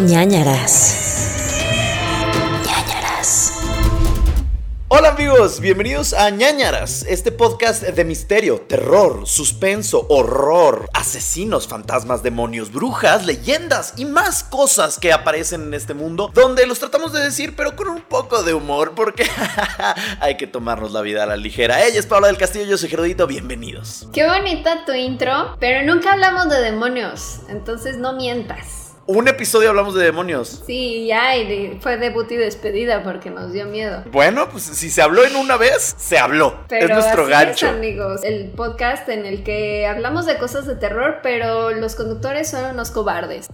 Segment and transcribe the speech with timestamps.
[0.00, 0.96] ñañaras.
[2.66, 3.52] ñañaras.
[4.88, 12.72] Hola amigos, bienvenidos a ñañaras, este podcast de misterio, terror, suspenso, horror, asesinos, fantasmas, demonios,
[12.72, 17.54] brujas, leyendas y más cosas que aparecen en este mundo, donde los tratamos de decir
[17.56, 19.26] pero con un poco de humor porque
[20.20, 21.84] hay que tomarnos la vida a la ligera.
[21.84, 24.08] Ella es Paula del Castillo, yo soy Gerudito, bienvenidos.
[24.12, 28.83] Qué bonita tu intro, pero nunca hablamos de demonios, entonces no mientas.
[29.06, 30.62] Un episodio hablamos de demonios.
[30.64, 34.02] Sí, ya, y fue debut y despedida porque nos dio miedo.
[34.10, 36.60] Bueno, pues si se habló en una vez, se habló.
[36.68, 37.66] Pero es nuestro así gancho.
[37.66, 42.48] es, amigos, el podcast en el que hablamos de cosas de terror, pero los conductores
[42.48, 43.48] son unos cobardes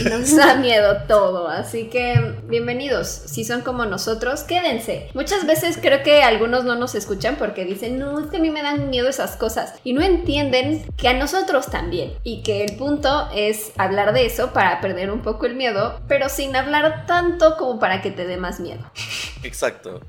[0.00, 1.48] y nos da miedo todo.
[1.48, 3.08] Así que bienvenidos.
[3.08, 5.10] Si son como nosotros, quédense.
[5.12, 8.48] Muchas veces creo que algunos no nos escuchan porque dicen, no, es que a mí
[8.48, 12.76] me dan miedo esas cosas y no entienden que a nosotros también y que el
[12.76, 17.56] punto es hablar de eso para perder un poco el miedo, pero sin hablar tanto
[17.56, 18.82] como para que te dé más miedo.
[19.42, 20.00] Exacto.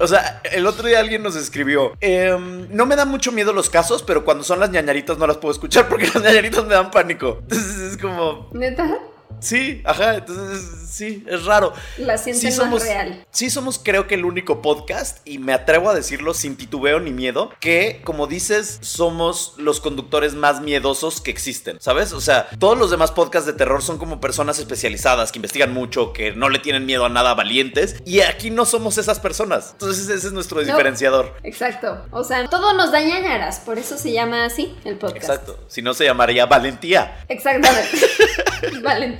[0.00, 3.70] O sea, el otro día alguien nos escribió, em, no me dan mucho miedo los
[3.70, 6.90] casos, pero cuando son las ñañaritas no las puedo escuchar porque las ñañaritas me dan
[6.90, 7.38] pánico.
[7.42, 8.98] Entonces es como, ¿Neta?
[9.40, 11.72] Sí, ajá, entonces sí, es raro.
[11.98, 13.26] La sienten Sí más real.
[13.30, 17.10] sí somos creo que el único podcast, y me atrevo a decirlo sin titubeo ni
[17.10, 22.12] miedo, que como dices, somos los conductores más miedosos que existen, ¿sabes?
[22.12, 26.12] O sea, todos los demás podcasts de terror son como personas especializadas que investigan mucho,
[26.12, 29.70] que no le tienen miedo a nada valientes, y aquí no somos esas personas.
[29.72, 31.36] Entonces ese es nuestro diferenciador.
[31.42, 32.06] Exacto.
[32.10, 35.16] O sea, todo nos da ñañaras, por eso se llama así el podcast.
[35.16, 35.58] Exacto.
[35.68, 37.24] Si no se llamaría Valentía.
[37.28, 37.98] Exactamente.
[38.82, 39.17] Valentía.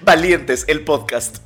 [0.00, 1.38] Valientes, el podcast.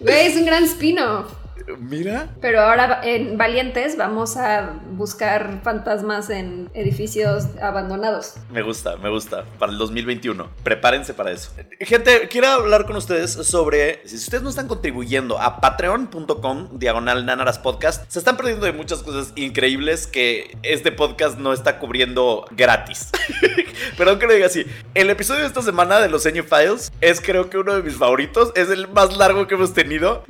[0.00, 1.39] Güey, es un gran spin-off.
[1.78, 2.28] Mira.
[2.40, 8.34] Pero ahora en Valientes vamos a buscar fantasmas en edificios abandonados.
[8.50, 9.44] Me gusta, me gusta.
[9.58, 10.48] Para el 2021.
[10.62, 11.52] Prepárense para eso.
[11.80, 17.58] Gente, quiero hablar con ustedes sobre si ustedes no están contribuyendo a patreon.com diagonal nanaras
[17.58, 23.10] podcast, se están perdiendo de muchas cosas increíbles que este podcast no está cubriendo gratis.
[23.96, 24.66] Perdón que lo diga así.
[24.94, 27.96] El episodio de esta semana de los Seño Files es creo que uno de mis
[27.96, 28.52] favoritos.
[28.54, 30.24] Es el más largo que hemos tenido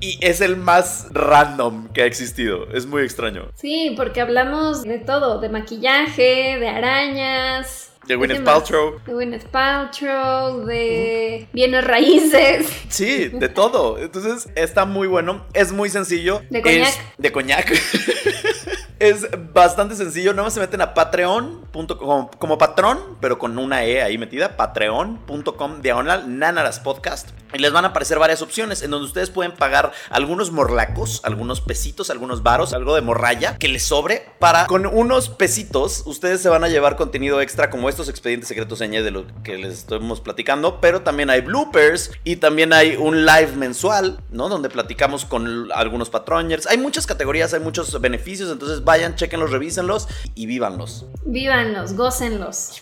[0.00, 0.67] y es el más
[1.10, 2.66] random que ha existido.
[2.72, 3.48] Es muy extraño.
[3.54, 7.92] Sí, porque hablamos de todo, de maquillaje, de arañas.
[8.06, 8.54] De Gwyneth más?
[8.54, 9.00] Paltrow.
[9.06, 12.66] De Gwyneth Paltrow, de bienes raíces.
[12.88, 13.98] Sí, de todo.
[13.98, 15.44] Entonces está muy bueno.
[15.52, 16.42] Es muy sencillo.
[16.50, 16.88] De coñac.
[16.88, 17.70] Es- de coñac.
[18.98, 20.32] es bastante sencillo.
[20.32, 24.56] Nada más se meten a patreon.com como, como patrón, pero con una E ahí metida.
[24.56, 27.30] Patreon.com diagonal Nanaras Podcast.
[27.54, 31.60] Y les van a aparecer varias opciones en donde ustedes pueden pagar algunos morlacos, algunos
[31.60, 36.48] pesitos, algunos varos, algo de morralla que les sobre para con unos pesitos ustedes se
[36.48, 40.20] van a llevar contenido extra como estos expedientes secretos señas de lo que les estamos
[40.20, 44.48] platicando, pero también hay bloopers y también hay un live mensual, ¿no?
[44.48, 46.66] Donde platicamos con algunos patroners.
[46.66, 51.06] Hay muchas categorías, hay muchos beneficios, entonces vayan, chequenlos, revísenlos y vívanlos.
[51.24, 52.80] Vívanlos, gócenlos.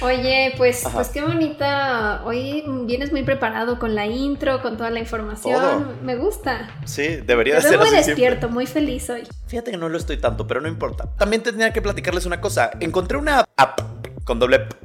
[0.00, 0.96] Oye, pues, Ajá.
[0.96, 2.22] pues qué bonita.
[2.24, 5.60] Hoy vienes muy preparado con la intro, con toda la información.
[5.60, 5.94] Todo.
[6.02, 6.68] Me gusta.
[6.84, 8.14] Sí, debería de ser muy así siempre.
[8.14, 9.22] despierto, muy feliz hoy.
[9.46, 11.08] Fíjate que no lo estoy tanto, pero no importa.
[11.18, 12.70] También tenía que platicarles una cosa.
[12.80, 13.80] Encontré una app
[14.24, 14.76] con doble P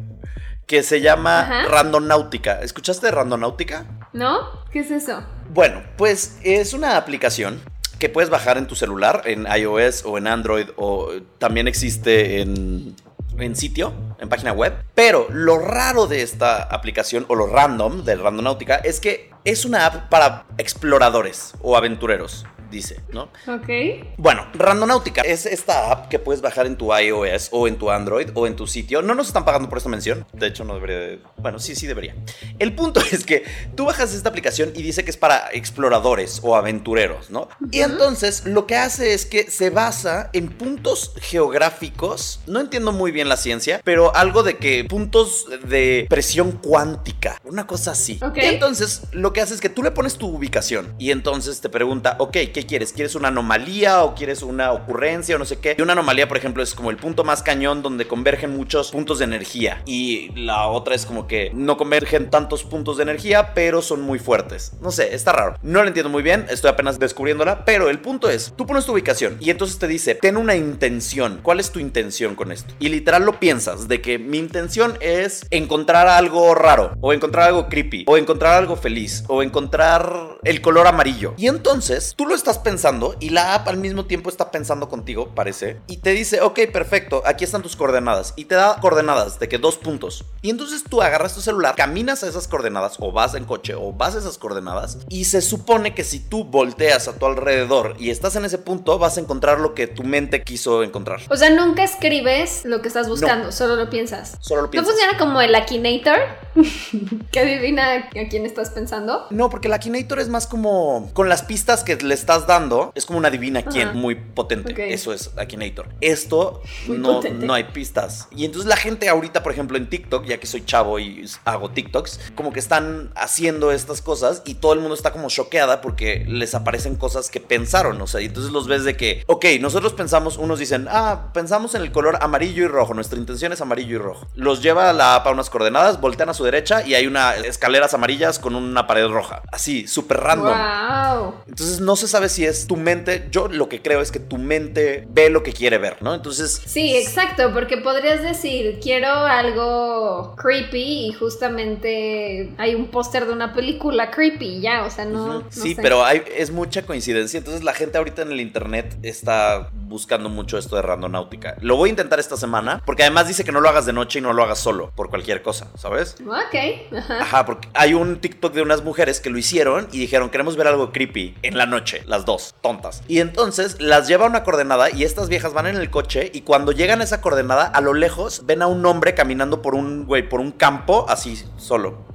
[0.67, 1.67] que se llama Ajá.
[1.67, 2.61] Randonáutica.
[2.61, 3.85] ¿Escuchaste de Randonáutica?
[4.13, 4.63] ¿No?
[4.71, 5.21] ¿Qué es eso?
[5.49, 7.59] Bueno, pues es una aplicación
[7.99, 11.09] que puedes bajar en tu celular, en iOS o en Android, o
[11.39, 12.95] también existe en,
[13.37, 14.73] en sitio, en página web.
[14.95, 19.85] Pero lo raro de esta aplicación, o lo random de Randonáutica, es que es una
[19.85, 23.23] app para exploradores o aventureros, dice, ¿no?
[23.47, 23.69] Ok.
[24.17, 28.29] Bueno, Randonáutica es esta app que puedes bajar en tu iOS o en tu Android
[28.33, 29.01] o en tu sitio.
[29.01, 30.25] No nos están pagando por esta mención.
[30.33, 30.97] De hecho, no debería.
[30.97, 32.15] de- Bueno, sí, sí debería.
[32.59, 33.43] El punto es que
[33.75, 37.49] tú bajas esta aplicación y dice que es para exploradores o aventureros, ¿no?
[37.71, 42.39] Y entonces lo que hace es que se basa en puntos geográficos.
[42.47, 47.37] No entiendo muy bien la ciencia, pero algo de que puntos de presión cuántica.
[47.43, 48.19] Una cosa así.
[48.23, 48.37] Ok.
[48.37, 51.69] Y entonces lo que hace es que tú le pones tu ubicación y entonces te
[51.69, 52.93] pregunta, ok, ¿qué quieres?
[52.93, 55.75] ¿Quieres una anomalía o quieres una ocurrencia o no sé qué?
[55.77, 59.19] Y una anomalía, por ejemplo, es como el punto más cañón donde convergen muchos puntos
[59.19, 59.81] de energía.
[59.85, 64.19] Y la otra es como que no convergen tantos puntos de energía, pero son muy
[64.19, 64.73] fuertes.
[64.81, 65.55] No sé, está raro.
[65.61, 68.93] No lo entiendo muy bien, estoy apenas descubriéndola, pero el punto es, tú pones tu
[68.93, 71.39] ubicación y entonces te dice, ten una intención.
[71.41, 72.73] ¿Cuál es tu intención con esto?
[72.79, 77.67] Y literal lo piensas, de que mi intención es encontrar algo raro, o encontrar algo
[77.67, 81.33] creepy, o encontrar algo feliz, o encontrar el color amarillo.
[81.37, 84.89] Y entonces tú lo estás estás pensando y la app al mismo tiempo está pensando
[84.89, 88.33] contigo, parece, y te dice, ok, perfecto, aquí están tus coordenadas.
[88.35, 90.25] Y te da coordenadas de que dos puntos.
[90.41, 93.93] Y entonces tú agarras tu celular, caminas a esas coordenadas, o vas en coche, o
[93.93, 98.09] vas a esas coordenadas, y se supone que si tú volteas a tu alrededor y
[98.09, 101.21] estás en ese punto, vas a encontrar lo que tu mente quiso encontrar.
[101.29, 104.35] O sea, nunca escribes lo que estás buscando, solo lo piensas.
[104.41, 104.93] Solo lo ¿No piensas.
[104.93, 106.19] funciona como el Akinator?
[107.31, 109.27] que adivina a quién estás pensando.
[109.29, 113.05] No, porque el Akinator es más como con las pistas que le estás dando, es
[113.05, 113.97] como una divina quién, Ajá.
[113.97, 114.73] muy potente.
[114.73, 114.79] Ok.
[114.79, 115.87] Eso es Akinator.
[116.01, 117.45] Esto Muy no, potente.
[117.45, 118.27] no hay pistas.
[118.35, 121.71] Y entonces la gente ahorita, por ejemplo, en TikTok, ya que soy chavo y hago
[121.71, 126.25] TikToks, como que están haciendo estas cosas y todo el mundo está como choqueada porque
[126.27, 128.01] les aparecen cosas que pensaron.
[128.01, 131.75] O sea, y entonces los ves de que, ok, nosotros pensamos, unos dicen, ah, pensamos
[131.75, 134.27] en el color amarillo y rojo, nuestra intención es amarillo y rojo.
[134.35, 137.35] Los lleva a la app a unas coordenadas, voltean a su derecha y hay una
[137.35, 139.41] escaleras amarillas con una pared roja.
[139.51, 140.57] Así, súper random.
[140.57, 141.33] ¡Wow!
[141.47, 143.27] Entonces no se sabe si es tu mente.
[143.31, 146.13] Yo lo que creo es que tu mente ve lo que quiere ver, ¿no?
[146.13, 146.61] Entonces.
[146.65, 153.53] Sí, exacto, porque podrías decir, quiero algo creepy y justamente hay un póster de una
[153.53, 155.43] película creepy, ya, o sea, no...
[155.49, 155.81] Sí, sé.
[155.81, 157.37] pero hay, es mucha coincidencia.
[157.37, 161.55] Entonces la gente ahorita en el internet está buscando mucho esto de randonáutica.
[161.61, 164.19] Lo voy a intentar esta semana, porque además dice que no lo hagas de noche
[164.19, 166.15] y no lo hagas solo, por cualquier cosa, ¿sabes?
[166.25, 167.21] Ok, ajá.
[167.21, 170.67] Ajá, porque hay un TikTok de unas mujeres que lo hicieron y dijeron, queremos ver
[170.67, 173.01] algo creepy en la noche, las dos, tontas.
[173.07, 176.41] Y entonces las lleva a una coordenada y estas viejas van en el coche y
[176.41, 180.05] cuando llegan a esa coordenada, a lo lejos ven a un hombre caminando por un,
[180.05, 182.11] güey, por un campo así, solo.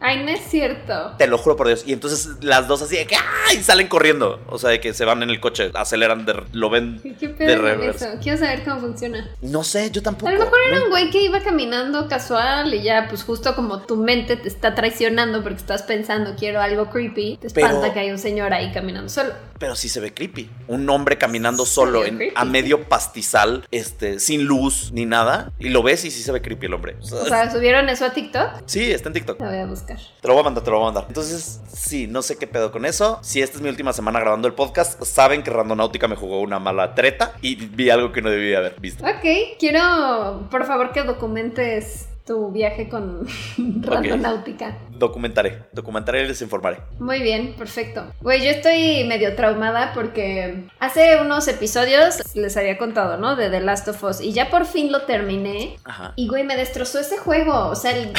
[0.00, 1.12] Ay, no es cierto.
[1.18, 1.84] Te lo juro por Dios.
[1.86, 3.62] Y entonces las dos así de que ¡ay!
[3.62, 4.40] salen corriendo.
[4.48, 7.28] O sea, de que se van en el coche, aceleran, de- lo ven ¿Qué, qué
[7.28, 8.08] de pedo con reversa.
[8.12, 8.18] eso?
[8.22, 9.28] Quiero saber cómo funciona.
[9.42, 10.28] No sé, yo tampoco.
[10.28, 13.80] A lo mejor era un güey que iba caminando casual y ya, pues justo como
[13.82, 18.00] tu mente te está traicionando porque estás pensando quiero algo creepy, te Pero- espanta que
[18.00, 19.34] hay un señor ahí caminando solo.
[19.58, 20.48] Pero sí se ve creepy.
[20.68, 25.52] Un hombre caminando solo en- creepy, a medio pastizal, este, sin luz ni nada.
[25.58, 26.96] Y lo ves y sí se ve creepy el hombre.
[27.02, 28.62] O sea, ¿subieron eso a TikTok?
[28.64, 29.38] sí, está en TikTok.
[29.40, 29.89] La voy a buscar.
[29.96, 31.04] Te lo voy a mandar, te lo voy a mandar.
[31.08, 33.18] Entonces, sí, no sé qué pedo con eso.
[33.22, 36.58] Si esta es mi última semana grabando el podcast, saben que Randonáutica me jugó una
[36.58, 39.04] mala treta y vi algo que no debía haber visto.
[39.04, 43.26] Ok, quiero por favor que documentes tu viaje con
[43.82, 44.76] Randonáutica.
[44.90, 46.78] Documentaré, documentaré y les informaré.
[46.98, 48.12] Muy bien, perfecto.
[48.20, 53.34] Güey, yo estoy medio traumada porque hace unos episodios les había contado, ¿no?
[53.36, 55.76] De The Last of Us y ya por fin lo terminé.
[55.84, 56.12] Ajá.
[56.16, 57.68] Y, güey, me destrozó ese juego.
[57.68, 58.14] O sea, el- el-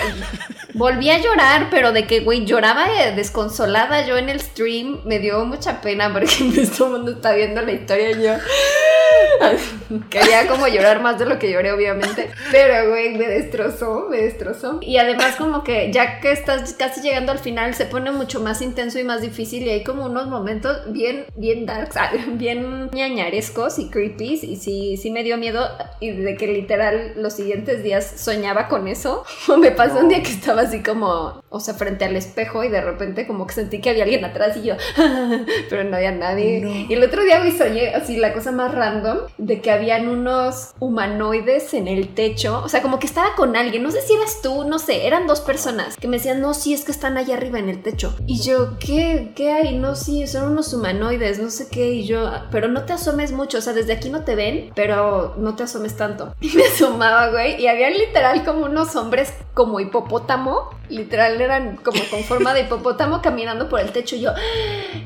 [0.74, 5.02] volví a llorar, pero de que, güey, lloraba eh, desconsolada yo en el stream.
[5.06, 6.28] Me dio mucha pena porque
[6.78, 8.34] todo el mundo está viendo la historia y yo...
[10.10, 12.32] Quería como llorar más de lo que lloré, obviamente.
[12.52, 14.80] Pero, güey, me destrozó, me destrozó.
[14.82, 18.62] Y además como que ya que estás casi llegando al final, se pone mucho más
[18.62, 19.64] intenso y más difícil.
[19.64, 24.40] Y hay como unos momentos bien, bien darks, ah, bien ñañarescos y creepy.
[24.42, 25.68] Y sí, sí me dio miedo.
[26.00, 29.24] Y de que literal los siguientes días soñaba con eso.
[29.60, 32.82] Me pasó un día que estaba así como, o sea, frente al espejo y de
[32.82, 34.76] repente como que sentí que había alguien atrás y yo,
[35.70, 36.62] pero no había nadie.
[36.62, 36.70] No.
[36.90, 40.74] Y el otro día me soñé así la cosa más random de que habían unos
[40.80, 42.62] humanoides en el techo.
[42.64, 43.81] O sea, como que estaba con alguien.
[43.82, 45.08] No sé si eras tú, no sé.
[45.08, 47.82] Eran dos personas que me decían, no, sí, es que están allá arriba en el
[47.82, 48.16] techo.
[48.28, 49.34] Y yo, ¿qué?
[49.36, 49.78] ¿Qué hay?
[49.78, 51.92] No, sí, son unos humanoides, no sé qué.
[51.94, 53.58] Y yo, pero no te asomes mucho.
[53.58, 56.36] O sea, desde aquí no te ven, pero no te asomes tanto.
[56.42, 57.62] Y me asomaba, güey.
[57.62, 60.70] Y había literal como unos hombres como hipopótamo.
[60.90, 64.18] Literal eran como con forma de hipopótamo caminando por el techo.
[64.18, 64.32] Y yo,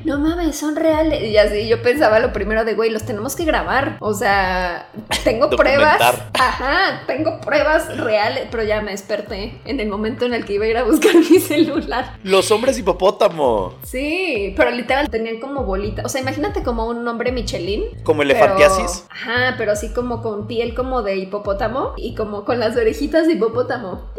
[0.04, 1.22] no mames, son reales.
[1.22, 3.96] Y así yo pensaba lo primero de, güey, los tenemos que grabar.
[4.00, 4.88] O sea,
[5.24, 6.00] tengo pruebas.
[6.34, 8.48] Ajá, tengo pruebas reales.
[8.50, 11.14] Pero ya me desperté en el momento en el que iba a ir a buscar
[11.30, 12.18] mi celular.
[12.22, 13.74] Los hombres hipopótamo.
[13.84, 16.02] Sí, pero literal tenían como bolita.
[16.04, 17.84] O sea, imagínate como un hombre Michelin.
[18.02, 19.06] Como pero- elefantiasis.
[19.10, 23.34] Ajá, pero así como con piel como de hipopótamo y como con las orejitas de
[23.34, 24.10] hipopótamo.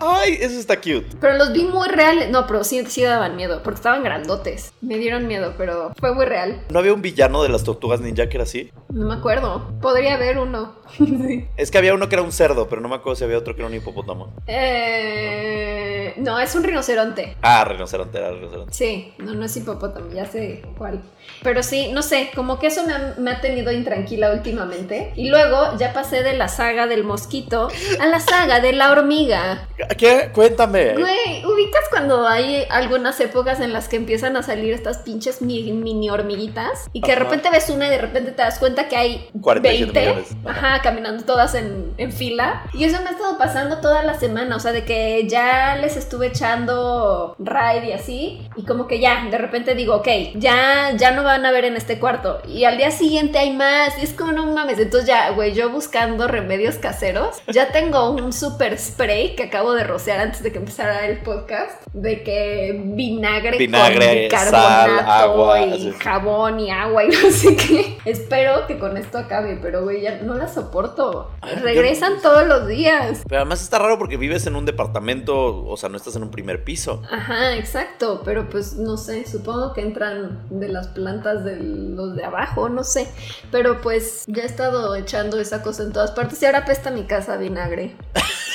[0.00, 1.06] Ay, eso está cute.
[1.20, 2.30] Pero los vi muy reales.
[2.30, 4.72] No, pero sí, sí daban miedo, porque estaban grandotes.
[4.80, 6.62] Me dieron miedo, pero fue muy real.
[6.70, 8.70] ¿No había un villano de las tortugas ninja que era así?
[8.90, 9.70] No me acuerdo.
[9.80, 10.74] Podría haber uno.
[11.24, 11.46] Sí.
[11.56, 13.54] Es que había uno que era un cerdo, pero no me acuerdo si había otro
[13.54, 14.32] que era un hipopótamo.
[14.46, 17.36] Eh, no, es un rinoceronte.
[17.42, 18.72] Ah, rinoceronte, era rinoceronte.
[18.72, 21.00] Sí, no, no es hipopótamo, ya sé cuál.
[21.42, 25.12] Pero sí, no sé, como que eso me ha, me ha tenido intranquila últimamente.
[25.16, 27.68] Y luego ya pasé de la saga del mosquito
[28.00, 29.68] a la saga de la hormiga.
[29.96, 30.30] ¿Qué?
[30.34, 30.92] Cuéntame.
[30.94, 35.72] Güey, ubicas cuando hay algunas épocas en las que empiezan a salir estas pinches mi-
[35.72, 38.96] mini hormiguitas y que de repente ves una y de repente te das cuenta que
[38.96, 40.36] hay 47 20, millones.
[40.46, 42.64] ajá, caminando todas en, en fila.
[42.74, 45.96] Y eso me ha estado pasando toda la semana, o sea, de que ya les
[45.96, 51.10] estuve echando ride y así, y como que ya, de repente digo, ok, ya, ya
[51.12, 52.40] no van a ver en este cuarto.
[52.48, 55.70] Y al día siguiente hay más, y es como no mames, entonces ya, güey, yo
[55.70, 60.58] buscando remedios caseros, ya tengo un super spray que acabo de rociar antes de que
[60.58, 65.92] empezara el podcast, de que vinagre, Vinagre, con sal, agua, y así.
[66.00, 67.98] jabón y agua y no sé qué.
[68.04, 71.30] Espero que con esto acabe, pero güey, ya no la soporto.
[71.40, 73.22] Ay, Regresan yo- todos los días.
[73.28, 76.30] Pero además está raro porque vives en un departamento, o sea, no estás en un
[76.30, 77.02] primer piso.
[77.10, 82.24] Ajá, exacto, pero pues no sé, supongo que entran de las plantas de los de
[82.24, 83.08] abajo, no sé,
[83.50, 87.04] pero pues ya he estado echando esa cosa en todas partes y ahora apesta mi
[87.04, 87.96] casa a vinagre.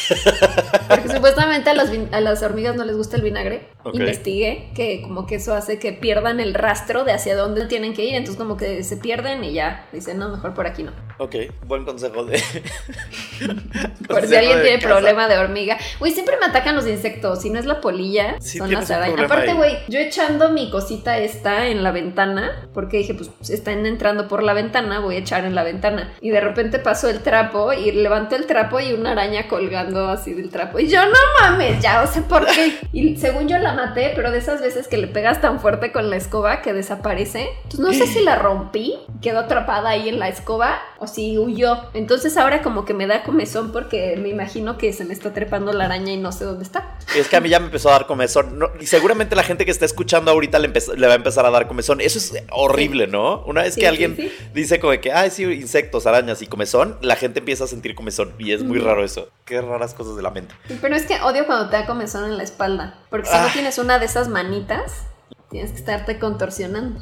[0.90, 3.70] Porque supuestamente a las, a las hormigas no les gusta el vinagre.
[3.94, 8.06] Investigué que como que eso hace que pierdan el rastro de hacia dónde tienen que
[8.06, 10.92] ir, entonces como que se pierden y ya, dicen, no, mejor por aquí no.
[11.22, 11.36] Ok,
[11.68, 12.42] buen consejo de.
[13.40, 14.88] Por si consejo alguien tiene casa.
[14.88, 15.78] problema de hormiga.
[16.00, 17.42] Güey, siempre me atacan los insectos.
[17.42, 19.26] Si no es la polilla, Sí, son las arañas.
[19.26, 24.30] Aparte, güey, yo echando mi cosita esta en la ventana, porque dije, pues están entrando
[24.30, 26.14] por la ventana, voy a echar en la ventana.
[26.22, 30.34] Y de repente pasó el trapo y levanto el trapo y una araña colgando así
[30.34, 30.80] del trapo.
[30.80, 32.78] Y yo, no mames, ya, o sea, ¿por qué?
[32.94, 36.10] Y según yo la maté, pero de esas veces que le pegas tan fuerte con
[36.10, 37.50] la escoba que desaparece.
[37.64, 41.78] Entonces no sé si la rompí, quedó atrapada ahí en la escoba o si huyó.
[41.94, 45.74] Entonces ahora como que me da comezón porque me imagino que se me está trepando
[45.74, 46.98] la araña y no sé dónde está.
[47.16, 48.58] Es que a mí ya me empezó a dar comezón.
[48.60, 51.50] No, y seguramente la gente que está escuchando ahorita le, le va a empezar a
[51.52, 52.02] dar comezón.
[52.02, 53.44] Eso es horrible, ¿no?
[53.46, 54.32] Una vez Sí, que sí, alguien sí.
[54.54, 58.34] dice como que, ay, sí, insectos, arañas y comezón, la gente empieza a sentir comezón.
[58.40, 59.30] Y es muy raro eso.
[59.46, 60.54] Qué raras cosas de la mente.
[60.82, 63.00] Pero es que odio cuando te da comezón en la espalda.
[63.10, 63.50] Porque si no Ah.
[63.52, 65.04] tienes una de esas manitas,
[65.50, 67.02] tienes que estarte contorsionando.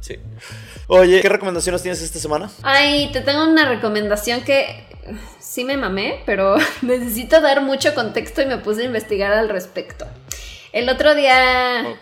[0.00, 0.18] Sí.
[0.86, 2.50] Oye, ¿qué recomendaciones tienes esta semana?
[2.62, 4.84] Ay, te tengo una recomendación que
[5.38, 10.06] sí me mamé, pero necesito dar mucho contexto y me puse a investigar al respecto.
[10.72, 11.96] El otro día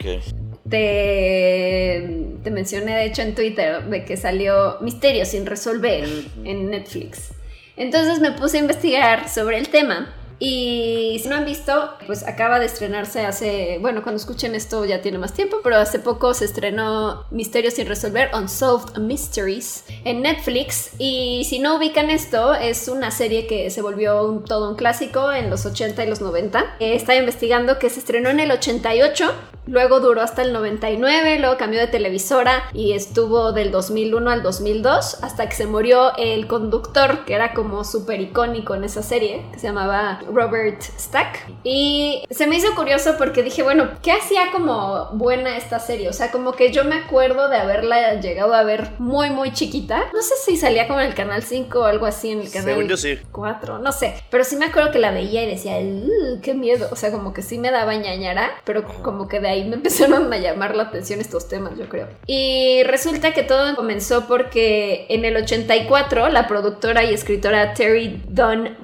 [0.69, 6.09] te, te mencioné, de hecho, en Twitter, de que salió Misterio sin resolver
[6.45, 7.33] en Netflix.
[7.77, 10.15] Entonces me puse a investigar sobre el tema.
[10.45, 15.01] Y si no han visto, pues acaba de estrenarse hace, bueno, cuando escuchen esto ya
[15.01, 20.91] tiene más tiempo, pero hace poco se estrenó Misterios sin resolver, Unsolved Mysteries, en Netflix.
[20.99, 25.49] Y si no ubican esto, es una serie que se volvió todo un clásico en
[25.49, 26.77] los 80 y los 90.
[26.81, 29.33] Eh, estaba investigando que se estrenó en el 88,
[29.69, 35.23] luego duró hasta el 99, luego cambió de televisora y estuvo del 2001 al 2002,
[35.23, 39.61] hasta que se murió el conductor, que era como súper icónico en esa serie, que
[39.61, 41.47] se llamaba Robert Stack.
[41.65, 46.09] Y se me hizo curioso porque dije, bueno, ¿qué hacía como buena esta serie?
[46.09, 50.05] O sea, como que yo me acuerdo de haberla llegado a ver muy, muy chiquita.
[50.13, 52.69] No sé si salía como en el canal 5 o algo así en el canal
[52.69, 53.19] Según yo sí.
[53.31, 54.15] 4, no sé.
[54.31, 56.89] Pero sí me acuerdo que la veía y decía, "Uh, qué miedo.
[56.91, 60.33] O sea, como que sí me daba ñañara, pero como que de ahí me empezaron
[60.33, 62.09] a llamar la atención estos temas, yo creo.
[62.27, 68.77] Y resulta que todo comenzó porque en el 84 la productora y escritora Terry Dunn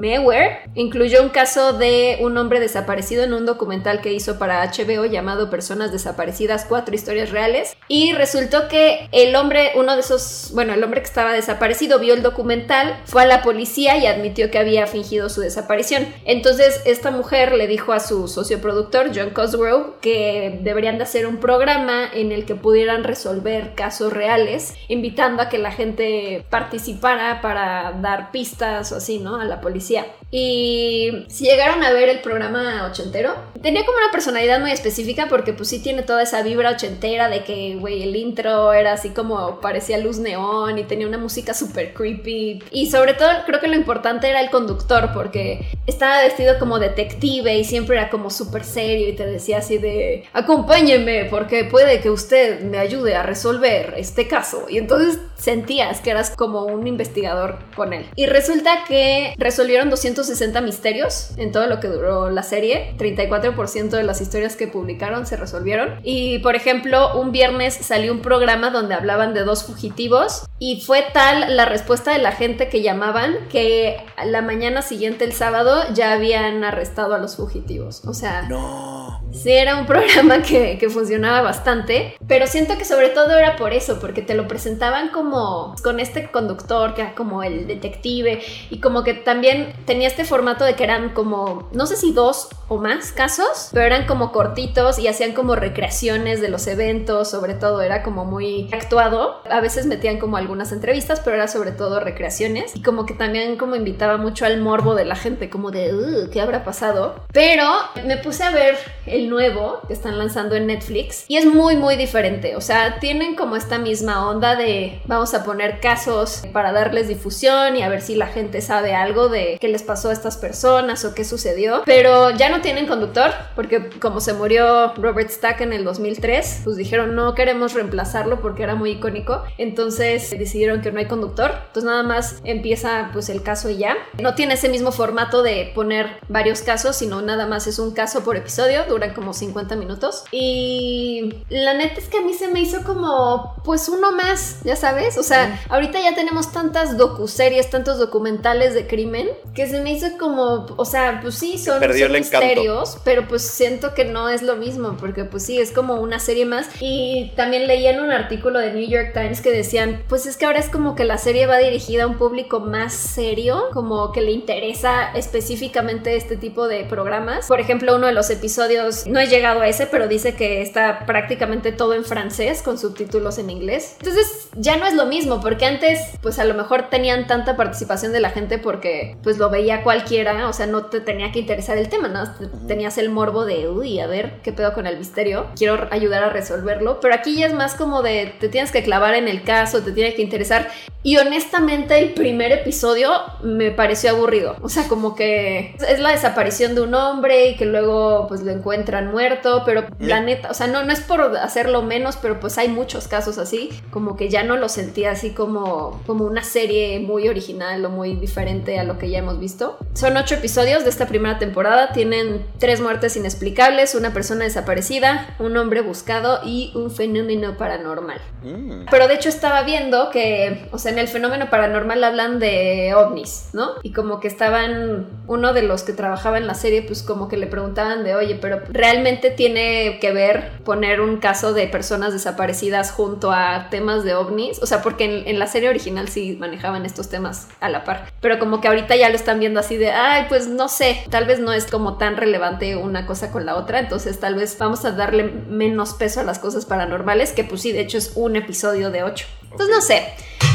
[0.00, 5.04] Mewer incluyó un caso de un hombre desaparecido en un documental que hizo para HBO
[5.04, 7.76] llamado Personas Desaparecidas, cuatro historias reales.
[7.86, 12.14] Y resultó que el hombre, uno de esos, bueno, el hombre que estaba desaparecido vio
[12.14, 16.06] el documental, fue a la policía y admitió que había fingido su desaparición.
[16.24, 21.26] Entonces esta mujer le dijo a su socio productor, John Cosgrove, que deberían de hacer
[21.26, 27.42] un programa en el que pudieran resolver casos reales, invitando a que la gente participara
[27.42, 29.38] para dar pistas o así, ¿no?
[29.38, 30.06] A la policía.
[30.30, 35.52] Y si llegaron a ver el programa ochentero, tenía como una personalidad muy específica porque
[35.52, 39.60] pues sí tiene toda esa vibra ochentera de que, güey, el intro era así como
[39.60, 42.62] parecía luz neón y tenía una música súper creepy.
[42.70, 47.58] Y sobre todo creo que lo importante era el conductor porque estaba vestido como detective
[47.58, 52.10] y siempre era como súper serio y te decía así de, acompáñeme porque puede que
[52.10, 54.66] usted me ayude a resolver este caso.
[54.68, 58.06] Y entonces sentías que eras como un investigador con él.
[58.14, 62.94] Y resulta que resolvieron 260 misterios en todo lo que duró la serie.
[62.98, 65.98] 34% de las historias que publicaron se resolvieron.
[66.02, 71.04] Y por ejemplo, un viernes salió un programa donde hablaban de dos fugitivos y fue
[71.14, 76.12] tal la respuesta de la gente que llamaban que la mañana siguiente, el sábado, ya
[76.12, 78.02] habían arrestado a los fugitivos.
[78.06, 79.20] O sea, No.
[79.32, 83.72] Sí, era un programa que, que funcionaba bastante, pero siento que sobre todo era por
[83.72, 88.42] eso, porque te lo presentaban como como con este conductor que era como el detective
[88.68, 92.48] y como que también tenía este formato de que eran como, no sé si dos
[92.68, 97.54] o más casos, pero eran como cortitos y hacían como recreaciones de los eventos, sobre
[97.54, 99.40] todo era como muy actuado.
[99.50, 103.56] A veces metían como algunas entrevistas, pero era sobre todo recreaciones y como que también
[103.56, 107.14] como invitaba mucho al morbo de la gente, como de, "Uh, ¿qué habrá pasado?
[107.32, 107.64] Pero
[108.04, 111.96] me puse a ver el nuevo que están lanzando en Netflix y es muy, muy
[111.96, 112.56] diferente.
[112.56, 117.76] O sea, tienen como esta misma onda de vamos a poner casos para darles difusión
[117.76, 121.04] y a ver si la gente sabe algo de qué les pasó a estas personas
[121.04, 121.82] o qué sucedió.
[121.84, 126.76] Pero ya no tienen conductor porque como se murió Robert Stack en el 2003, pues
[126.76, 129.42] dijeron no queremos reemplazarlo porque era muy icónico.
[129.58, 131.52] Entonces decidieron que no hay conductor.
[131.66, 133.96] Entonces nada más empieza pues el caso y ya.
[134.18, 138.22] No tiene ese mismo formato de poner varios casos, sino nada más es un caso
[138.22, 140.24] por episodio, duran como 50 minutos.
[140.30, 144.76] Y la neta es que a mí se me hizo como, pues uno más, ya
[144.76, 145.09] sabes.
[145.16, 150.06] O sea, ahorita ya tenemos tantas docuseries, tantos documentales de crimen, que se me hizo
[150.18, 154.56] como, o sea, pues sí, son, son misterios, pero pues siento que no es lo
[154.56, 156.68] mismo, porque pues sí, es como una serie más.
[156.80, 160.46] Y también leí en un artículo de New York Times que decían, pues es que
[160.46, 164.20] ahora es como que la serie va dirigida a un público más serio, como que
[164.20, 167.46] le interesa específicamente este tipo de programas.
[167.46, 171.06] Por ejemplo, uno de los episodios, no he llegado a ese, pero dice que está
[171.06, 173.96] prácticamente todo en francés con subtítulos en inglés.
[173.98, 178.12] Entonces ya no es lo mismo, porque antes pues a lo mejor tenían tanta participación
[178.12, 181.78] de la gente porque pues lo veía cualquiera, o sea, no te tenía que interesar
[181.78, 182.24] el tema, ¿no?
[182.34, 186.22] Te- Tenías el morbo de, uy, a ver qué pedo con el misterio, quiero ayudar
[186.22, 189.42] a resolverlo, pero aquí ya es más como de, te tienes que clavar en el
[189.42, 190.68] caso, te tiene que interesar.
[191.02, 193.10] Y honestamente el primer episodio
[193.42, 197.64] me pareció aburrido, o sea, como que es la desaparición de un hombre y que
[197.64, 201.82] luego pues lo encuentran muerto, pero la neta, o sea, no, no es por hacerlo
[201.82, 206.00] menos, pero pues hay muchos casos así, como que ya no lo sentía así como,
[206.06, 209.76] como una serie muy original o muy diferente a lo que ya hemos visto.
[209.92, 215.56] Son ocho episodios de esta primera temporada, tienen tres muertes inexplicables, una persona desaparecida, un
[215.56, 218.20] hombre buscado y un fenómeno paranormal.
[218.42, 218.86] Mm.
[218.90, 223.50] Pero de hecho estaba viendo que, o sea, en el fenómeno paranormal hablan de ovnis,
[223.52, 223.72] ¿no?
[223.82, 227.36] Y como que estaban, uno de los que trabajaba en la serie, pues como que
[227.36, 232.92] le preguntaban de, oye, pero ¿realmente tiene que ver poner un caso de personas desaparecidas
[232.92, 234.62] junto a temas de ovnis?
[234.62, 238.10] O sea, porque en, en la serie original sí manejaban estos temas a la par.
[238.20, 241.26] Pero como que ahorita ya lo están viendo así de, ay, pues no sé, tal
[241.26, 244.84] vez no es como tan relevante una cosa con la otra, entonces tal vez vamos
[244.84, 248.36] a darle menos peso a las cosas paranormales, que pues sí, de hecho es un
[248.36, 249.26] episodio de ocho.
[249.50, 250.06] Entonces no sé,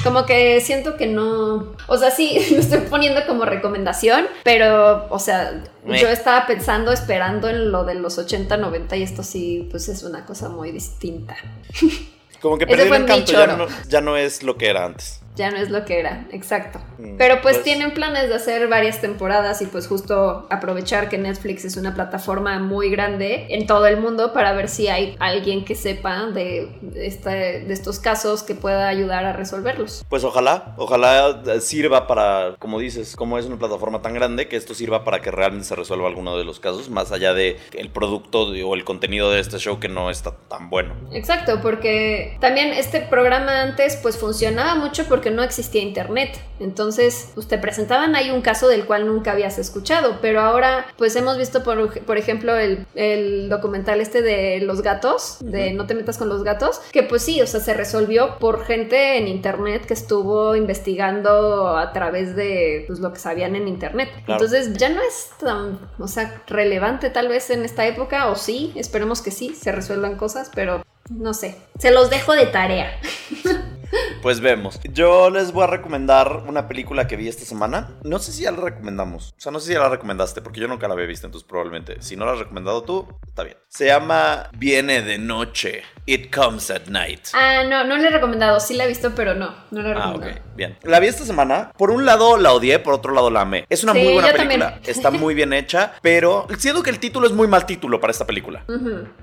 [0.03, 5.19] como que siento que no, o sea, sí, lo estoy poniendo como recomendación, pero, o
[5.19, 5.99] sea, Meh.
[5.99, 10.03] yo estaba pensando, esperando en lo de los 80, 90 y esto sí, pues es
[10.03, 11.35] una cosa muy distinta.
[12.45, 14.85] Como que Ese perdió fue el encanto, ya no, ya no es lo que era
[14.85, 15.19] antes.
[15.35, 16.79] Ya no es lo que era, exacto.
[16.97, 21.17] Mm, Pero pues, pues- tienen planes de hacer varias temporadas y pues justo aprovechar que
[21.17, 25.65] Netflix es una plataforma muy grande en todo el mundo para ver si hay alguien
[25.65, 27.29] que sepa de, este,
[27.65, 30.05] de estos casos que pueda ayudar a resolverlos.
[30.09, 34.55] Pues ojalá, ojalá eh, sirva para, como dices, como es una plataforma tan grande, que
[34.55, 37.89] esto sirva para que realmente se resuelva alguno de los casos, más allá de el
[37.89, 40.93] producto de- o el contenido de este show que no está tan bueno.
[41.11, 46.39] Exacto, porque también este programa antes pues funcionaba mucho porque no existía internet.
[46.59, 51.15] Entonces, pues te presentaban ahí un caso del cual nunca habías escuchado, pero ahora pues
[51.15, 55.73] hemos visto por, por ejemplo el, el documental este de los gatos, de.
[55.73, 59.17] No te metas con los gatos, que pues sí, o sea, se resolvió por gente
[59.17, 64.09] en internet que estuvo investigando a través de pues, lo que sabían en internet.
[64.25, 64.43] Claro.
[64.43, 68.71] Entonces ya no es tan, o sea, relevante tal vez en esta época, o sí,
[68.75, 72.99] esperemos que sí, se resuelvan cosas, pero no sé, se los dejo de tarea.
[74.25, 74.79] Pues vemos.
[74.91, 77.91] Yo les voy a recomendar una película que vi esta semana.
[78.01, 79.35] No sé si ya la recomendamos.
[79.37, 81.47] O sea, no sé si ya la recomendaste, porque yo nunca la había visto, entonces
[81.47, 82.01] probablemente.
[82.01, 83.55] Si no la has recomendado tú, está bien.
[83.67, 85.83] Se llama Viene de noche.
[86.07, 87.19] It comes at night.
[87.33, 89.91] Ah, no, no le he recomendado, sí la he visto, pero no, no la he
[89.91, 90.31] Ah, recomendado.
[90.41, 90.75] ok, bien.
[90.81, 91.71] La vi esta semana.
[91.77, 93.67] Por un lado la odié, por otro lado la amé.
[93.69, 94.69] Es una Sí, muy buena película.
[94.71, 94.81] también.
[94.89, 98.25] Está muy bien hecha, pero siento que el título es muy mal título para esta
[98.25, 98.65] película.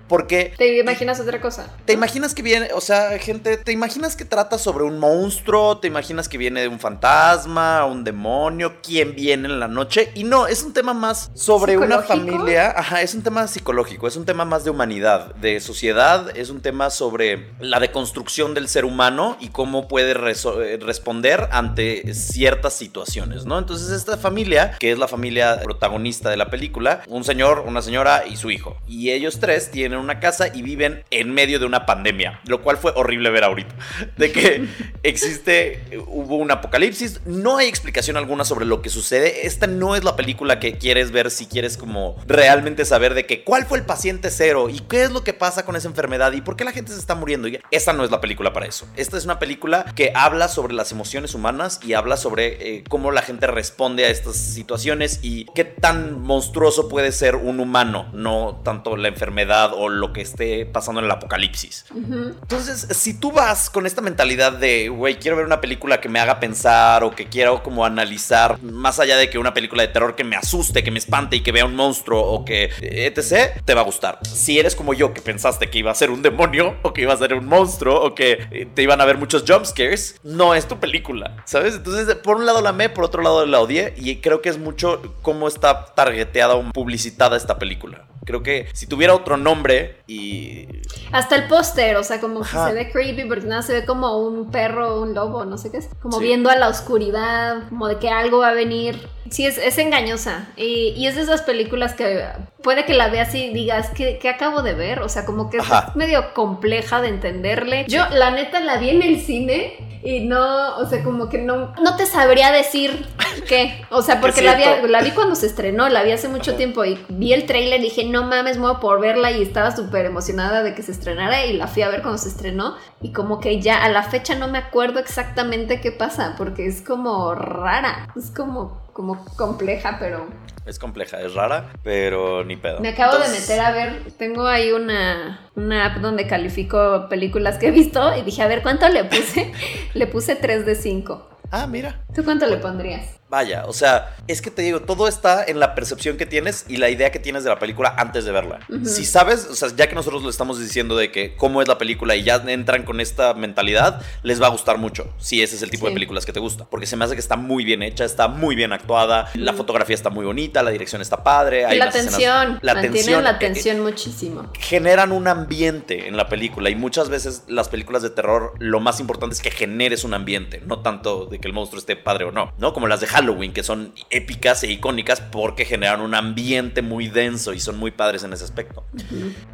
[0.06, 1.74] Porque ¿Te imaginas otra cosa?
[1.86, 5.78] ¿Te imaginas que viene, o sea, gente, te imaginas que trata sobre un monstruo?
[5.78, 8.80] ¿Te imaginas que viene de un fantasma, un demonio?
[8.82, 10.10] ¿Quién viene en la noche?
[10.14, 12.74] Y no, es un tema más sobre una familia.
[12.76, 16.48] Ajá, es un tema psicológico, es un tema tema más de humanidad, de sociedad, es
[16.48, 22.72] un tema sobre la deconstrucción del ser humano y cómo puede eh, responder ante ciertas
[22.72, 23.58] situaciones, ¿no?
[23.58, 28.24] Entonces esta familia, que es la familia protagonista de la película, un señor, una señora
[28.26, 31.84] y su hijo, y ellos tres tienen una casa y viven en medio de una
[31.84, 33.74] pandemia, lo cual fue horrible ver ahorita,
[34.16, 34.66] de que
[35.02, 40.04] existe, hubo un apocalipsis, no hay explicación alguna sobre lo que sucede, esta no es
[40.04, 43.84] la película que quieres ver si quieres como realmente saber de que cuál fue el
[43.84, 46.72] paciente cero y qué es lo que pasa con esa enfermedad y por qué la
[46.72, 47.48] gente se está muriendo.
[47.70, 48.86] Esta no es la película para eso.
[48.96, 53.10] Esta es una película que habla sobre las emociones humanas y habla sobre eh, cómo
[53.10, 58.60] la gente responde a estas situaciones y qué tan monstruoso puede ser un humano, no
[58.64, 61.86] tanto la enfermedad o lo que esté pasando en el apocalipsis.
[61.94, 66.20] Entonces, si tú vas con esta mentalidad de, güey, quiero ver una película que me
[66.20, 70.16] haga pensar o que quiero como analizar, más allá de que una película de terror
[70.16, 73.74] que me asuste, que me espante y que vea un monstruo o que etc., te
[73.74, 74.18] va a gustar.
[74.22, 77.12] Si eres como yo, que pensaste que iba a ser un demonio o que iba
[77.12, 80.66] a ser un monstruo o que eh, te iban a ver muchos jumpscares, no es
[80.66, 81.74] tu película, ¿sabes?
[81.74, 84.58] Entonces, por un lado la amé, por otro lado la odié y creo que es
[84.58, 88.06] mucho cómo está targeteada o publicitada esta película.
[88.24, 90.68] Creo que si tuviera otro nombre y...
[91.10, 94.16] Hasta el póster, o sea, como que se ve creepy porque nada, se ve como
[94.16, 95.88] un perro, un lobo, no sé qué es.
[96.00, 99.08] Como viendo a la oscuridad, como de que algo va a venir.
[99.30, 100.48] Sí, es, es engañosa.
[100.56, 102.24] Y, es de esas películas que
[102.62, 105.00] puede que la veas y digas, ¿qué, acabo de ver?
[105.00, 107.86] O sea, como que es medio compleja de entenderle.
[107.88, 111.72] Yo, la neta, la vi en el cine y no, o sea, como que no,
[111.80, 113.06] no te sabría decir
[113.48, 113.84] qué.
[113.90, 116.84] O sea, porque la vi, la vi cuando se estrenó, la vi hace mucho tiempo
[116.84, 120.62] y vi el trailer y dije, no mames, muevo por verla y estaba súper emocionada
[120.62, 123.60] de que se estrenara y la fui a ver cuando se estrenó y como que
[123.60, 128.30] ya a la fecha no me acuerdo exactamente qué pasa porque es como rara, es
[128.30, 130.28] como, como compleja, pero
[130.64, 132.78] es compleja, es rara, pero ni pedo.
[132.80, 137.68] Me acabo de meter a ver, tengo ahí una, una app donde califico películas que
[137.68, 139.52] he visto y dije, a ver, ¿cuánto le puse?
[139.94, 141.30] le puse 3 de 5.
[141.50, 142.04] Ah, mira.
[142.14, 143.18] ¿Tú cuánto le pondrías?
[143.32, 146.76] Vaya, o sea, es que te digo, todo está en la percepción que tienes y
[146.76, 148.60] la idea que tienes de la película antes de verla.
[148.84, 151.78] Si sabes, o sea, ya que nosotros le estamos diciendo de que cómo es la
[151.78, 155.62] película y ya entran con esta mentalidad, les va a gustar mucho, si ese es
[155.62, 156.66] el tipo de películas que te gusta.
[156.66, 159.94] Porque se me hace que está muy bien hecha, está muy bien actuada, la fotografía
[159.94, 161.64] está muy bonita, la dirección está padre.
[161.64, 164.50] Hay la tensión, la mantienen la eh, atención muchísimo.
[164.58, 169.00] Generan un ambiente en la película y muchas veces las películas de terror lo más
[169.00, 172.30] importante es que generes un ambiente, no tanto de que el monstruo esté padre o
[172.30, 172.74] no, ¿no?
[172.74, 173.21] Como las de Halloween,
[173.52, 178.24] que son épicas e icónicas porque generan un ambiente muy denso y son muy padres
[178.24, 178.84] en ese aspecto.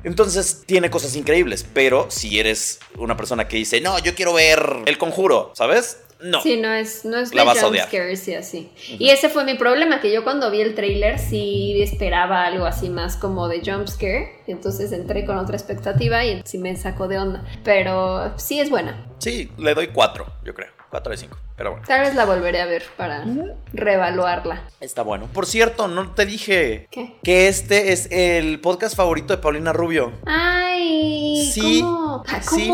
[0.04, 4.60] Entonces, tiene cosas increíbles, pero si eres una persona que dice, no, yo quiero ver
[4.86, 5.98] el conjuro, ¿sabes?
[6.20, 6.42] No.
[6.42, 8.70] Sí, no es, no es la y así.
[8.98, 12.90] Y ese fue mi problema, que yo cuando vi el trailer sí esperaba algo así
[12.90, 14.40] más como de jumpscare.
[14.48, 17.44] Entonces entré con otra expectativa y sí me sacó de onda.
[17.62, 19.06] Pero sí es buena.
[19.18, 20.77] Sí, le doy cuatro, yo creo.
[20.90, 21.36] 4 de 5.
[21.56, 21.84] Pero bueno.
[21.86, 23.24] Tal vez la volveré a ver para
[23.72, 24.62] reevaluarla.
[24.80, 25.28] Está bueno.
[25.32, 27.16] Por cierto, no te dije ¿Qué?
[27.22, 30.12] que este es el podcast favorito de Paulina Rubio.
[30.26, 32.24] Ay, sí, ¿cómo?
[32.42, 32.72] Sí.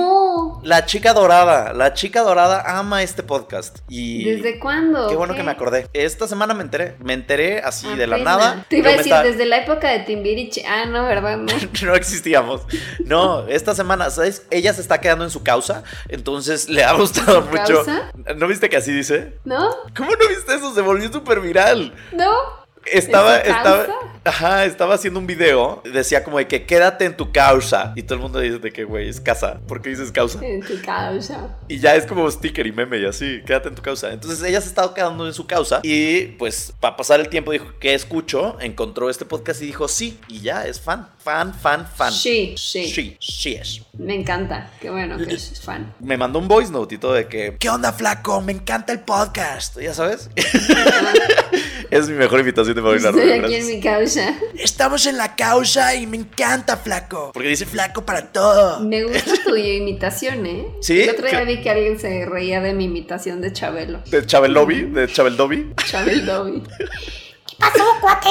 [0.62, 3.78] La chica dorada, la chica dorada ama este podcast.
[3.88, 5.08] Y ¿Desde cuándo?
[5.08, 5.88] Qué bueno que me acordé.
[5.92, 8.64] Esta semana me enteré, me enteré así de la nada.
[8.68, 10.64] Te iba a decir desde la época de Timbiriche.
[10.66, 11.38] Ah, no, ¿verdad?
[11.38, 11.52] No.
[11.86, 12.62] no existíamos.
[13.04, 14.46] No, esta semana, ¿sabes?
[14.50, 17.84] Ella se está quedando en su causa, entonces le ha gustado mucho.
[17.84, 18.03] Causa?
[18.36, 19.38] ¿No viste que así dice?
[19.44, 19.70] ¿No?
[19.96, 20.74] ¿Cómo no viste eso?
[20.74, 21.94] Se volvió súper viral.
[22.12, 23.86] No estaba, estaba,
[24.24, 27.92] ajá, estaba haciendo un video, decía como de que quédate en tu causa.
[27.96, 29.60] Y todo el mundo dice de que, güey, es casa.
[29.66, 30.44] ¿Por qué dices causa?
[30.44, 31.56] En tu causa.
[31.68, 34.12] Y ya es como sticker y meme y así, quédate en tu causa.
[34.12, 37.66] Entonces ella se estaba quedando en su causa y pues para pasar el tiempo dijo,
[37.80, 38.56] ¿qué escucho?
[38.60, 42.12] Encontró este podcast y dijo, sí, y ya es fan, fan, fan, fan.
[42.12, 42.88] Sí, sí.
[42.88, 43.82] Sí, sí es.
[43.98, 45.94] Me encanta, qué bueno que es fan.
[46.00, 48.40] Me mandó un voice note y todo de que, ¿qué onda flaco?
[48.40, 50.30] Me encanta el podcast, ya sabes.
[51.90, 54.34] es mi mejor invitación Estoy aquí en mi causa.
[54.58, 57.30] Estamos en la causa y me encanta, flaco.
[57.32, 58.80] Porque dice flaco para todo.
[58.80, 60.66] Me gusta tu imitación, ¿eh?
[60.80, 61.02] Sí.
[61.02, 64.00] El otro día vi que alguien se reía de mi imitación de Chabelo.
[64.10, 64.82] ¿De Chabelobi?
[64.82, 65.72] ¿De Chabeldobi?
[65.86, 66.62] Chabeldobi.
[67.46, 68.28] ¿Qué pasó, cuate?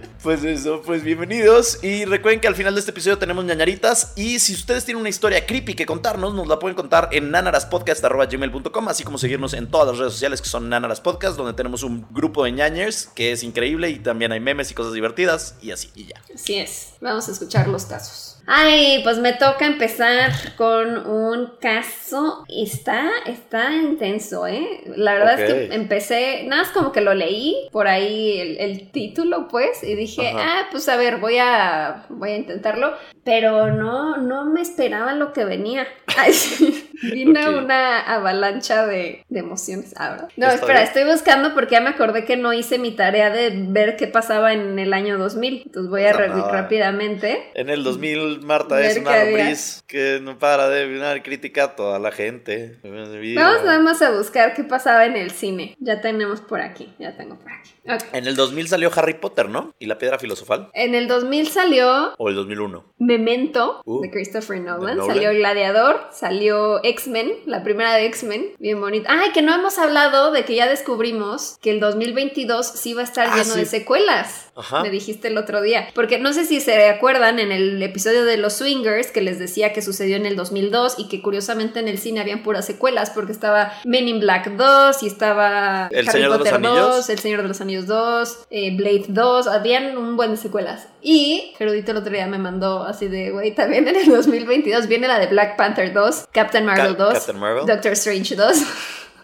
[0.22, 1.82] Pues eso, pues bienvenidos.
[1.82, 4.12] Y recuerden que al final de este episodio tenemos ñañaritas.
[4.16, 8.88] Y si ustedes tienen una historia creepy que contarnos, nos la pueden contar en nanaraspodcast.gmail.com,
[8.88, 12.44] así como seguirnos en todas las redes sociales que son nanaraspodcast, donde tenemos un grupo
[12.44, 16.08] de ñañers que es increíble y también hay memes y cosas divertidas y así, y
[16.08, 16.20] ya.
[16.34, 16.88] Así es.
[17.00, 18.36] Vamos a escuchar los casos.
[18.46, 22.44] Ay, pues me toca empezar con un caso.
[22.48, 24.82] Está, está intenso, ¿eh?
[24.96, 28.90] La verdad es que empecé, nada más como que lo leí por ahí el, el
[28.90, 30.38] título, pues, y dije dije, Ajá.
[30.60, 32.94] ah, pues a ver, voy a, voy a intentarlo.
[33.24, 35.86] Pero no, no me esperaba lo que venía.
[37.02, 40.28] Vino una avalancha de, de emociones ahora.
[40.36, 40.84] No, Está espera, bien.
[40.84, 44.52] estoy buscando porque ya me acordé que no hice mi tarea de ver qué pasaba
[44.52, 45.62] en el año 2000.
[45.66, 46.50] Entonces voy a No, re- nada.
[46.52, 47.50] rápidamente.
[47.54, 51.76] En el 2000, Marta Ver es una actriz que no para de dar crítica a
[51.76, 52.78] toda la gente.
[52.82, 55.76] Vamos nada más a buscar qué pasaba en el cine.
[55.78, 57.70] Ya tenemos por aquí, ya tengo por aquí.
[58.12, 59.74] En el 2000 salió Harry Potter, ¿no?
[59.78, 60.68] ¿Y la piedra filosofal?
[60.74, 62.84] En el 2000 salió ¿O el 2001?
[62.98, 65.14] Memento Uh, de Christopher Nolan, Nolan.
[65.14, 69.08] salió Gladiador, salió X-Men, la primera de X-Men, bien bonita.
[69.12, 73.04] Ay, que no hemos hablado de que ya descubrimos que el 2022 sí va a
[73.04, 73.60] estar Ah, lleno sí.
[73.60, 74.49] de secuelas.
[74.60, 74.82] Ajá.
[74.82, 75.88] Me dijiste el otro día.
[75.94, 79.72] Porque no sé si se acuerdan en el episodio de Los Swingers que les decía
[79.72, 83.32] que sucedió en el 2002 y que curiosamente en el cine habían puras secuelas porque
[83.32, 86.96] estaba Men in Black 2 y estaba El Harry Señor de los Potter Anillos.
[86.96, 90.86] 2, El Señor de los Anillos 2, eh, Blade 2, habían un buen de secuelas.
[91.02, 95.08] Y Gerudito el otro día me mandó así de, güey, también en el 2022 viene
[95.08, 97.66] la de Black Panther 2, Captain Marvel Ca- 2, Captain Marvel.
[97.66, 98.56] Doctor Strange 2.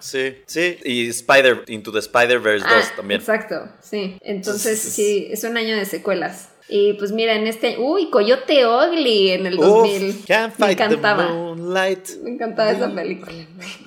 [0.06, 0.78] Sí, sí.
[0.84, 3.20] Y Spider, Into the Spider-Verse 2 Ah, también.
[3.20, 4.18] Exacto, sí.
[4.20, 6.48] Entonces, sí, es un año de secuelas.
[6.68, 7.78] Y pues mira, en este.
[7.78, 10.24] Uy, Coyote Ugly en el Uf, 2000.
[10.26, 11.28] Can't Me fight the encantaba.
[11.28, 12.08] moonlight.
[12.22, 13.32] Me encantaba esa película.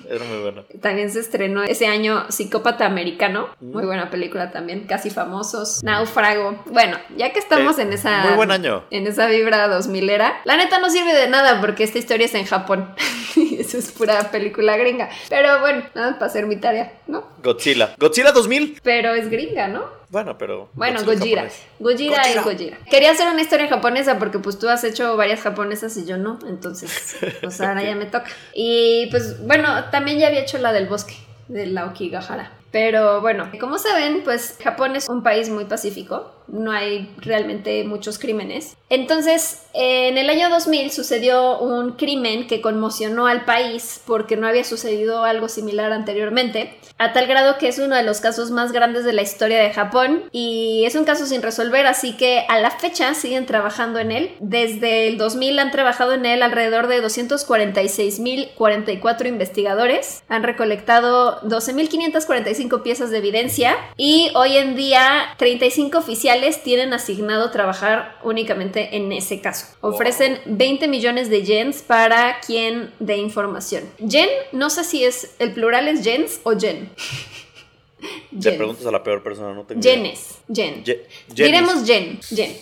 [0.08, 0.64] Era muy buena.
[0.80, 3.48] También se estrenó ese año Psicópata Americano.
[3.60, 3.70] Mm.
[3.72, 4.86] Muy buena película también.
[4.86, 5.82] Casi famosos.
[5.84, 6.62] Náufrago.
[6.66, 8.24] Bueno, ya que estamos Eh, en esa.
[8.24, 8.84] muy buen año.
[8.90, 10.40] En esa vibra 2000 era.
[10.44, 12.94] La neta no sirve de nada porque esta historia es en Japón.
[13.58, 15.10] Eso es pura película gringa.
[15.28, 17.24] Pero bueno, nada más para hacer mi tarea, ¿no?
[17.42, 17.94] Godzilla.
[17.98, 18.80] Godzilla 2000.
[18.82, 19.99] Pero es gringa, ¿no?
[20.10, 20.68] Bueno, pero.
[20.74, 21.48] Bueno, Gojira.
[21.78, 22.22] Gojira Gojira.
[22.22, 22.78] es Gojira.
[22.90, 26.38] Quería hacer una historia japonesa porque pues tú has hecho varias japonesas y yo no.
[26.48, 28.28] Entonces, pues ahora ya me toca.
[28.52, 31.14] Y pues bueno, también ya había hecho la del bosque,
[31.46, 32.52] de la Okigahara.
[32.72, 38.18] Pero bueno, como saben, pues Japón es un país muy pacífico, no hay realmente muchos
[38.18, 38.76] crímenes.
[38.88, 44.64] Entonces, en el año 2000 sucedió un crimen que conmocionó al país porque no había
[44.64, 49.04] sucedido algo similar anteriormente, a tal grado que es uno de los casos más grandes
[49.04, 52.72] de la historia de Japón y es un caso sin resolver, así que a la
[52.72, 54.32] fecha siguen trabajando en él.
[54.40, 63.10] Desde el 2000 han trabajado en él alrededor de 246.044 investigadores, han recolectado 12.545 piezas
[63.10, 69.66] de evidencia y hoy en día 35 oficiales tienen asignado trabajar únicamente en ese caso.
[69.80, 73.84] Ofrecen 20 millones de yens para quien dé información.
[73.98, 76.90] Yen, no sé si es el plural es yens o yen.
[78.40, 79.80] Te preguntas a la peor persona, no tengo.
[79.80, 80.82] Yenes, yen.
[80.84, 81.06] Ye-.
[81.28, 82.56] Diremos yen, yen.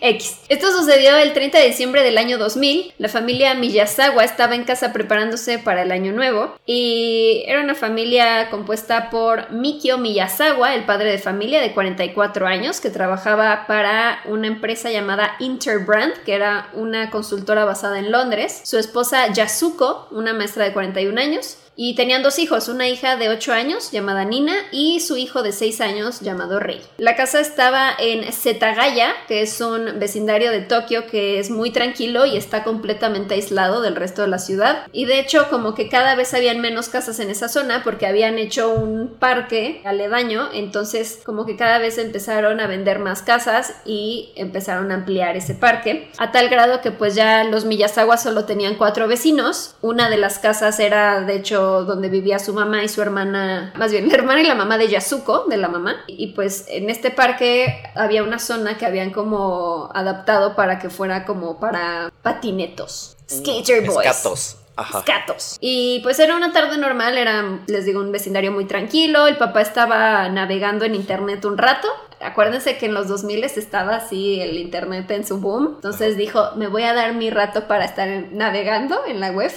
[0.00, 2.94] Esto sucedió el 30 de diciembre del año 2000.
[2.98, 8.48] La familia Miyazawa estaba en casa preparándose para el año nuevo y era una familia
[8.50, 14.46] compuesta por Mikio Miyazawa, el padre de familia de 44 años que trabajaba para una
[14.46, 20.64] empresa llamada Interbrand, que era una consultora basada en Londres, su esposa Yasuko, una maestra
[20.64, 24.98] de 41 años, y tenían dos hijos, una hija de 8 años llamada Nina y
[24.98, 26.80] su hijo de 6 años llamado Rei.
[26.96, 32.26] La casa estaba en Setagaya, que es un vecindario de Tokio que es muy tranquilo
[32.26, 34.88] y está completamente aislado del resto de la ciudad.
[34.90, 38.38] Y de hecho como que cada vez habían menos casas en esa zona porque habían
[38.38, 44.32] hecho un parque aledaño, entonces como que cada vez empezaron a vender más casas y
[44.34, 48.74] empezaron a ampliar ese parque, a tal grado que pues ya los Miyazawa solo tenían
[48.74, 53.02] cuatro vecinos, una de las casas era de hecho donde vivía su mamá y su
[53.02, 55.96] hermana, más bien la hermana y la mamá de Yasuko, de la mamá.
[56.06, 61.24] Y pues en este parque había una zona que habían como adaptado para que fuera
[61.24, 63.16] como para patinetos.
[63.30, 64.06] Skater boys.
[64.06, 64.56] Escatos.
[64.78, 65.00] Ajá.
[65.00, 65.56] Escatos.
[65.60, 69.26] Y pues era una tarde normal, era, les digo, un vecindario muy tranquilo.
[69.26, 71.88] El papá estaba navegando en internet un rato.
[72.20, 75.74] Acuérdense que en los 2000 estaba así el internet en su boom.
[75.76, 79.50] Entonces dijo, me voy a dar mi rato para estar navegando en la web.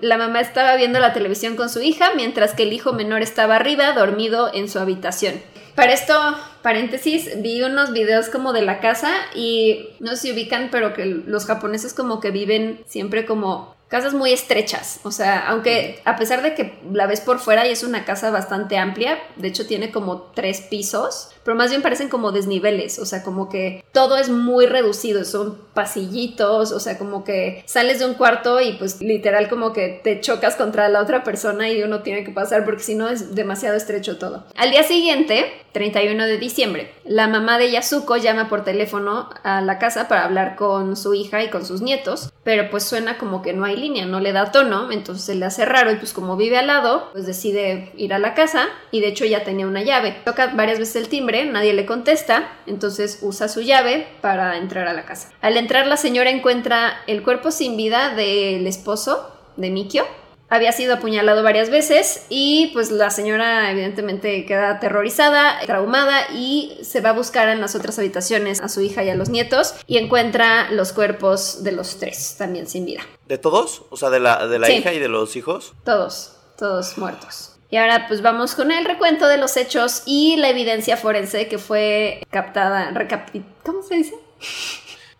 [0.00, 3.56] La mamá estaba viendo la televisión con su hija, mientras que el hijo menor estaba
[3.56, 5.34] arriba, dormido en su habitación.
[5.74, 6.14] Para esto,
[6.62, 11.06] paréntesis, vi unos videos como de la casa y no sé si ubican, pero que
[11.06, 16.40] los japoneses como que viven siempre como casas muy estrechas, o sea, aunque a pesar
[16.40, 19.92] de que la ves por fuera y es una casa bastante amplia, de hecho tiene
[19.92, 24.28] como tres pisos, pero más bien parecen como desniveles, o sea, como que todo es
[24.28, 29.48] muy reducido, son pasillitos, o sea, como que sales de un cuarto y pues literal
[29.48, 32.94] como que te chocas contra la otra persona y uno tiene que pasar porque si
[32.94, 34.44] no es demasiado estrecho todo.
[34.56, 39.78] Al día siguiente, 31 de diciembre, la mamá de Yasuko llama por teléfono a la
[39.78, 43.52] casa para hablar con su hija y con sus nietos pero pues suena como que
[43.52, 46.36] no hay línea, no le da tono, entonces se le hace raro y pues como
[46.36, 49.82] vive al lado, pues decide ir a la casa y de hecho ya tenía una
[49.82, 50.16] llave.
[50.24, 54.92] Toca varias veces el timbre, nadie le contesta, entonces usa su llave para entrar a
[54.92, 55.30] la casa.
[55.40, 60.06] Al entrar la señora encuentra el cuerpo sin vida del esposo de Mikio
[60.48, 67.00] había sido apuñalado varias veces y pues la señora evidentemente queda aterrorizada, traumada y se
[67.00, 69.96] va a buscar en las otras habitaciones a su hija y a los nietos y
[69.96, 73.00] encuentra los cuerpos de los tres también sin vida.
[73.26, 73.84] ¿De todos?
[73.88, 74.74] O sea, de la, de la Sí.
[74.74, 75.72] hija y de los hijos.
[75.86, 77.51] Todos, todos muertos.
[77.72, 81.56] Y ahora pues vamos con el recuento de los hechos y la evidencia forense que
[81.56, 82.92] fue captada,
[83.62, 84.14] ¿cómo se dice?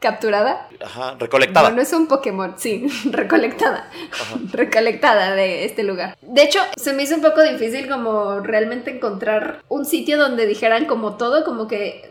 [0.02, 0.68] Capturada.
[0.84, 1.68] Ajá, recolectada.
[1.68, 3.88] Bueno, es un Pokémon, sí, recolectada.
[4.52, 6.18] Recolectada de este lugar.
[6.20, 10.86] De hecho, se me hizo un poco difícil como realmente encontrar un sitio donde dijeran
[10.86, 12.10] como todo, como que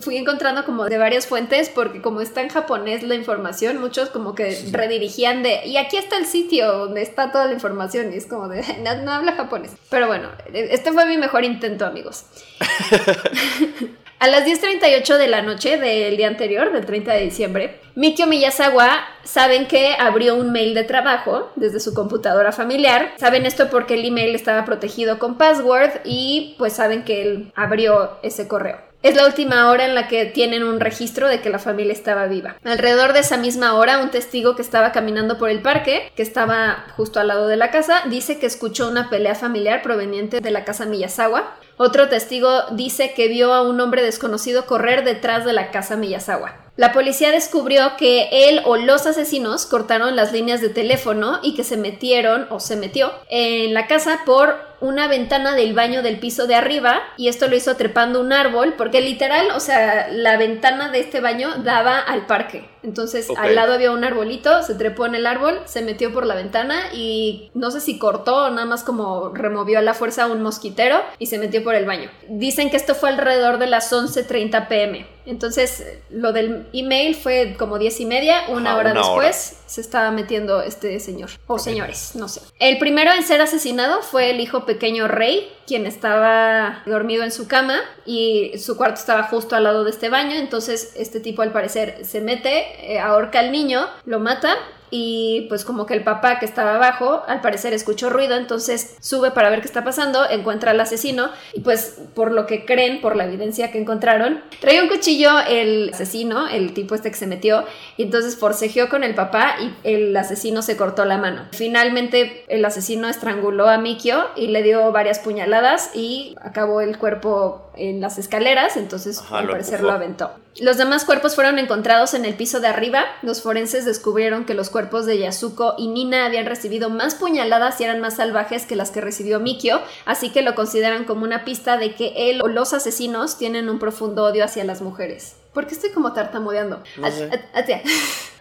[0.00, 4.36] fui encontrando como de varias fuentes porque como está en japonés la información, muchos como
[4.36, 8.26] que redirigían de, y aquí está el sitio donde está toda la información y es
[8.26, 9.72] como de, no, no habla japonés.
[9.90, 12.24] Pero bueno, este fue mi mejor intento, amigos.
[14.22, 19.00] A las 10.38 de la noche del día anterior, del 30 de diciembre, Mikio Miyazawa
[19.24, 23.14] saben que abrió un mail de trabajo desde su computadora familiar.
[23.16, 28.20] Saben esto porque el email estaba protegido con password y pues saben que él abrió
[28.22, 28.92] ese correo.
[29.02, 32.26] Es la última hora en la que tienen un registro de que la familia estaba
[32.26, 32.54] viva.
[32.62, 36.84] Alrededor de esa misma hora, un testigo que estaba caminando por el parque, que estaba
[36.96, 40.64] justo al lado de la casa, dice que escuchó una pelea familiar proveniente de la
[40.64, 41.56] casa Miyazawa.
[41.76, 46.71] Otro testigo dice que vio a un hombre desconocido correr detrás de la casa Miyazawa.
[46.74, 51.64] La policía descubrió que él o los asesinos cortaron las líneas de teléfono y que
[51.64, 56.46] se metieron o se metió en la casa por una ventana del baño del piso
[56.46, 60.90] de arriba y esto lo hizo trepando un árbol porque literal, o sea, la ventana
[60.90, 62.68] de este baño daba al parque.
[62.82, 66.34] Entonces al lado había un arbolito, se trepó en el árbol, se metió por la
[66.34, 70.42] ventana y no sé si cortó o nada más como removió a la fuerza un
[70.42, 72.10] mosquitero y se metió por el baño.
[72.28, 75.06] Dicen que esto fue alrededor de las 11.30 pm.
[75.26, 79.26] Entonces lo del email fue como 10 y media, una Ajá, hora una hora.
[79.28, 82.40] después se estaba metiendo este señor o señores, no sé.
[82.58, 87.46] El primero en ser asesinado fue el hijo pequeño Rey, quien estaba dormido en su
[87.48, 91.52] cama y su cuarto estaba justo al lado de este baño, entonces este tipo al
[91.52, 94.56] parecer se mete, eh, ahorca al niño, lo mata
[94.94, 99.30] y pues como que el papá que estaba abajo al parecer escuchó ruido, entonces sube
[99.30, 103.16] para ver qué está pasando, encuentra al asesino y pues por lo que creen, por
[103.16, 107.64] la evidencia que encontraron, traía un cuchillo el asesino, el tipo este que se metió,
[107.96, 111.46] y entonces forcejeó con el papá y el asesino se cortó la mano.
[111.52, 117.70] Finalmente el asesino estranguló a Mikio y le dio varias puñaladas y acabó el cuerpo
[117.76, 119.90] en las escaleras, entonces Ajá, al parecer empujó.
[119.90, 120.30] lo aventó.
[120.60, 123.04] Los demás cuerpos fueron encontrados en el piso de arriba.
[123.22, 127.84] Los forenses descubrieron que los cuerpos de Yasuko y Nina habían recibido más puñaladas y
[127.84, 131.78] eran más salvajes que las que recibió Mikio, así que lo consideran como una pista
[131.78, 135.36] de que él o los asesinos tienen un profundo odio hacia las mujeres.
[135.54, 136.82] ¿Por qué estoy como tartamudeando?
[136.98, 137.30] No sé.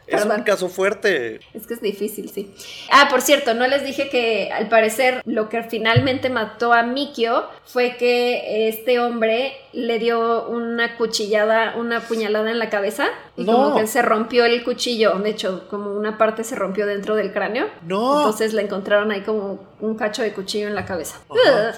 [0.08, 1.40] Es un caso fuerte.
[1.54, 2.54] Es que es difícil, sí.
[2.92, 7.46] Ah, por cierto, no les dije que al parecer lo que finalmente mató a Mikio
[7.66, 13.54] fue que este hombre le dio una cuchillada, una puñalada en la cabeza y No.
[13.54, 15.14] como que se rompió el cuchillo.
[15.20, 17.68] De hecho, como una parte se rompió dentro del cráneo.
[17.84, 18.18] No.
[18.18, 21.20] Entonces le encontraron ahí como un cacho de cuchillo en la cabeza.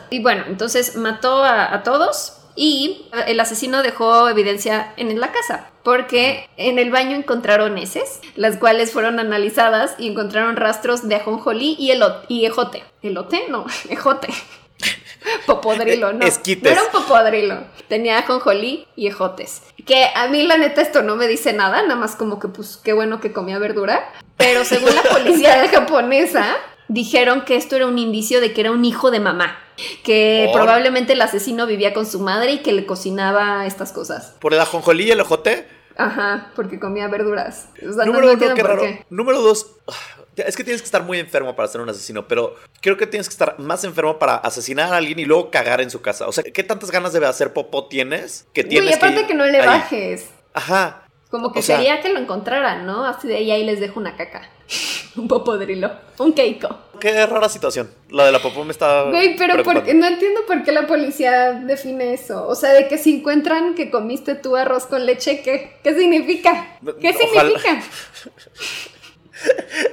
[0.10, 2.40] Y bueno, entonces mató a, a todos.
[2.56, 8.58] Y el asesino dejó evidencia en la casa, porque en el baño encontraron heces, las
[8.58, 12.84] cuales fueron analizadas y encontraron rastros de ajonjolí y, elo- y ejote.
[13.02, 13.46] ¿Elote?
[13.50, 14.28] No, ejote.
[15.46, 16.26] Popodrilo, no.
[16.26, 16.64] Esquites.
[16.64, 17.64] No era un popodrilo.
[17.88, 19.62] Tenía ajonjolí y ejotes.
[19.86, 22.78] Que a mí, la neta, esto no me dice nada, nada más como que, pues,
[22.84, 24.12] qué bueno que comía verdura.
[24.38, 26.56] Pero según la policía japonesa,
[26.88, 29.58] dijeron que esto era un indicio de que era un hijo de mamá.
[30.04, 30.62] Que Por.
[30.62, 34.36] probablemente el asesino vivía con su madre y que le cocinaba estas cosas.
[34.40, 35.68] Por el ajonjolí y el ojote.
[35.98, 37.70] Ajá, porque comía verduras.
[37.88, 38.82] O sea, no- Número no, uno, qué raro.
[38.82, 39.06] qué.
[39.10, 39.68] Número dos,
[40.36, 43.28] es que tienes que estar muy enfermo para ser un asesino, pero creo que tienes
[43.28, 46.28] que estar más enfermo para asesinar a alguien y luego cagar en su casa.
[46.28, 49.46] O sea, ¿qué tantas ganas de hacer popó tienes que tienes Güey, aparte que no
[49.46, 49.66] le ahí?
[49.68, 50.30] bajes.
[50.54, 51.08] Ajá.
[51.30, 53.06] Como que O sea- quería que lo encontraran, ¿no?
[53.06, 54.50] Así de ahí, ahí les dejo una caca.
[55.16, 55.92] un popodrilo.
[56.20, 56.78] Un keiko.
[57.00, 57.90] Qué rara situación.
[58.10, 59.04] La de la popó me está.
[59.04, 62.48] Güey, pero ¿por no entiendo por qué la policía define eso.
[62.48, 66.78] O sea, de que si encuentran que comiste tu arroz con leche, ¿qué, ¿Qué significa?
[67.02, 67.84] ¿Qué Ojalá- significa?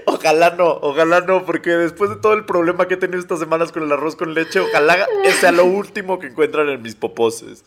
[0.04, 3.72] Ojalá no, ojalá no, porque después de todo el problema que he tenido estas semanas
[3.72, 5.08] con el arroz con leche, ojalá
[5.40, 7.64] sea lo último que encuentran en mis poposes.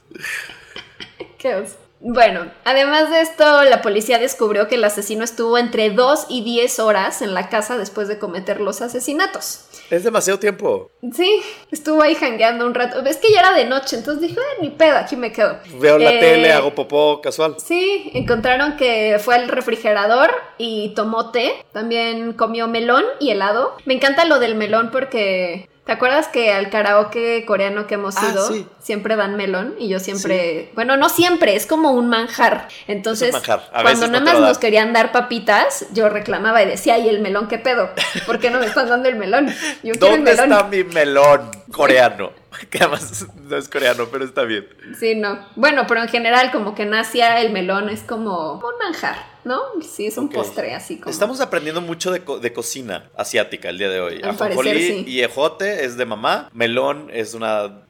[1.37, 1.65] ¿Qué?
[2.05, 6.79] Bueno, además de esto, la policía descubrió que el asesino estuvo entre 2 y 10
[6.79, 9.67] horas en la casa después de cometer los asesinatos.
[9.89, 10.91] Es demasiado tiempo.
[11.13, 12.99] Sí, estuvo ahí jangueando un rato.
[13.05, 15.57] Es que ya era de noche, entonces dije, "Eh, ni pedo, aquí me quedo.
[15.79, 17.55] Veo la Eh, tele, hago popó casual.
[17.63, 21.53] Sí, encontraron que fue al refrigerador y tomó té.
[21.71, 23.77] También comió melón y helado.
[23.85, 25.69] Me encanta lo del melón porque.
[25.85, 28.65] ¿Te acuerdas que al karaoke coreano que hemos Ah, ido sí.
[28.79, 29.75] siempre dan melón?
[29.77, 30.71] Y yo siempre.
[30.75, 32.69] Bueno, no siempre, es como un manjar.
[32.87, 33.69] Entonces, Es un manjar.
[33.73, 37.49] A cuando nada más nos querían dar papitas, yo reclamaba y decía, ¿y el melón
[37.49, 37.89] qué pedo?
[38.25, 39.47] ¿Por qué no me están dando el melón?
[39.47, 39.53] Yo
[39.91, 40.51] quiero el ¿Dónde melón.
[40.53, 42.31] está mi melón coreano?
[42.69, 44.67] Que además no es coreano, pero está bien.
[44.99, 45.45] Sí, no.
[45.55, 49.59] Bueno, pero en general, como que en Asia el melón es como un manjar, ¿no?
[49.81, 51.11] Sí, es un postre así como.
[51.11, 54.21] Estamos aprendiendo mucho de, co- de cocina asiática el día de hoy.
[54.23, 55.03] Ajonjolí sí.
[55.07, 56.49] y ejote es de mamá.
[56.53, 57.83] Melón es una,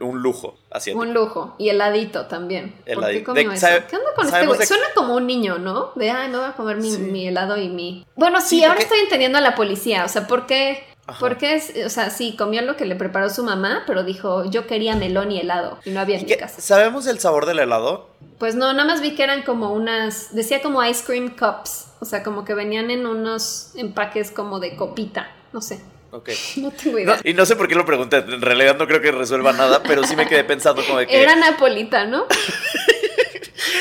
[0.00, 1.00] un lujo asiático.
[1.02, 1.54] Un lujo.
[1.58, 2.72] Y heladito también.
[2.72, 3.24] ¿Por qué Heladito.
[3.26, 3.66] comió De- eso?
[3.66, 4.58] sabe- ¿Qué onda con este güey?
[4.58, 5.92] de- Suena como un niño, ¿no?
[5.96, 6.98] De, ay, me voy a comer mi, Sí.
[6.98, 8.06] mi helado y mi...
[8.16, 10.04] Bueno, sí, Sí, ahora porque- estoy entendiendo a la policía.
[10.04, 10.84] O sea, ¿por qué?
[11.10, 11.18] Ajá.
[11.20, 11.54] ¿Por qué?
[11.54, 14.96] es- o sea, sí, comió lo que le preparó su mamá, pero dijo, yo quería
[14.96, 15.78] melón y helado.
[15.84, 16.60] Y no había en ¿Y mi casa.
[16.60, 18.08] ¿Sabemos el sabor del helado?
[18.38, 20.34] Pues no, nada más vi que eran como unas...
[20.34, 21.86] Decía como ice cream cups.
[22.00, 25.30] O sea, como que venían en unos empaques como de copita.
[25.52, 25.80] No sé.
[26.12, 26.30] Ok.
[26.56, 27.20] No tengo No, idea.
[27.24, 28.16] y no sé por qué lo pregunté.
[28.18, 31.22] En realidad no creo que resuelva nada, pero sí me quedé pensando como de que.
[31.22, 32.04] Era napolita,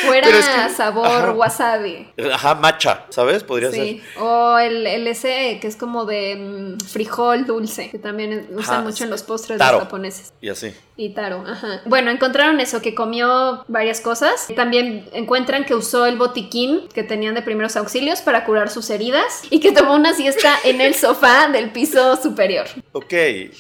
[0.09, 0.11] ¿no?
[0.11, 1.31] o era Pero es que- sabor ajá.
[1.31, 2.07] wasabi.
[2.33, 3.43] Ajá, matcha, ¿sabes?
[3.43, 6.35] Podría Sí, o el, el ese que es como de
[6.79, 9.77] mm, frijol dulce, que también usan Ajá, mucho en los postres taro.
[9.77, 10.27] los japoneses.
[10.27, 10.35] ser.
[10.41, 10.73] Y así.
[10.97, 11.81] Y taro, ajá.
[11.85, 14.47] Bueno, encontraron eso, que comió varias cosas.
[14.55, 19.43] También encuentran que usó el botiquín que tenían de primeros auxilios para curar sus heridas
[19.49, 22.65] y que tomó una siesta en el sofá del piso superior.
[22.91, 23.13] Ok.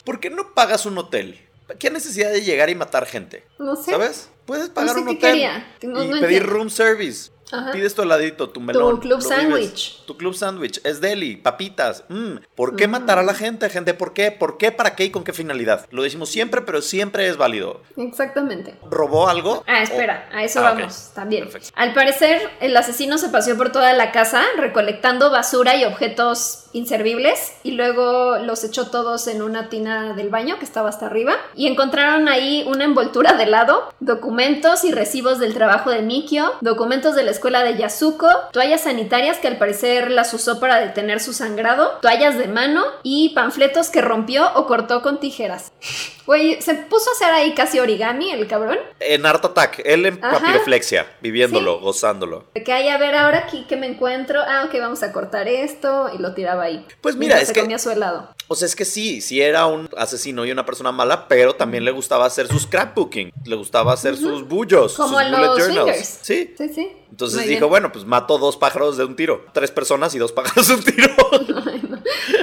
[0.03, 1.39] ¿Por qué no pagas un hotel?
[1.77, 3.43] ¿Qué necesidad de llegar y matar gente?
[3.59, 3.91] No sé.
[3.91, 4.29] ¿Sabes?
[4.45, 5.75] Puedes pagar sé un hotel quería.
[5.83, 6.47] No- y no pedir entiendo.
[6.53, 7.31] room service.
[7.51, 7.71] Ajá.
[7.71, 8.99] Pides tu heladito, tu melón.
[8.99, 10.03] club lo sándwich.
[10.05, 10.81] Tu club sándwich.
[10.83, 12.03] Es deli, papitas.
[12.09, 13.93] Mm, ¿Por qué matar a la gente, gente?
[13.93, 14.31] ¿Por qué?
[14.31, 14.71] ¿Por qué?
[14.71, 15.05] ¿Para qué?
[15.05, 15.85] ¿Y con qué finalidad?
[15.91, 17.81] Lo decimos siempre, pero siempre es válido.
[17.97, 18.75] Exactamente.
[18.89, 19.63] ¿Robó algo?
[19.67, 21.43] Ah, espera, a eso Ah, vamos también.
[21.45, 21.69] Perfecto.
[21.75, 27.53] Al parecer, el asesino se paseó por toda la casa recolectando basura y objetos inservibles
[27.63, 31.67] y luego los echó todos en una tina del baño que estaba hasta arriba y
[31.67, 37.23] encontraron ahí una envoltura de helado, documentos y recibos del trabajo de Mikio, documentos de
[37.23, 41.97] la escuela de Yasuko, toallas sanitarias que al parecer las usó para detener su sangrado,
[42.01, 45.71] toallas de mano y panfletos que rompió o cortó con tijeras.
[46.29, 48.77] Güey, se puso a hacer ahí casi origami el cabrón.
[48.99, 50.37] En Art Attack, él en Ajá.
[50.37, 51.83] papiroflexia, viviéndolo, Sí.
[51.85, 52.45] gozándolo.
[52.53, 54.39] Que, ay, a ver, ahora aquí que me encuentro.
[54.39, 56.11] Ah, ok, vamos a cortar esto.
[56.13, 56.85] Y lo tiraba ahí.
[57.01, 58.29] Pues mira, Mientras es se que- comía su helado.
[58.47, 61.83] O sea, es que sí, sí era un asesino y una persona mala, pero también
[61.83, 66.19] le gustaba hacer sus scrapbooking, le gustaba hacer sus bullos, Como sus bullet los journals.
[66.21, 66.53] Sí.
[66.55, 66.91] Sí, sí.
[67.11, 67.69] Entonces Muy dijo, bien.
[67.69, 69.45] bueno, pues mato dos pájaros de un tiro.
[69.53, 71.15] Tres personas y dos pájaros de un tiro.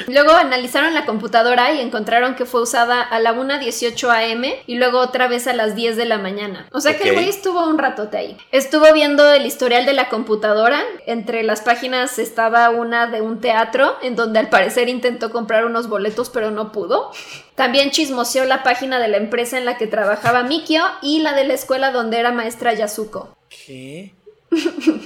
[0.08, 4.98] Luego analizaron la computadora y encontraron que fue usada a la 1.18 am y luego
[5.00, 6.68] otra vez a las 10 de la mañana.
[6.72, 8.36] O sea que el güey estuvo un ratote ahí.
[8.52, 10.80] Estuvo viendo el historial de la computadora.
[11.06, 15.88] Entre las páginas estaba una de un teatro en donde al parecer intentó comprar unos
[15.88, 17.10] boletos pero no pudo.
[17.54, 21.44] También chismoseó la página de la empresa en la que trabajaba Mikio y la de
[21.44, 23.36] la escuela donde era maestra Yasuko.
[23.48, 24.14] ¿Qué?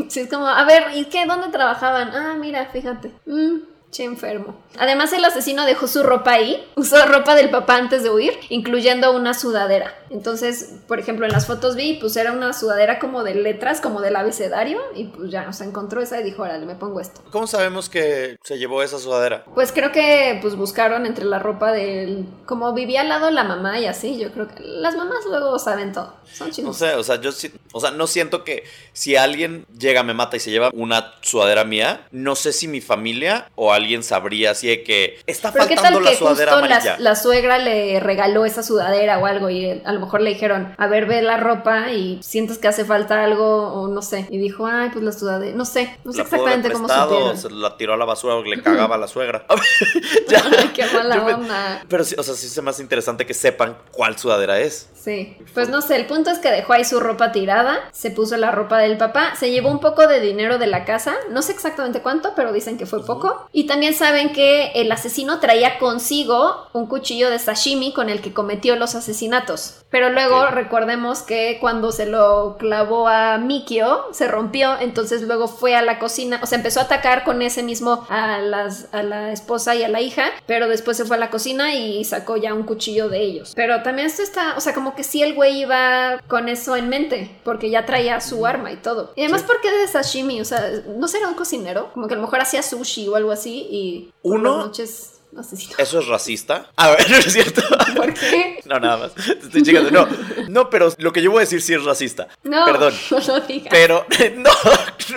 [0.08, 1.26] Sí, es como, a ver, ¿y qué?
[1.26, 2.10] ¿Dónde trabajaban?
[2.14, 3.10] Ah, mira, fíjate.
[3.26, 3.58] Mm,
[3.90, 4.56] che enfermo.
[4.78, 6.64] Además, el asesino dejó su ropa ahí.
[6.76, 9.94] Usó ropa del papá antes de huir, incluyendo una sudadera.
[10.10, 14.00] Entonces, por ejemplo, en las fotos vi, pues era una sudadera como de letras, como
[14.00, 14.80] del abecedario.
[14.94, 17.20] Y pues ya, o sea, encontró esa y dijo, órale, me pongo esto.
[17.30, 19.44] ¿Cómo sabemos que se llevó esa sudadera?
[19.54, 22.26] Pues creo que pues buscaron entre la ropa del...
[22.46, 25.92] Como vivía al lado la mamá y así, yo creo que las mamás luego saben
[25.92, 26.14] todo.
[26.32, 26.76] Son No chinos.
[26.76, 30.36] sé, o sea, yo sí, o sea, no siento que si alguien llega, me mata
[30.36, 34.68] y se lleva una sudadera mía, no sé si mi familia o alguien sabría así
[34.68, 36.96] de que está Pero qué faltando tal la que sudadera justo la, amarilla.
[36.98, 40.74] la suegra le regaló esa sudadera o algo y eh, a lo mejor le dijeron,
[40.76, 44.26] a ver, ve la ropa y sientes que hace falta algo o no sé.
[44.30, 47.36] Y dijo, ay, pues la sudadera, no sé, no sé La exactamente cómo supieron.
[47.38, 49.46] se la tiró a la basura o le cagaba a la suegra.
[50.28, 50.42] Ya.
[50.58, 51.84] Ay, qué mala onda.
[51.88, 54.88] Pero sí, o sea, sí es más interesante que sepan cuál sudadera es.
[54.94, 57.59] Sí, pues no sé, el punto es que dejó ahí su ropa tirada,
[57.92, 61.14] se puso la ropa del papá, se llevó un poco de dinero de la casa,
[61.30, 63.48] no sé exactamente cuánto, pero dicen que fue poco.
[63.52, 68.32] Y también saben que el asesino traía consigo un cuchillo de sashimi con el que
[68.32, 69.82] cometió los asesinatos.
[69.90, 75.74] Pero luego recordemos que cuando se lo clavó a Mikio, se rompió, entonces luego fue
[75.74, 79.32] a la cocina, o sea, empezó a atacar con ese mismo a, las, a la
[79.32, 82.54] esposa y a la hija, pero después se fue a la cocina y sacó ya
[82.54, 83.52] un cuchillo de ellos.
[83.56, 86.88] Pero también esto está, o sea, como que sí el güey iba con eso en
[86.88, 89.12] mente, porque ya traía su arma y todo.
[89.16, 89.46] Y además, Sí.
[89.48, 90.40] ¿por qué de sashimi?
[90.40, 91.90] O sea, ¿no será un cocinero?
[91.92, 95.10] Como que a lo mejor hacía sushi o algo así y por Uno- las noches
[95.36, 95.74] asesinó.
[95.78, 96.70] ¿Eso es racista?
[96.76, 97.60] A ver, no es cierto.
[97.96, 98.60] ¿Por qué?
[98.66, 99.14] No, nada más.
[99.16, 99.90] Te estoy chingando.
[99.90, 100.06] No,
[100.48, 102.28] no, pero lo que yo voy a decir sí es racista.
[102.44, 102.94] No, Perdón.
[103.10, 103.68] no lo digas.
[103.72, 104.50] Pero, no,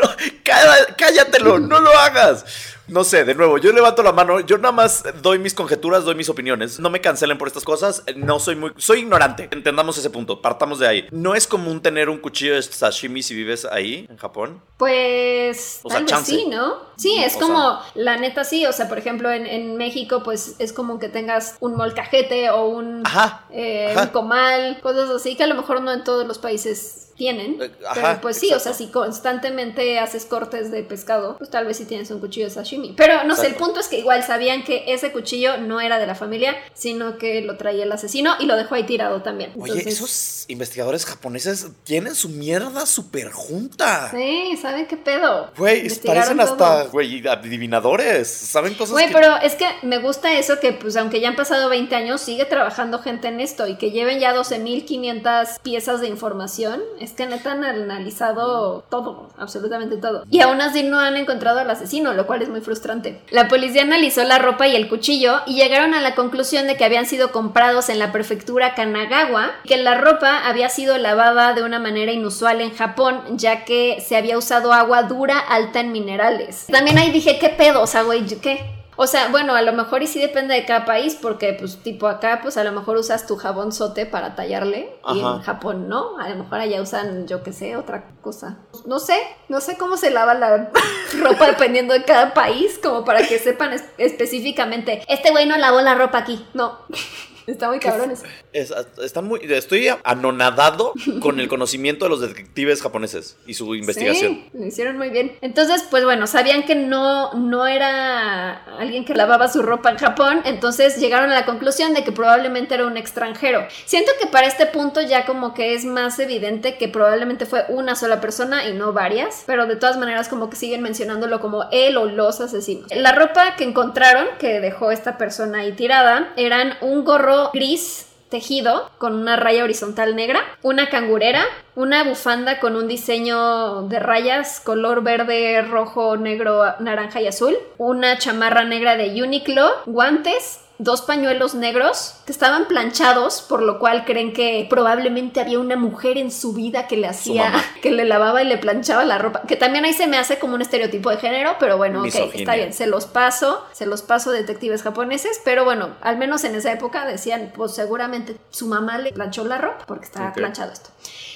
[0.02, 0.10] no,
[0.44, 2.46] cá- cállatelo, no lo hagas.
[2.88, 6.16] No sé, de nuevo, yo levanto la mano, yo nada más doy mis conjeturas, doy
[6.16, 6.80] mis opiniones.
[6.80, 8.74] No me cancelen por estas cosas, no soy muy...
[8.78, 11.08] Soy ignorante, entendamos ese punto, partamos de ahí.
[11.12, 14.62] No es común tener un cuchillo de sashimi si vives ahí, en Japón.
[14.78, 16.76] Pues O sea, tal vez sí, ¿no?
[16.98, 20.56] Sí, es O como, la neta sí, o sea, por ejemplo, en, en México, pues
[20.60, 24.04] es como que tengas un molcajete o un, Ajá, eh, ajá.
[24.04, 27.62] un comal, cosas así que a lo mejor no en todos los países tienen.
[27.62, 31.66] Eh, ajá, pero pues sí, o sea, si constantemente haces cortes de pescado, pues tal
[31.66, 32.94] vez sí tienes un cuchillo de sashimi.
[32.98, 36.08] Pero no sé, el punto es que igual sabían que ese cuchillo no era de
[36.08, 39.52] la familia, sino que lo traía el asesino y lo dejó ahí tirado también.
[39.60, 44.10] Oye, esos investigadores japoneses tienen su mierda súper junta.
[44.12, 45.52] Sí, ¿saben qué pedo?
[45.58, 48.28] Güey, parecen hasta, güey, adivinadores.
[48.28, 51.36] Saben cosas Güey, que- pero es que me gusta eso que, pues, aunque ya han
[51.36, 56.08] pasado 20 años, sigue trabajando gente en esto y que lleven ya 12.500 piezas de
[56.08, 56.82] información.
[57.04, 60.24] Es que neta han analizado todo, absolutamente todo.
[60.30, 63.20] Y aún así no han encontrado al asesino, lo cual es muy frustrante.
[63.30, 66.86] La policía analizó la ropa y el cuchillo y llegaron a la conclusión de que
[66.86, 71.78] habían sido comprados en la prefectura Kanagawa, que la ropa había sido lavada de una
[71.78, 76.68] manera inusual en Japón, ya que se había usado agua dura alta en minerales.
[76.72, 77.82] También ahí dije, ¿qué pedo?
[77.82, 78.83] O sea, güey, ¿qué?
[78.96, 82.08] O sea, bueno, a lo mejor y sí depende de cada país, porque pues tipo
[82.08, 86.18] acá, pues a lo mejor usas tu jabón sote para tallarle y en Japón no,
[86.20, 88.58] a lo mejor allá usan, yo qué sé, otra cosa.
[88.86, 89.18] No sé,
[89.50, 90.70] no sé cómo se lava la
[91.20, 95.82] ropa dependiendo de cada país, como para que sepan es- específicamente, este güey no lavó
[95.82, 96.78] la ropa aquí, no.
[97.48, 98.24] Está muy cabrón eso.
[98.54, 98.74] Es-
[99.04, 104.34] están muy, estoy anonadado con el conocimiento de los detectives japoneses y su investigación.
[104.52, 105.38] Sí, lo hicieron muy bien.
[105.42, 110.42] Entonces, pues bueno, sabían que no, no era alguien que lavaba su ropa en Japón,
[110.46, 113.66] entonces llegaron a la conclusión de que probablemente era un extranjero.
[113.86, 117.96] Siento que para este punto ya como que es más evidente que probablemente fue una
[117.96, 121.98] sola persona y no varias, pero de todas maneras como que siguen mencionándolo como él
[121.98, 122.88] o los asesinos.
[122.96, 128.90] La ropa que encontraron, que dejó esta persona ahí tirada, eran un gorro gris tejido
[128.98, 131.44] con una raya horizontal negra, una cangurera,
[131.76, 138.18] una bufanda con un diseño de rayas color verde, rojo, negro, naranja y azul, una
[138.18, 144.34] chamarra negra de Uniqlo, guantes, dos pañuelos negros que estaban planchados, por lo cual creen
[144.34, 148.48] que probablemente había una mujer en su vida que le hacía, que le lavaba y
[148.48, 151.56] le planchaba la ropa, que también ahí se me hace como un estereotipo de género,
[151.60, 155.90] pero bueno, ok, está bien, se los paso, se los paso detectives japoneses, pero bueno,
[156.02, 160.06] al menos en esa época decían, pues seguramente su mamá le planchó la ropa porque
[160.06, 160.90] estaba planchado esto.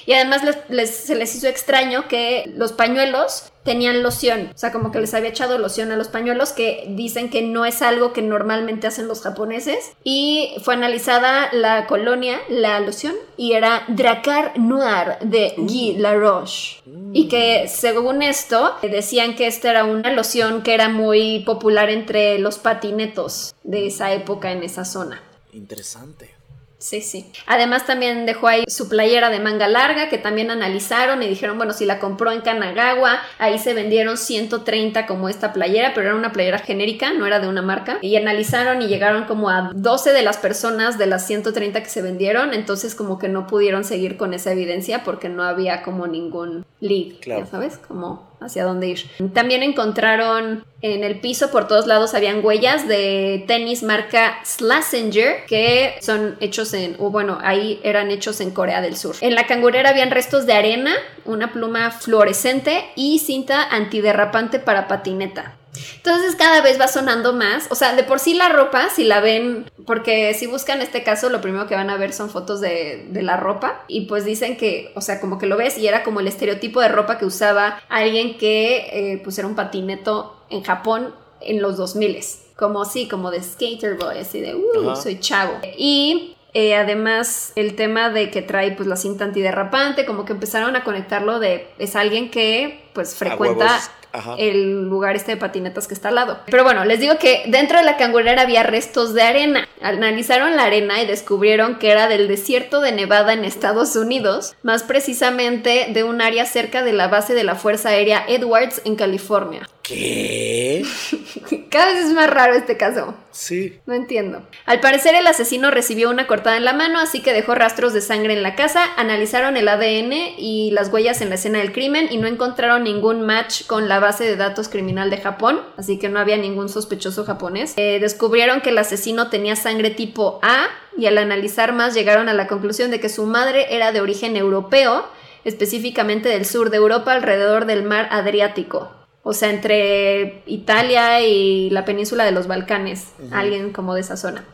[0.08, 4.72] Y además les- les- se les hizo extraño que los pañuelos tenían loción, o sea,
[4.72, 8.14] como que les había echado loción a los pañuelos, que dicen que no es algo
[8.14, 9.92] que normalmente hacen los japoneses.
[10.06, 16.78] Y fue analizada la colonia, la loción, y era Dracar Noir de Guy Laroche.
[17.12, 22.40] Y que según esto, decían que esta era una loción que era muy popular entre
[22.40, 25.22] los patinetos de esa época en esa zona.
[25.52, 26.37] Interesante.
[26.80, 27.26] Sí, sí.
[27.48, 31.74] Además también dejó ahí su playera de manga larga que también analizaron y dijeron, bueno,
[31.74, 36.32] si la compró en Kanagawa, ahí se vendieron 130 como esta playera, pero era una
[36.32, 37.98] playera genérica, no era de una marca.
[38.02, 42.02] Y analizaron y llegaron como a 12 de las personas de las 130 que se
[42.04, 46.64] vendieron, entonces como que no pudieron seguir con esa evidencia porque no había como ningún
[46.80, 47.44] lead, Claro.
[47.46, 49.10] ya sabes, como hacia dónde ir.
[49.34, 55.96] También encontraron en el piso por todos lados habían huellas de tenis marca Slasinger que
[56.02, 59.16] son hechos en, bueno, ahí eran hechos en Corea del Sur.
[59.22, 60.94] En la cangurera habían restos de arena,
[61.26, 65.56] una pluma fluorescente y cinta antiderrapante para patineta.
[65.96, 67.68] Entonces cada vez va sonando más.
[67.70, 71.30] O sea, de por sí la ropa, si la ven, porque si buscan este caso,
[71.30, 73.84] lo primero que van a ver son fotos de, de la ropa.
[73.88, 76.82] Y pues dicen que, o sea, como que lo ves y era como el estereotipo
[76.82, 81.78] de ropa que usaba alguien que eh, pues era un patineto en Japón en los
[81.78, 82.20] 2000
[82.56, 85.02] Como sí, como de skater boy, así de, uh, Ajá.
[85.02, 85.54] soy chavo.
[85.78, 90.76] Y eh, además, el tema de que trae pues la cinta antiderrapante, como que empezaron
[90.76, 93.80] a conectarlo de es alguien que pues frecuenta
[94.18, 94.36] ajá.
[94.38, 96.40] el lugar este de patinetas que está al lado.
[96.46, 99.68] Pero bueno, les digo que dentro de la cangurera había restos de arena.
[99.82, 104.84] Analizaron la arena y descubrieron que era del desierto de Nevada en Estados Unidos, más
[104.84, 109.68] precisamente de un área cerca de la base de la Fuerza Aérea Edwards en California.
[109.84, 110.84] ¿Qué?
[111.70, 113.16] Cada vez es más raro este caso.
[113.38, 113.80] Sí.
[113.86, 114.42] No entiendo.
[114.66, 118.02] Al parecer el asesino recibió una cortada en la mano, así que dejó rastros de
[118.02, 122.08] sangre en la casa, analizaron el ADN y las huellas en la escena del crimen
[122.10, 126.10] y no encontraron ningún match con la base de datos criminal de Japón, así que
[126.10, 127.76] no había ningún sospechoso japonés.
[127.78, 130.66] Eh, descubrieron que el asesino tenía sangre tipo A
[130.98, 134.36] y al analizar más llegaron a la conclusión de que su madre era de origen
[134.36, 135.06] europeo,
[135.46, 138.97] específicamente del sur de Europa alrededor del mar Adriático.
[139.30, 144.46] O sea, entre Italia y la península de los Balcanes, alguien como de esa zona.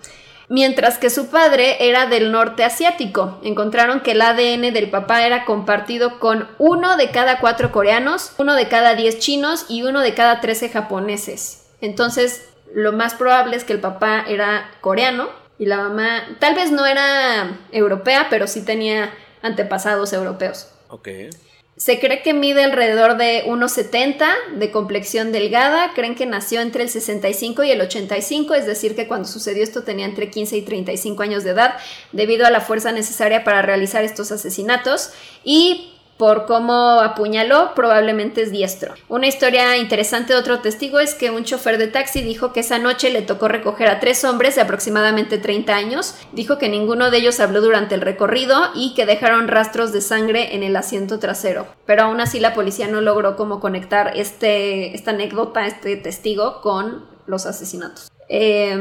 [0.49, 3.39] Mientras que su padre era del norte asiático.
[3.43, 8.55] Encontraron que el ADN del papá era compartido con uno de cada cuatro coreanos, uno
[8.55, 11.67] de cada diez chinos y uno de cada trece japoneses.
[11.79, 16.71] Entonces, lo más probable es que el papá era coreano y la mamá tal vez
[16.71, 19.13] no era europea, pero sí tenía
[19.43, 20.69] antepasados europeos.
[20.87, 21.09] Ok.
[21.75, 25.91] Se cree que mide alrededor de 1,70 de complexión delgada.
[25.95, 29.83] Creen que nació entre el 65 y el 85, es decir, que cuando sucedió esto
[29.83, 31.75] tenía entre 15 y 35 años de edad,
[32.11, 35.09] debido a la fuerza necesaria para realizar estos asesinatos.
[35.43, 38.93] Y por cómo apuñaló, probablemente es diestro.
[39.09, 42.79] Una historia interesante de otro testigo es que un chofer de taxi dijo que esa
[42.79, 46.15] noche le tocó recoger a tres hombres de aproximadamente 30 años.
[46.31, 50.55] Dijo que ninguno de ellos habló durante el recorrido y que dejaron rastros de sangre
[50.55, 51.67] en el asiento trasero.
[51.85, 57.05] Pero aún así la policía no logró cómo conectar este, esta anécdota, este testigo, con
[57.25, 58.12] los asesinatos.
[58.35, 58.75] Eh,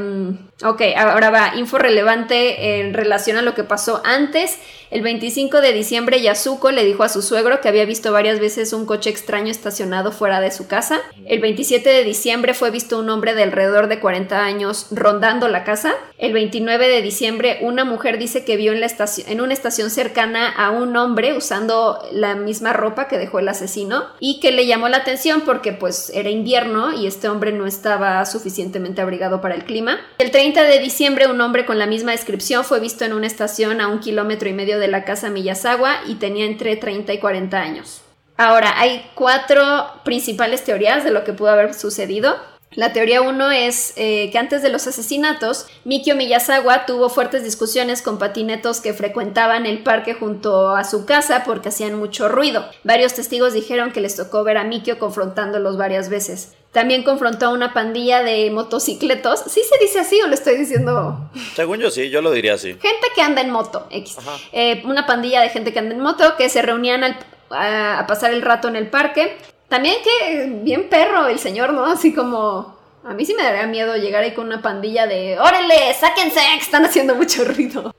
[0.64, 4.58] ok, ahora va, info relevante en relación a lo que pasó antes.
[4.92, 8.74] El 25 de diciembre Yasuko le dijo a su suegro que había visto varias veces
[8.74, 11.00] un coche extraño estacionado fuera de su casa.
[11.24, 15.64] El 27 de diciembre fue visto un hombre de alrededor de 40 años rondando la
[15.64, 15.94] casa.
[16.18, 20.70] El 29 de diciembre una mujer dice que vio en, en una estación cercana a
[20.70, 24.98] un hombre usando la misma ropa que dejó el asesino y que le llamó la
[24.98, 30.00] atención porque pues era invierno y este hombre no estaba suficientemente abrigado para el clima.
[30.18, 33.82] El 30 de diciembre un hombre con la misma descripción fue visto en una estación
[33.82, 37.60] a un kilómetro y medio de la casa Miyazawa y tenía entre 30 y 40
[37.60, 38.00] años.
[38.38, 42.36] Ahora, hay cuatro principales teorías de lo que pudo haber sucedido.
[42.74, 48.00] La teoría 1 es eh, que antes de los asesinatos, Mikio Miyazawa tuvo fuertes discusiones
[48.00, 52.64] con patinetos que frecuentaban el parque junto a su casa porque hacían mucho ruido.
[52.82, 56.54] Varios testigos dijeron que les tocó ver a Mikio confrontándolos varias veces.
[56.72, 59.40] También confrontó a una pandilla de motocicletos.
[59.46, 61.30] ¿Sí se dice así o lo estoy diciendo?
[61.54, 62.72] Según yo sí, yo lo diría así.
[62.72, 64.16] Gente que anda en moto, X.
[64.52, 67.18] Eh, una pandilla de gente que anda en moto que se reunían al,
[67.50, 69.36] a, a pasar el rato en el parque.
[69.68, 71.84] También que bien perro el señor, ¿no?
[71.84, 72.80] Así como...
[73.04, 75.92] A mí sí me daría miedo llegar ahí con una pandilla de ¡Órale!
[75.98, 76.38] ¡Sáquense!
[76.54, 77.92] Que están haciendo mucho ruido.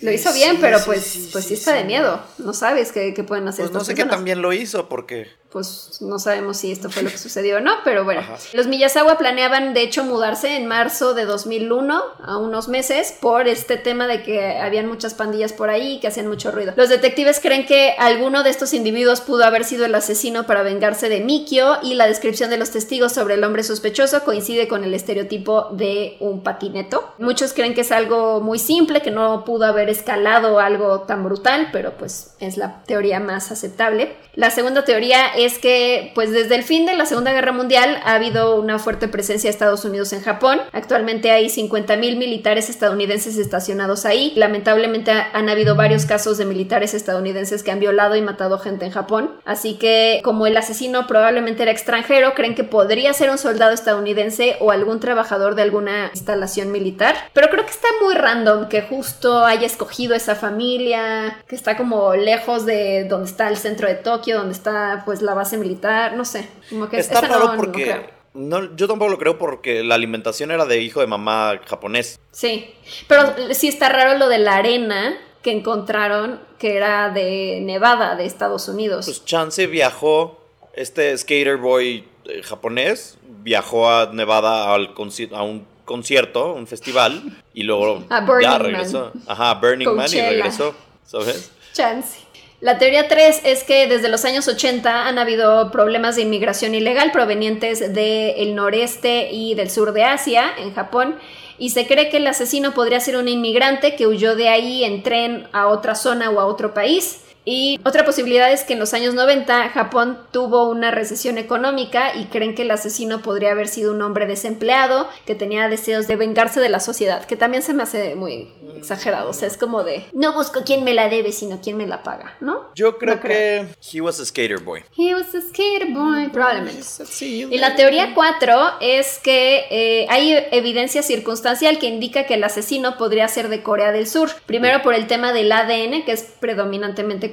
[0.00, 1.86] lo hizo bien, sí, pero sí, pues sí, pues sí, sí está de sí.
[1.86, 2.22] miedo.
[2.38, 5.28] No sabes qué, qué pueden hacer Pues no sé qué también lo hizo, porque.
[5.50, 8.20] Pues no sabemos si esto fue lo que sucedió o no, pero bueno.
[8.20, 8.36] Ajá.
[8.52, 13.76] Los Miyazawa planeaban de hecho mudarse en marzo de 2001 a unos meses por este
[13.76, 16.72] tema de que habían muchas pandillas por ahí y que hacían mucho ruido.
[16.76, 21.08] Los detectives creen que alguno de estos individuos pudo haber sido el asesino para vengarse
[21.08, 24.94] de Mikio y la descripción de los testigos sobre el hombre sospechoso coincide con el
[24.94, 27.14] estereotipo de un patineto.
[27.18, 31.68] Muchos creen que es algo muy simple, que no pudo haber escalado algo tan brutal,
[31.72, 34.16] pero pues es la teoría más aceptable.
[34.34, 38.14] La segunda teoría es que pues desde el fin de la Segunda Guerra Mundial ha
[38.14, 40.60] habido una fuerte presencia de Estados Unidos en Japón.
[40.72, 44.32] Actualmente hay 50.000 militares estadounidenses estacionados ahí.
[44.36, 48.84] Lamentablemente ha- han habido varios casos de militares estadounidenses que han violado y matado gente
[48.86, 49.30] en Japón.
[49.44, 54.56] Así que como el asesino probablemente era extranjero, creen que podría ser un soldado estadounidense
[54.60, 57.14] o algún trabajador de alguna instalación militar.
[57.32, 62.14] Pero creo que está muy random que justo haya escogido esa familia, que está como
[62.14, 66.24] lejos de donde está el centro de Tokio, donde está pues la base militar, no
[66.24, 66.48] sé.
[66.70, 68.14] Como que Está raro no porque.
[68.32, 72.20] No, yo tampoco lo creo porque la alimentación era de hijo de mamá japonés.
[72.32, 72.74] Sí,
[73.08, 78.26] pero sí está raro lo de la arena que encontraron que era de Nevada, de
[78.26, 79.06] Estados Unidos.
[79.06, 80.38] Pues Chance viajó,
[80.74, 84.94] este skater boy eh, japonés, viajó a Nevada al
[85.32, 88.60] a un concierto, un festival, y luego A Burning ya Man.
[88.60, 89.12] regresó.
[89.26, 90.74] Ajá, Burning Man y regresó,
[91.04, 91.52] ¿sabes?
[91.72, 92.25] Chance.
[92.60, 97.12] La teoría 3 es que desde los años 80 han habido problemas de inmigración ilegal
[97.12, 101.16] provenientes del noreste y del sur de Asia, en Japón,
[101.58, 105.02] y se cree que el asesino podría ser un inmigrante que huyó de ahí en
[105.02, 107.25] tren a otra zona o a otro país.
[107.48, 112.24] Y otra posibilidad es que en los años 90 Japón tuvo una recesión económica y
[112.24, 116.60] creen que el asesino podría haber sido un hombre desempleado que tenía deseos de vengarse
[116.60, 119.30] de la sociedad, que también se me hace muy exagerado.
[119.30, 122.02] O sea, es como de no busco quién me la debe, sino quién me la
[122.02, 122.70] paga, ¿no?
[122.74, 124.82] Yo creo No que he was a skater boy.
[124.96, 126.82] He was a skater boy, probablemente.
[126.82, 132.42] Sí, Y la teoría 4 es que eh, hay evidencia circunstancial que indica que el
[132.42, 134.30] asesino podría ser de Corea del Sur.
[134.46, 137.30] Primero por el tema del ADN, que es predominantemente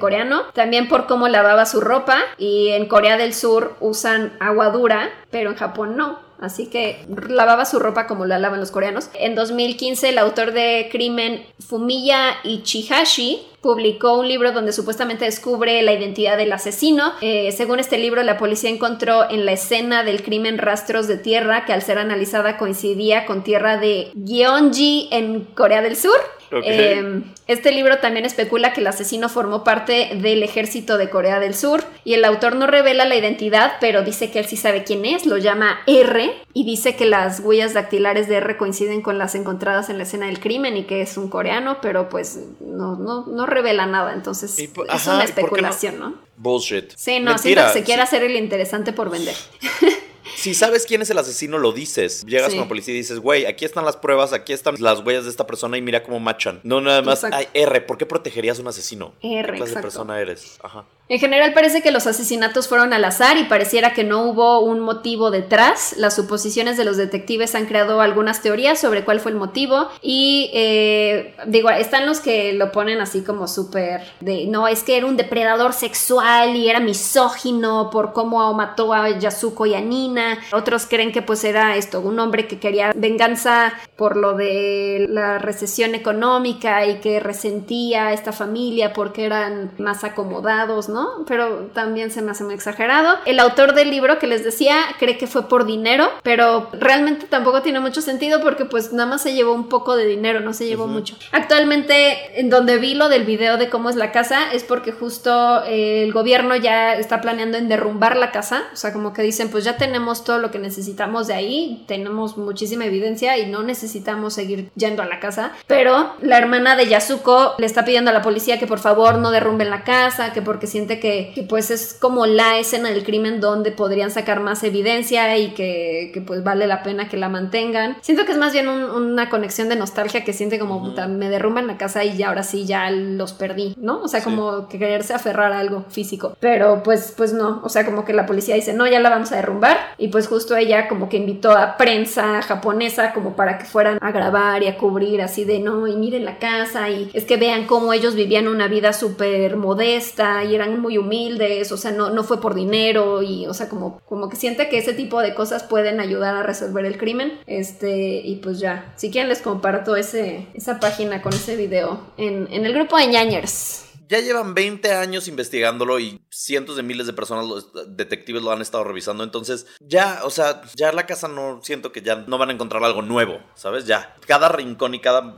[0.52, 2.18] También por cómo lavaba su ropa.
[2.38, 6.18] Y en Corea del Sur usan agua dura, pero en Japón no.
[6.40, 9.08] Así que lavaba su ropa como la lavan los coreanos.
[9.14, 15.94] En 2015, el autor de crimen Fumiya Ichihashi publicó un libro donde supuestamente descubre la
[15.94, 17.14] identidad del asesino.
[17.22, 21.64] Eh, según este libro, la policía encontró en la escena del crimen rastros de tierra
[21.64, 26.20] que al ser analizada coincidía con tierra de Gyeonggi en Corea del Sur.
[26.52, 26.62] Ok.
[26.66, 31.54] Eh, este libro también especula que el asesino formó parte del ejército de Corea del
[31.54, 35.04] Sur y el autor no revela la identidad, pero dice que él sí sabe quién
[35.04, 39.34] es, lo llama R y dice que las huellas dactilares de R coinciden con las
[39.34, 43.26] encontradas en la escena del crimen y que es un coreano, pero pues no, no,
[43.26, 46.14] no revela nada, entonces Y es ajá, una especulación, ¿no?
[46.36, 46.92] Bullshit.
[46.96, 47.38] Sí, no, Mentira.
[47.38, 49.34] siento que se quiere Si- hacer el interesante por vender.
[50.36, 52.22] Si sabes quién es el asesino, lo dices.
[52.26, 52.56] Llegas Sí.
[52.56, 55.30] con la policía y dices, güey, aquí están las pruebas, aquí están las huellas de
[55.30, 56.60] esta persona y mira cómo machan.
[56.64, 57.36] No, nada más, Exacto.
[57.38, 59.14] ay, R, ¿por qué protegerías a un asesino?
[59.22, 60.58] R, ¿Qué clase de persona eres?
[60.62, 60.84] Ajá.
[61.06, 64.80] En general parece que los asesinatos fueron al azar y pareciera que no hubo un
[64.80, 65.94] motivo detrás.
[65.98, 70.50] Las suposiciones de los detectives han creado algunas teorías sobre cuál fue el motivo y
[70.54, 75.04] eh, digo, están los que lo ponen así como súper de, no, es que era
[75.04, 80.38] un depredador sexual y era misógino por cómo mató a Yasuko y a Nina.
[80.52, 85.38] Otros creen que pues era esto, un hombre que quería venganza por lo de la
[85.38, 90.88] recesión económica y que resentía a esta familia porque eran más acomodados.
[91.26, 93.18] Pero también se me hace muy exagerado.
[93.24, 97.62] El autor del libro que les decía cree que fue por dinero, pero realmente tampoco
[97.62, 100.66] tiene mucho sentido porque pues nada más se llevó un poco de dinero, no se
[100.66, 101.16] llevó mucho.
[101.32, 105.64] Actualmente en donde vi lo del video de cómo es la casa es porque justo
[105.64, 109.50] eh, el gobierno ya está planeando en derrumbar la casa, o sea, como que dicen
[109.50, 114.34] pues ya tenemos todo lo que necesitamos de ahí, tenemos muchísima evidencia y no necesitamos
[114.34, 118.22] seguir yendo a la casa, pero la hermana de Yasuko le está pidiendo a la
[118.22, 121.96] policía que por favor no derrumben la casa, que porque siente que, que, pues es
[121.98, 126.66] como la escena del crimen donde podrían sacar más evidencia y que, que, pues vale
[126.66, 127.96] la pena que la mantengan.
[128.02, 131.28] Siento que es más bien un- una conexión de nostalgia que siente como puta, me
[131.30, 134.02] derrumban la casa y ya ahora sí ya los perdí, ¿no?
[134.02, 134.24] O sea, Sí.
[134.26, 136.36] como que quererse aferrar a algo físico.
[136.40, 139.32] Pero pues, pues no, o sea, como que la policía dice, no, ya la vamos
[139.32, 139.78] a derrumbar.
[139.98, 144.10] Y pues justo ella como que invitó a prensa japonesa como para que fueran a
[144.12, 147.66] grabar y a cubrir así de, no, y miren la casa y es que vean
[147.66, 152.24] cómo ellos vivían una vida súper modesta y eran muy humildes, o sea, no, no
[152.24, 155.62] fue por dinero y, o sea, como, como que siente que ese tipo de cosas
[155.62, 157.38] pueden ayudar a resolver el crimen.
[157.46, 162.48] Este, y pues ya, si quieren les comparto ese, esa página con ese video en,
[162.50, 163.83] en el grupo de ñañers.
[164.08, 168.60] Ya llevan 20 años investigándolo y cientos de miles de personas, los detectives lo han
[168.60, 169.24] estado revisando.
[169.24, 172.82] Entonces, ya, o sea, ya la casa no siento que ya no van a encontrar
[172.84, 173.86] algo nuevo, ¿sabes?
[173.86, 175.36] Ya, cada rincón y cada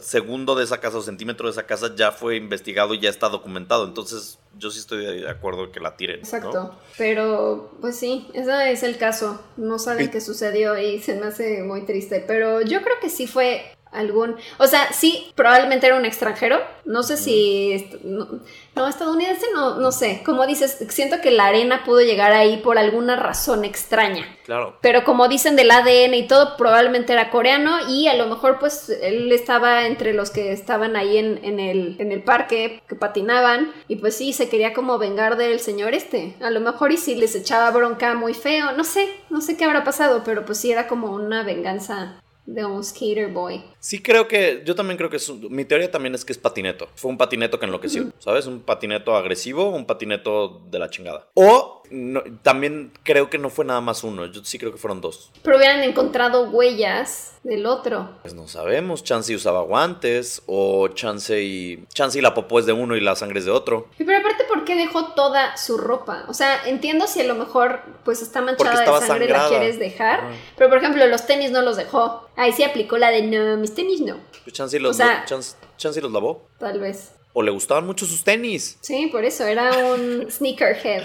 [0.00, 3.28] segundo de esa casa o centímetro de esa casa ya fue investigado y ya está
[3.28, 3.84] documentado.
[3.84, 6.20] Entonces, yo sí estoy de acuerdo que la tiren.
[6.20, 6.22] ¿no?
[6.22, 6.76] Exacto.
[6.98, 9.42] Pero, pues sí, ese es el caso.
[9.56, 12.24] No saben qué sucedió y se me hace muy triste.
[12.26, 13.62] Pero yo creo que sí fue
[13.92, 14.36] algún.
[14.58, 16.60] O sea, sí, probablemente era un extranjero.
[16.84, 17.90] No sé si.
[18.02, 18.28] No,
[18.74, 20.22] no, estadounidense, no, no sé.
[20.24, 24.26] Como dices, siento que la arena pudo llegar ahí por alguna razón extraña.
[24.44, 24.76] Claro.
[24.80, 28.88] Pero como dicen del ADN y todo, probablemente era coreano y a lo mejor pues
[28.88, 33.72] él estaba entre los que estaban ahí en, en el, en el parque, que patinaban,
[33.88, 36.34] y pues sí, se quería como vengar del señor este.
[36.40, 39.64] A lo mejor y si les echaba bronca muy feo, no sé, no sé qué
[39.64, 43.64] habrá pasado, pero pues sí era como una venganza de un skater boy.
[43.78, 46.88] Sí creo que, yo también creo que es, mi teoría también es que es patineto.
[46.96, 48.46] Fue un patineto que enloqueció, ¿sabes?
[48.46, 51.28] Un patineto agresivo, un patineto de la chingada.
[51.34, 55.00] O no- también creo que no fue nada más uno, yo sí creo que fueron
[55.00, 55.30] dos.
[55.42, 58.08] Pero hubieran encontrado huellas del otro.
[58.22, 62.66] Pues no sabemos, chance y usaba guantes o chance y chance y la popó es
[62.66, 63.88] de uno y la sangre es de otro.
[63.98, 66.24] Y pero aparte, ¿por qué dejó toda su ropa?
[66.28, 69.78] O sea, entiendo si a lo mejor pues está manchada de sangre y la quieres
[69.78, 70.22] dejar.
[70.56, 72.28] Pero por ejemplo, los tenis no los dejó.
[72.36, 74.16] Ahí sí aplicó la de no, mis tenis no.
[74.44, 76.46] Pues chance los, O sea- chance, los lavó.
[76.58, 77.12] Tal vez.
[77.34, 78.76] O le gustaban mucho sus tenis.
[78.82, 81.04] Sí, por eso era un sneakerhead.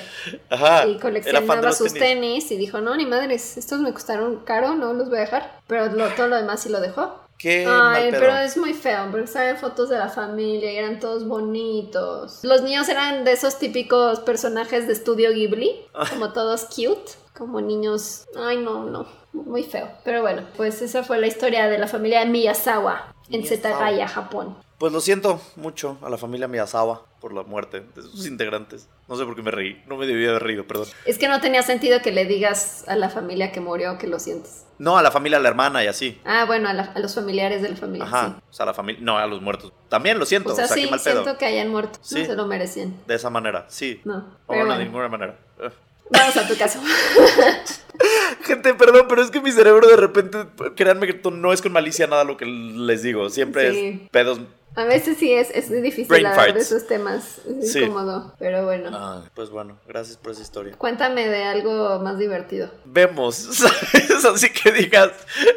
[0.50, 0.86] Ajá.
[0.88, 2.48] y coleccionaba sus tenis.
[2.48, 2.52] tenis.
[2.52, 5.62] y dijo, no, ni madres, estos me costaron caro, no los voy a dejar.
[5.68, 7.22] Pero lo- todo lo demás sí lo dejó.
[7.38, 11.28] Qué Ay, pero es muy feo, porque salen fotos de la familia y eran todos
[11.28, 12.40] bonitos.
[12.44, 16.08] Los niños eran de esos típicos personajes de estudio Ghibli, Ah.
[16.10, 18.26] como todos cute, como niños.
[18.36, 19.06] Ay, no, no,
[19.46, 19.90] muy feo.
[20.04, 23.46] Pero bueno, pues esa fue la historia de la familia Miyazawa en.
[23.46, 24.58] Setagaya, Japón.
[24.78, 28.88] Pues lo siento mucho a la familia Miyazawa por la muerte de sus integrantes.
[29.08, 29.82] No sé por qué me reí.
[29.88, 30.86] No me debía haber reído, perdón.
[31.06, 34.20] Es que no tenía sentido que le digas a la familia que murió que lo
[34.20, 34.66] sientes.
[34.78, 36.22] No, a la familia, a la hermana y así.
[36.26, 38.06] Ah, bueno, a, la- a los familiares de la familia.
[38.06, 38.40] Ajá.
[38.48, 39.02] O sea, a la familia.
[39.04, 39.74] No, a los muertos.
[39.90, 40.54] También lo siento.
[40.54, 41.24] O sea, sí, qué mal pedo.
[41.24, 41.98] siento que hayan muerto.
[42.04, 42.20] Sí.
[42.20, 42.96] No se lo merecían.
[43.08, 44.00] De esa manera, sí.
[44.06, 44.26] No.
[44.46, 45.40] O de ninguna manera.
[45.60, 45.72] Ugh.
[46.10, 46.80] Vamos a tu caso.
[48.44, 50.38] Gente, perdón, pero es que mi cerebro de repente,
[50.76, 53.30] créanme que no es con malicia nada lo que les digo.
[53.30, 54.02] Siempre Sí.
[54.04, 54.40] es pedos.
[54.76, 57.40] A veces sí es, es difícil hablar de esos temas.
[57.62, 57.80] Es Sí.
[57.80, 58.36] incómodo.
[58.38, 58.92] Pero bueno.
[58.94, 60.76] Ah, pues bueno, gracias por esa historia.
[60.78, 62.70] Cuéntame de algo más divertido.
[62.86, 64.24] Vemos, ¿sabes?
[64.26, 65.10] Así que digas,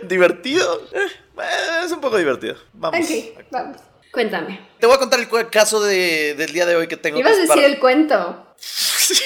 [0.05, 0.80] divertido.
[0.92, 2.55] Eh, es un poco divertido.
[2.72, 2.98] Vamos.
[3.07, 3.76] Ok, vamos.
[4.12, 4.61] Cuéntame.
[4.78, 7.18] Te voy a contar el caso de- del día de hoy que tengo.
[7.18, 8.46] Ibas a decir el cuento.
[9.11, 9.24] Sí,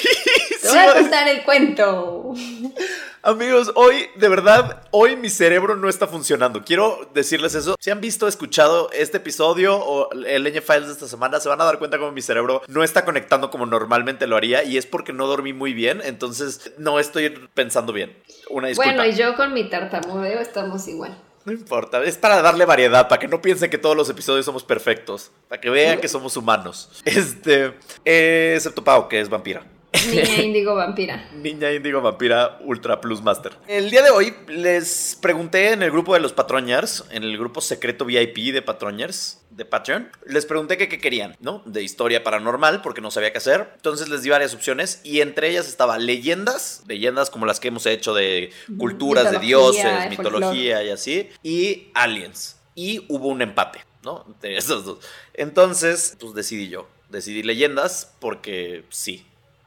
[0.63, 2.33] Te voy a contar el cuento.
[3.21, 6.63] Amigos, hoy, de verdad, hoy mi cerebro no está funcionando.
[6.63, 7.75] Quiero decirles eso.
[7.79, 11.61] Si han visto, escuchado este episodio o el Leña Files de esta semana, se van
[11.61, 14.85] a dar cuenta como mi cerebro no está conectando como normalmente lo haría y es
[14.87, 18.15] porque no dormí muy bien, entonces no estoy pensando bien.
[18.49, 18.91] Una disculpa.
[18.93, 21.15] Bueno, y yo con mi tartamudeo estamos igual.
[21.45, 24.63] No importa, es para darle variedad, para que no piensen que todos los episodios somos
[24.63, 26.89] perfectos, para que vean que somos humanos.
[27.05, 27.73] Este,
[28.03, 29.63] eh, excepto Pau, que es vampira.
[30.09, 31.29] Niña índigo vampira.
[31.41, 33.53] Niña Índigo Vampira Ultra Plus Master.
[33.67, 37.61] El día de hoy les pregunté en el grupo de los Patroñers, en el grupo
[37.61, 41.63] secreto VIP de Patroñers, de Patreon, les pregunté que qué querían, ¿no?
[41.65, 43.71] De historia paranormal, porque no sabía qué hacer.
[43.75, 47.85] Entonces les di varias opciones y entre ellas estaba leyendas, leyendas como las que hemos
[47.85, 52.59] hecho de culturas, de dioses, de mitología y así, y aliens.
[52.75, 54.25] Y hubo un empate, ¿no?
[54.27, 54.99] Entre esos dos.
[55.33, 56.87] Entonces, pues decidí yo.
[57.09, 59.25] Decidí leyendas porque sí,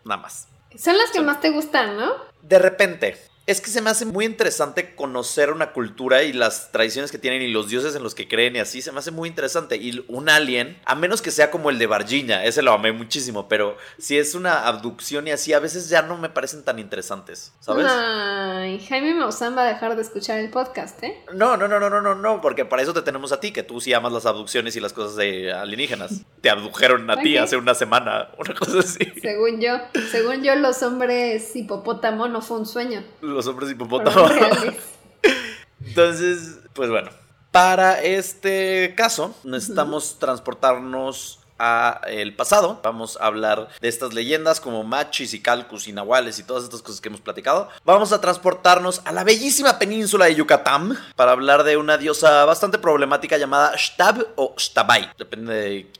[0.08, 0.48] nada más.
[0.76, 2.12] Son las que más te gustan, ¿no?
[2.42, 3.16] De repente,
[3.48, 7.40] es que se me hace muy interesante conocer una cultura y las tradiciones que tienen
[7.40, 9.76] y los dioses en los que creen y así, se me hace muy interesante.
[9.76, 13.48] Y un alien, a menos que sea como el de Varginha, ese lo amé muchísimo,
[13.48, 17.54] pero si es una abducción y así, a veces ya no me parecen tan interesantes,
[17.60, 17.86] ¿sabes?
[17.88, 21.16] Ay, Jaime Maussan va a dejar de escuchar el podcast, ¿eh?
[21.32, 23.62] No, no, no, no, no, no, no, porque para eso te tenemos a ti, que
[23.62, 26.20] tú sí amas las abducciones y las cosas de alienígenas.
[26.42, 29.10] Te abdujeron a ti hace una semana, una cosa así.
[29.22, 29.78] Según yo,
[30.12, 33.02] según yo, los hombres hipopótamo no fue un sueño.
[33.38, 34.32] Los hombres hipopótamos.
[35.86, 37.08] Entonces, pues bueno,
[37.52, 42.80] para este caso necesitamos transportarnos a el pasado.
[42.82, 46.82] Vamos a hablar de estas leyendas como machis y calcus y nahuales y todas estas
[46.82, 47.68] cosas que hemos platicado.
[47.84, 52.80] Vamos a transportarnos a la bellísima península de Yucatán para hablar de una diosa bastante
[52.80, 55.92] problemática llamada Shtab o Shtabai, depende de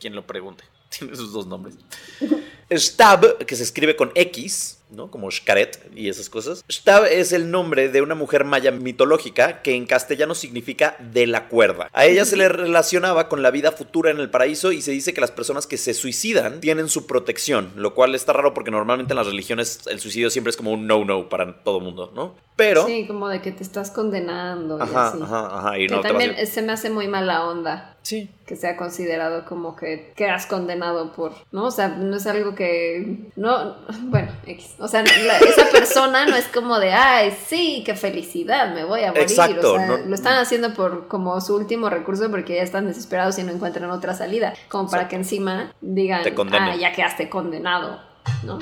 [0.00, 0.64] quién lo pregunte.
[0.88, 1.74] Tiene sus dos nombres.
[2.70, 5.10] Shtab, que se escribe con X, ¿no?
[5.10, 6.64] Como Xcaret y esas cosas.
[6.68, 11.48] Shtab es el nombre de una mujer maya mitológica que en castellano significa de la
[11.48, 11.88] cuerda.
[11.92, 15.14] A ella se le relacionaba con la vida futura en el paraíso y se dice
[15.14, 19.12] que las personas que se suicidan tienen su protección, lo cual está raro porque normalmente
[19.12, 22.34] en las religiones el suicidio siempre es como un no-no para todo mundo, ¿no?
[22.56, 22.86] Pero...
[22.86, 24.78] Sí, como de que te estás condenando.
[24.78, 25.18] y Ajá, así.
[25.22, 25.78] ajá, ajá.
[25.78, 28.30] Y Que no te vas a también se me hace muy mala onda Sí.
[28.46, 31.64] que sea considerado como que quedas condenado por, ¿no?
[31.64, 34.76] O sea, no es algo que, no, bueno, X.
[34.78, 39.02] O sea, la- esa persona no es como de, ay, sí, qué felicidad, me voy
[39.02, 39.22] a morir.
[39.22, 42.86] Exacto, o sea, no- lo están haciendo por como su último recurso porque ya están
[42.86, 45.10] desesperados y no encuentran otra salida, como para Exacto.
[45.10, 48.00] que encima digan, Te ah, ya quedaste condenado,
[48.44, 48.60] ¿no?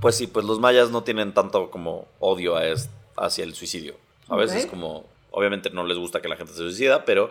[0.00, 3.94] Pues sí, pues los mayas no tienen tanto como odio a es- hacia el suicidio.
[4.28, 7.30] A veces como, obviamente no les gusta que la gente se suicida, pero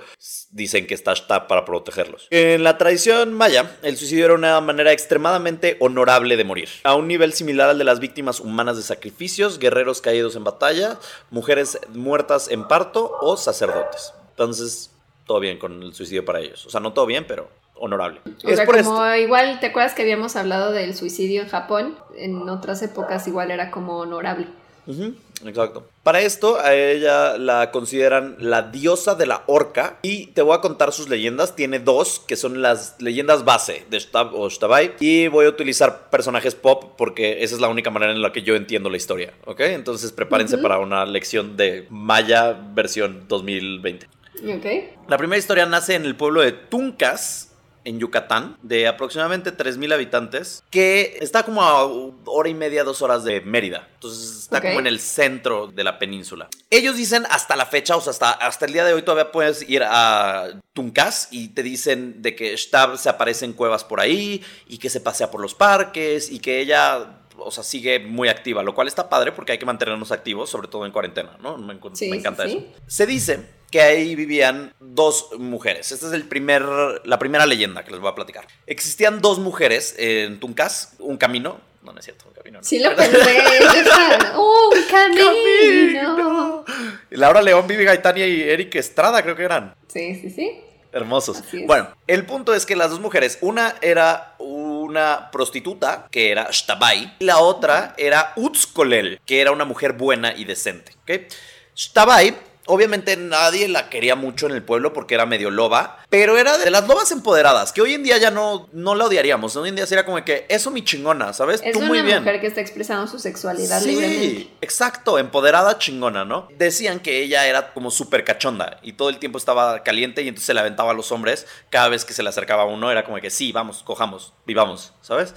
[0.51, 2.27] dicen que está Shtab para protegerlos.
[2.29, 6.69] En la tradición maya, el suicidio era una manera extremadamente honorable de morir.
[6.83, 10.99] A un nivel similar al de las víctimas humanas de sacrificios, guerreros caídos en batalla,
[11.29, 14.13] mujeres muertas en parto o sacerdotes.
[14.31, 14.91] Entonces,
[15.25, 16.65] todo bien con el suicidio para ellos.
[16.65, 18.21] O sea, no todo bien, pero honorable.
[18.43, 19.15] O es sea, por como esto.
[19.23, 21.97] igual, ¿te acuerdas que habíamos hablado del suicidio en Japón?
[22.15, 24.47] En otras épocas igual era como honorable.
[24.87, 25.15] Ujú,
[25.45, 25.87] exacto.
[26.03, 29.99] Para esto, a ella la consideran la diosa de la horca.
[30.01, 31.55] Y te voy a contar sus leyendas.
[31.55, 34.93] Tiene dos, que son las leyendas base de Shtab o Shtabai.
[34.99, 38.41] Y voy a utilizar personajes pop porque esa es la única manera en la que
[38.41, 39.33] yo entiendo la historia.
[39.45, 39.61] ¿Ok?
[39.61, 44.07] Entonces prepárense para una lección de Maya versión 2020.
[44.43, 44.65] ¿Ok?
[45.07, 47.50] La primera historia nace en el pueblo de Tuncas,
[47.83, 51.83] en Yucatán de aproximadamente 3.000 habitantes que está como a
[52.25, 53.87] hora y media, dos horas de Mérida.
[53.95, 56.47] Entonces está como en el centro de la península.
[56.69, 59.67] Ellos dicen hasta la fecha, o sea, hasta, hasta el día de hoy todavía puedes
[59.69, 64.43] ir a Tuncas y te dicen de que Stab se aparece en cuevas por ahí
[64.67, 67.17] y que se pasea por los parques y que ella...
[67.43, 70.67] O sea, sigue muy activa, lo cual está padre porque hay que mantenernos activos, sobre
[70.67, 71.57] todo en cuarentena, ¿no?
[71.57, 72.59] Me, encu- Sí, me encanta sí, eso.
[72.59, 72.81] sí.
[72.85, 75.91] Se dice que ahí vivían dos mujeres.
[75.91, 76.63] Esta es el primer,
[77.05, 78.45] la primera leyenda que les voy a platicar.
[78.67, 81.59] Existían dos mujeres en Tuncas, un camino.
[81.81, 82.59] No, no es cierto, un camino.
[82.59, 82.63] no.
[82.63, 83.17] Sí lo pensé.
[83.17, 86.65] deja- ¡Un camino!
[87.11, 89.73] Laura León, Vivi Gaitania y Eric Estrada creo que eran.
[89.87, 90.61] Sí, sí, sí.
[90.93, 91.41] Hermosos.
[91.65, 97.15] Bueno, el punto es que las dos mujeres, una era una prostituta, que era Shtabai,
[97.19, 100.93] y la otra era Utskolel, que era una mujer buena y decente.
[101.03, 101.31] ¿ok?
[101.75, 102.35] Shtabai,
[102.65, 106.69] obviamente nadie la quería mucho en el pueblo porque era medio loba, pero era de
[106.71, 109.55] las lobas empoderadas, que hoy en día ya no, no la odiaríamos.
[109.55, 111.61] Hoy en día sería como que, eso mi chingona, ¿sabes?
[111.63, 112.19] Es Tú una muy bien.
[112.19, 114.47] mujer que está expresando su sexualidad Sí, libremente.
[114.61, 116.47] exacto, empoderada chingona, ¿no?
[116.57, 120.45] Decían que ella era como súper cachonda y todo el tiempo estaba caliente y entonces
[120.47, 123.03] se le aventaba a los hombres cada vez que se le acercaba a uno, era
[123.05, 125.33] como que sí, vamos, cojamos, vivamos, ¿sabes?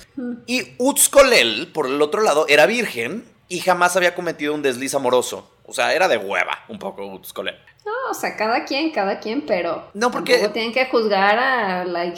[0.47, 3.25] Y Utskolel, por el otro lado, era virgen
[3.55, 5.51] y jamás había cometido un desliz amoroso.
[5.67, 7.57] O sea, era de hueva un poco Utskolel.
[7.85, 9.89] No, o sea, cada quien, cada quien, pero.
[9.95, 12.13] No, porque- tienen que juzgar a la.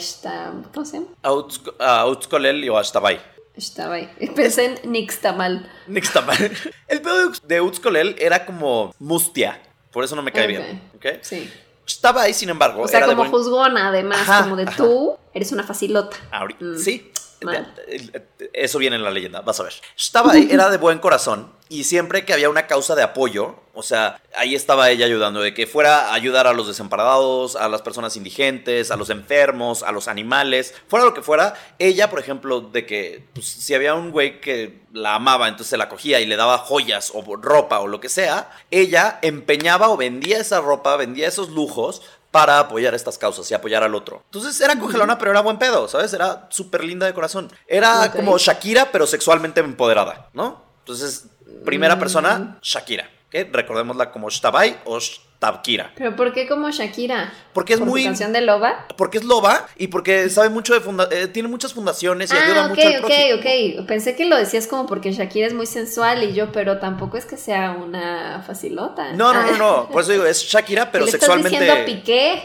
[0.73, 1.07] ¿Cómo se llama?
[1.23, 3.19] A, Utsk- a Utskolel y a Ashtabai.
[3.55, 4.09] Estaba ahí.
[4.35, 5.69] Pensé en Nixtamal.
[5.87, 6.37] Nixtamal.
[6.87, 9.61] El pedo de de Utskolel era como mustia.
[9.91, 10.81] Por eso no me cae bien.
[10.95, 11.05] ¿ok?
[11.21, 11.51] Sí.
[11.85, 12.81] Estaba ahí, sin embargo.
[12.81, 14.75] O sea, era de como buen- juzgona, además, Ajá, como de ajá.
[14.75, 16.17] tú eres una facilota.
[16.31, 17.11] Ahorita, Mm, sí.
[17.41, 19.73] De- Eso viene en la leyenda, vas a ver.
[19.97, 23.83] Estaba ahí, era de buen corazón y siempre que había una causa de apoyo, o
[23.83, 27.81] sea, ahí estaba ella ayudando, de que fuera a ayudar a los desamparados, a las
[27.81, 32.61] personas indigentes, a los enfermos, a los animales, fuera lo que fuera, ella, por ejemplo,
[32.61, 36.25] de que pues, si había un güey que la amaba, entonces se la cogía y
[36.25, 40.95] le daba joyas o ropa o lo que sea, ella empeñaba o vendía esa ropa,
[40.95, 42.01] vendía esos lujos
[42.37, 44.21] para apoyar estas causas y apoyar al otro.
[44.25, 46.13] Entonces era cogelona, pero era buen pedo, ¿sabes?
[46.13, 47.51] Era súper linda de corazón.
[47.65, 50.61] Era como Shakira, pero sexualmente empoderada, ¿no?
[50.81, 51.25] Entonces,
[51.65, 51.99] primera Mm.
[51.99, 53.09] persona, Shakira.
[53.27, 53.47] ¿ok?
[53.51, 54.99] Recordémosla como Shtabai o
[55.39, 55.91] Shtabkira.
[55.95, 57.31] ¿Pero por qué como Shakira?
[57.53, 58.03] Porque es ¿Por muy...
[58.03, 58.87] canción de Loba?
[58.97, 60.81] Porque es loba y porque sabe mucho de...
[60.81, 63.81] funda- eh, tiene muchas fundaciones y ayuda Ah, ok, mucho al ok, prójimo.
[63.81, 63.87] ok.
[63.87, 67.25] Pensé que lo decías como porque Shakira es muy sensual y yo, pero tampoco es
[67.25, 69.11] que sea una facilota.
[69.13, 69.57] No, no, no, Ah.
[69.57, 69.89] no.
[69.89, 71.57] Por eso digo, es Shakira, pero ¿Le sexualmente...
[71.59, 72.41] estás diciendo Piqué?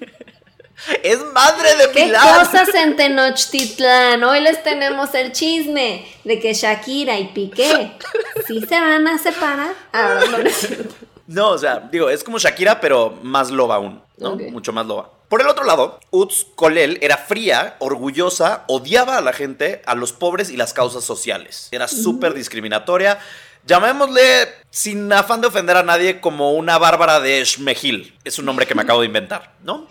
[1.02, 2.38] Es madre de ¿Qué Pilar.
[2.46, 4.22] cosas en Tenochtitlán?
[4.22, 7.92] Hoy les tenemos el chisme de que Shakira y Piqué
[8.46, 9.72] sí se van a separar.
[9.94, 10.94] Ah, no, no cierto.
[11.26, 14.36] No, o sea, digo, es como Shakira, pero más loba aún, ¿no?
[14.36, 15.10] Mucho más loba.
[15.28, 20.12] Por el otro lado, Uts Kolel era fría, orgullosa, odiaba a la gente, a los
[20.12, 21.68] pobres y las causas sociales.
[21.72, 23.18] Era súper discriminatoria.
[23.66, 28.16] Llamémosle, sin afán de ofender a nadie, como una bárbara de Shmehil.
[28.22, 29.88] Es un nombre que me acabo de inventar, ¿no?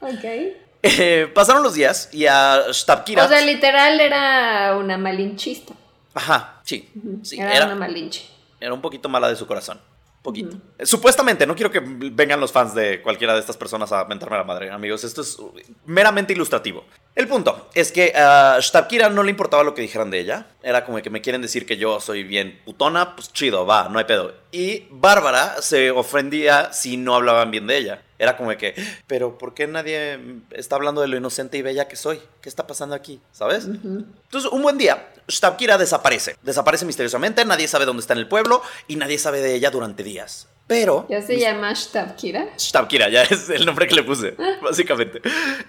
[0.00, 0.24] Ok.
[0.86, 3.24] Eh, pasaron los días y a Shtabkira...
[3.24, 5.72] O sea, literal era una malinchista.
[6.12, 6.90] Ajá, sí.
[7.22, 8.26] sí era, era, una malinche.
[8.60, 9.80] Era un poquito mala de su corazón.
[10.24, 10.56] Poquito.
[10.78, 14.36] Eh, Supuestamente, no quiero que vengan los fans de cualquiera de estas personas a mentarme
[14.36, 15.04] a la madre, amigos.
[15.04, 15.52] Esto es uh,
[15.84, 16.86] meramente ilustrativo.
[17.14, 20.46] El punto es que a Shtabkira no le importaba lo que dijeran de ella.
[20.64, 24.00] Era como que me quieren decir que yo soy bien putona, pues chido, va, no
[24.00, 24.34] hay pedo.
[24.50, 28.02] Y Bárbara se ofendía si no hablaban bien de ella.
[28.18, 28.74] Era como que,
[29.06, 30.18] pero ¿por qué nadie
[30.50, 32.20] está hablando de lo inocente y bella que soy?
[32.40, 33.20] ¿Qué está pasando aquí?
[33.30, 33.66] ¿Sabes?
[33.66, 36.36] Entonces, un buen día, Shtabkira desaparece.
[36.42, 40.02] Desaparece misteriosamente, nadie sabe dónde está en el pueblo y nadie sabe de ella durante
[40.02, 40.48] días.
[40.66, 41.06] Pero...
[41.10, 42.48] ¿Ya se llama Shtabkira?
[42.56, 45.20] Shtabkira, ya es el nombre que le puse, básicamente.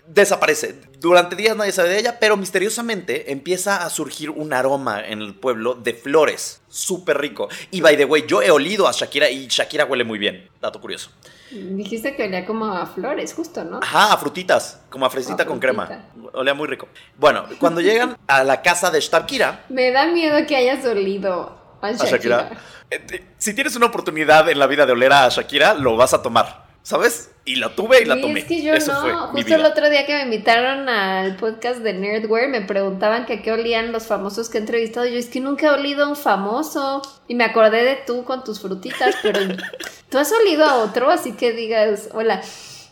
[0.07, 0.75] Desaparece.
[0.99, 5.35] Durante días nadie sabe de ella, pero misteriosamente empieza a surgir un aroma en el
[5.35, 6.61] pueblo de flores.
[6.69, 7.49] Súper rico.
[7.71, 10.49] Y by the way, yo he olido a Shakira y Shakira huele muy bien.
[10.61, 11.09] Dato curioso.
[11.51, 13.79] Dijiste que olía como a flores, justo, ¿no?
[13.81, 16.05] Ajá, a frutitas, como a fresita A con crema.
[16.33, 16.87] Olía muy rico.
[17.17, 22.05] Bueno, cuando llegan a la casa de Shtabkira, Me da miedo que hayas olido a
[22.05, 22.37] Shakira.
[22.37, 22.59] Shakira.
[22.91, 26.21] eh, Si tienes una oportunidad en la vida de oler a Shakira, lo vas a
[26.21, 27.31] tomar, ¿sabes?
[27.47, 28.39] Y la tuve y la tomé.
[28.39, 29.01] es que yo Eso no.
[29.01, 33.25] fue mi Justo el otro día que me invitaron al podcast de Nerdware, me preguntaban
[33.27, 35.05] que a qué olían los famosos que he entrevistado.
[35.05, 37.01] Yo es que nunca he olido a un famoso.
[37.27, 39.39] Y me acordé de tú con tus frutitas, pero
[40.09, 42.41] tú has olido a otro, así que digas, hola.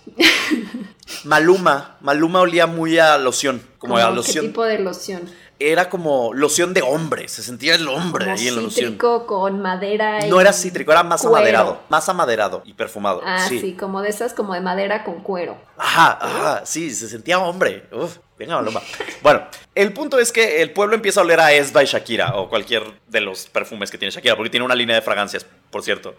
[1.25, 4.45] Maluma, Maluma olía muy a loción, como a ¿Qué loción.
[4.47, 5.21] tipo de loción?
[5.72, 7.28] Era como loción de hombre.
[7.28, 8.86] Se sentía el hombre Como ahí en la loción.
[8.91, 11.36] cítrico con madera y No era cítrico, era más cuero.
[11.38, 11.80] amaderado.
[11.89, 13.22] Más amaderado y perfumado.
[13.26, 13.59] Ah, sí.
[13.59, 13.74] sí.
[13.74, 15.57] como de esas como de madera con cuero.
[15.78, 17.88] Ajá, ajá, sí, se sentía hombre.
[17.91, 18.82] Uf, venga, Maluma.
[19.22, 19.43] Bueno,
[19.76, 22.84] el punto es que el pueblo empieza a oler a Esba y Shakira, o cualquier
[23.07, 26.16] de los perfumes que tiene Shakira, porque tiene una línea de fragancias, por cierto.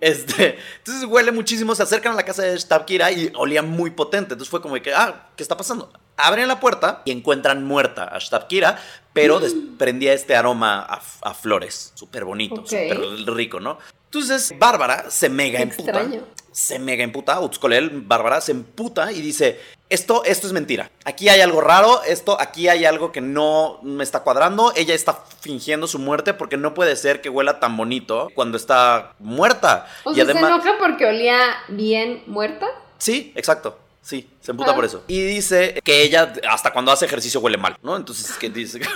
[0.00, 4.34] este, entonces huele muchísimo, se acercan a la casa de Shakira y olía muy potente.
[4.34, 5.90] Entonces fue como que, ah, ¿qué está pasando?
[6.26, 8.78] Abren la puerta y encuentran muerta a Shakira,
[9.12, 11.92] pero desprendía este aroma a, a flores.
[11.94, 12.66] Súper bonito, Ok.
[12.68, 13.00] súper
[13.34, 13.78] rico, ¿no?
[14.04, 16.24] Entonces, Bárbara se mega emputa extraño.
[16.50, 20.90] se mega emputa, Utskolel, Bárbara, se emputa y dice, esto, esto es mentira.
[21.04, 24.72] Aquí hay algo raro, esto, aquí hay algo que no me está cuadrando.
[24.74, 29.14] Ella está fingiendo su muerte porque no puede ser que huela tan bonito cuando está
[29.20, 29.86] muerta.
[30.02, 32.66] O y sea, ¿se enoja porque olía bien muerta?
[32.98, 33.78] Sí, exacto.
[34.02, 34.74] Sí, se emputa Ah.
[34.74, 35.04] por eso.
[35.08, 37.96] Y dice que ella hasta cuando hace ejercicio huele mal, ¿no?
[37.96, 38.80] Entonces, que dice?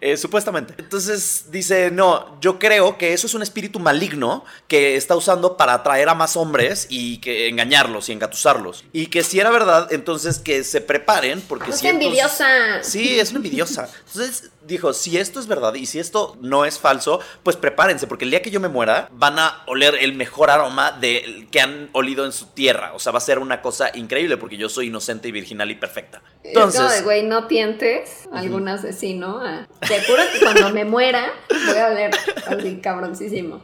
[0.00, 0.74] Eh, supuestamente.
[0.78, 5.74] Entonces dice, no, yo creo que eso es un espíritu maligno que está usando para
[5.74, 8.84] atraer a más hombres y que engañarlos y engatusarlos.
[8.92, 12.82] Y que si era verdad, entonces que se preparen porque Es si entonces- envidiosa.
[12.82, 13.88] Sí, es una envidiosa.
[14.06, 18.24] Entonces dijo, si esto es verdad y si esto no es falso, pues prepárense, porque
[18.24, 21.88] el día que yo me muera van a oler el mejor aroma de que han
[21.92, 22.92] olido en su tierra.
[22.94, 25.74] O sea, va a ser una cosa increíble porque yo soy inocente y virginal y
[25.74, 26.22] perfecta.
[26.42, 29.40] Entonces, güey, no tientes algún asesino.
[29.42, 29.66] ah.
[29.86, 31.32] Te juro que cuando me muera
[31.66, 32.10] voy a oler
[32.46, 33.62] así cabroncísimo.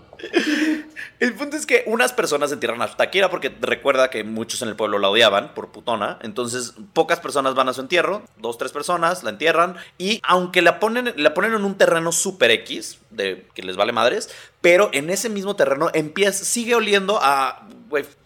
[1.21, 4.77] El punto es que unas personas entierran a Shakira porque recuerda que muchos en el
[4.77, 6.19] pueblo la odiaban por putona.
[6.23, 10.81] Entonces, pocas personas van a su entierro, dos, tres personas la entierran y aunque la
[10.81, 15.11] ponen, la ponen en un terreno super X, de que les vale madres, pero en
[15.11, 17.67] ese mismo terreno empieza, sigue oliendo a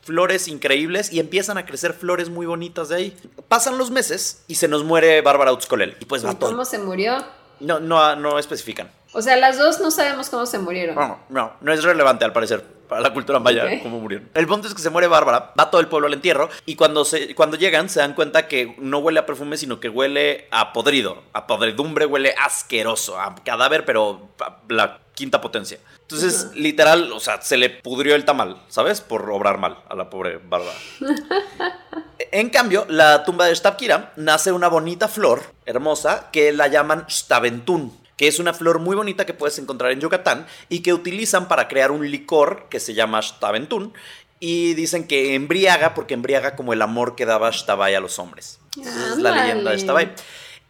[0.02, 3.16] flores increíbles y empiezan a crecer flores muy bonitas de ahí.
[3.48, 5.96] Pasan los meses y se nos muere Bárbara Utskolel.
[6.00, 6.50] Y pues va ¿Y todo.
[6.50, 7.24] cómo se murió?
[7.58, 8.90] No, no, no especifican.
[9.16, 10.94] O sea, las dos no sabemos cómo se murieron.
[10.94, 14.28] No, no, no es relevante al parecer para la cultura maya cómo murieron.
[14.34, 17.02] El punto es que se muere Bárbara, va todo el pueblo al entierro y cuando,
[17.06, 20.74] se, cuando llegan se dan cuenta que no huele a perfume, sino que huele a
[20.74, 25.78] podrido, a podredumbre, huele asqueroso, a cadáver, pero a la quinta potencia.
[26.02, 29.00] Entonces, literal, o sea, se le pudrió el tamal, ¿sabes?
[29.00, 30.76] Por obrar mal a la pobre Bárbara.
[32.32, 37.96] En cambio, la tumba de Shtabkira nace una bonita flor hermosa que la llaman Shtabentún,
[38.16, 41.68] que es una flor muy bonita que puedes encontrar en Yucatán y que utilizan para
[41.68, 43.92] crear un licor que se llama Shtabentún
[44.40, 48.58] y dicen que embriaga porque embriaga como el amor que daba Shtabai a los hombres.
[48.80, 50.14] Esa es la leyenda de Shtabai.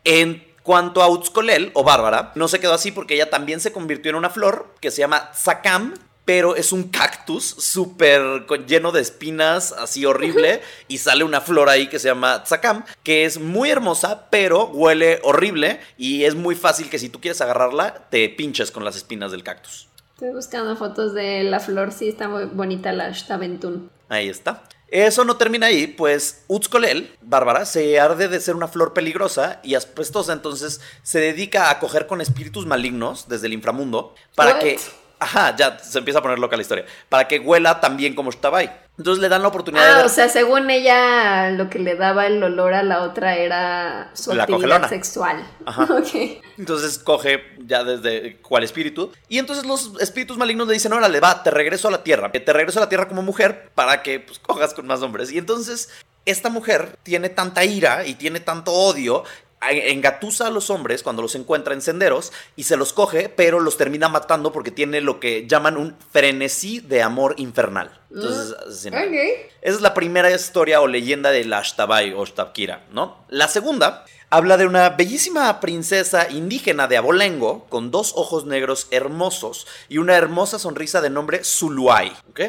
[0.04, 4.10] En cuanto a Utskolel o Bárbara, no se quedó así porque ella también se convirtió
[4.10, 5.94] en una flor que se llama Tzakam,
[6.26, 11.86] pero es un cactus súper lleno de espinas, así horrible, y sale una flor ahí
[11.86, 16.90] que se llama Tzakam, que es muy hermosa, pero huele horrible y es muy fácil
[16.90, 19.88] que si tú quieres agarrarla, te pinches con las espinas del cactus.
[20.14, 23.90] Estoy buscando fotos de la flor, sí está muy bonita la Staventún.
[24.08, 24.64] Ahí está.
[24.88, 29.74] Eso no termina ahí, pues Utskolel, Bárbara, se arde de ser una flor peligrosa y
[29.74, 34.78] aspestosa, entonces se dedica a coger con espíritus malignos desde el inframundo para que...
[35.18, 36.84] Ajá, ya se empieza a poner loca la historia.
[37.08, 38.84] Para que huela tan bien como Shtabai.
[38.98, 40.06] Entonces le dan la oportunidad de Ah, ver...
[40.06, 44.32] o sea, según ella, lo que le daba el olor a la otra era su
[44.34, 44.88] La actividad cogelona.
[44.88, 45.46] sexual.
[45.66, 45.82] Ajá.
[45.90, 46.42] Ok.
[46.58, 49.12] Entonces coge ya desde cuál espíritu.
[49.28, 52.30] Y entonces los espíritus malignos le dicen, órale, va, te regreso a la tierra.
[52.32, 55.30] Te regreso a la tierra como mujer para que pues, cojas con más hombres.
[55.30, 55.90] Y entonces
[56.24, 59.24] esta mujer tiene tanta ira y tiene tanto odio.
[59.60, 63.76] Engatusa a los hombres cuando los encuentra en senderos y se los coge, pero los
[63.76, 67.90] termina matando porque tiene lo que llaman un frenesí de amor infernal.
[68.10, 68.54] Entonces.
[68.68, 73.24] Esa es la primera historia o leyenda de la Ashtabai o Shtabkira, ¿no?
[73.28, 79.66] La segunda habla de una bellísima princesa indígena de Abolengo con dos ojos negros hermosos
[79.88, 82.40] y una hermosa sonrisa de nombre Zuluay, ¿ok?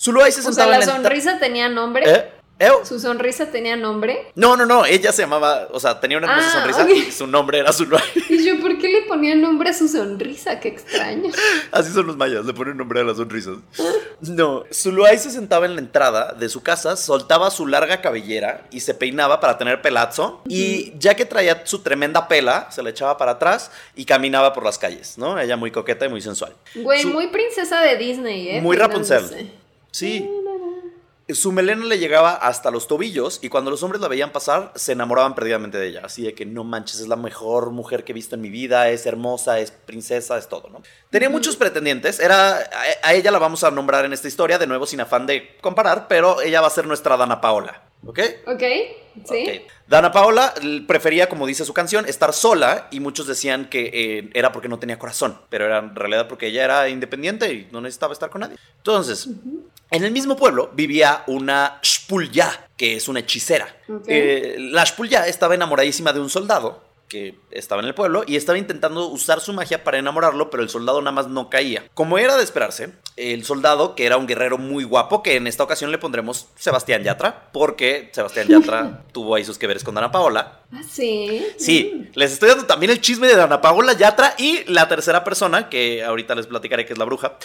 [0.00, 2.10] Zuluay se O sea, sentaba la en sonrisa tenía nombre.
[2.10, 2.31] ¿Eh?
[2.58, 2.84] ¿Ew?
[2.86, 4.30] Su sonrisa tenía nombre.
[4.36, 7.26] No, no, no, ella se llamaba, o sea, tenía una hermosa Ah, sonrisa y su
[7.26, 8.02] nombre era Zuluay.
[8.28, 10.60] Y yo, ¿por qué le ponía nombre a su sonrisa?
[10.60, 11.30] Qué extraño.
[11.72, 13.56] Así son los mayas, le ponen nombre a las sonrisas.
[14.20, 18.80] No, Zuluay se sentaba en la entrada de su casa, soltaba su larga cabellera y
[18.80, 20.42] se peinaba para tener pelazo.
[20.46, 24.64] Y ya que traía su tremenda pela, se la echaba para atrás y caminaba por
[24.64, 25.38] las calles, ¿no?
[25.40, 26.52] Ella muy coqueta y muy sensual.
[26.76, 28.60] Güey, Su- muy princesa de Disney, ¿eh?
[28.60, 29.50] Muy Rapunzel.
[29.90, 30.28] Sí.
[31.28, 34.92] Su melena le llegaba hasta los tobillos y cuando los hombres la veían pasar se
[34.92, 36.02] enamoraban perdidamente de ella.
[36.04, 38.88] Así de que no manches, es la mejor mujer que he visto en mi vida,
[38.88, 40.82] es hermosa, es princesa, es todo, ¿no?
[41.10, 42.58] Tenía muchos pretendientes, era,
[43.02, 46.08] a, ella la vamos a nombrar en esta historia, de nuevo sin afán de comparar,
[46.08, 47.91] pero ella va a ser nuestra Dana Paola.
[48.04, 48.18] ¿Ok?
[48.46, 48.62] Ok,
[49.28, 49.44] sí.
[49.48, 49.72] Ok.
[49.86, 50.54] Dana Paola
[50.86, 54.78] prefería, como dice su canción, estar sola y muchos decían que eh, era porque no
[54.78, 58.40] tenía corazón, pero era en realidad porque ella era independiente y no necesitaba estar con
[58.40, 58.56] nadie.
[58.78, 59.28] Entonces,
[59.90, 63.76] en el mismo pueblo vivía una Shpulya, que es una hechicera.
[64.06, 68.56] Eh, la Shpulya estaba enamoradísima de un soldado que estaba en el pueblo y estaba
[68.56, 71.84] intentando usar su magia para enamorarlo, pero el soldado nada más no caía.
[71.92, 75.62] Como era de esperarse, el soldado, que era un guerrero muy guapo, que en esta
[75.62, 80.10] ocasión le pondremos Sebastián Yatra, porque Sebastián Yatra tuvo ahí sus que veres con Dana
[80.10, 80.60] Paola.
[80.72, 81.46] Ah, sí.
[81.58, 85.68] Sí, les estoy dando también el chisme de Dana Paola Yatra y la tercera persona,
[85.68, 87.36] que ahorita les platicaré que es la bruja.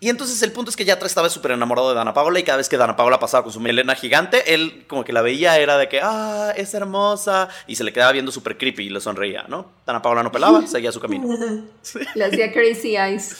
[0.00, 2.58] Y entonces el punto es que Yatra estaba súper enamorado de Dana Paola y cada
[2.58, 5.76] vez que Dana Paola pasaba con su melena gigante, él como que la veía, era
[5.76, 9.46] de que, ah, es hermosa, y se le quedaba viendo súper creepy y le sonreía,
[9.48, 9.72] ¿no?
[9.84, 11.26] Dana Paola no pelaba, seguía su camino.
[12.14, 13.36] Le hacía crazy eyes.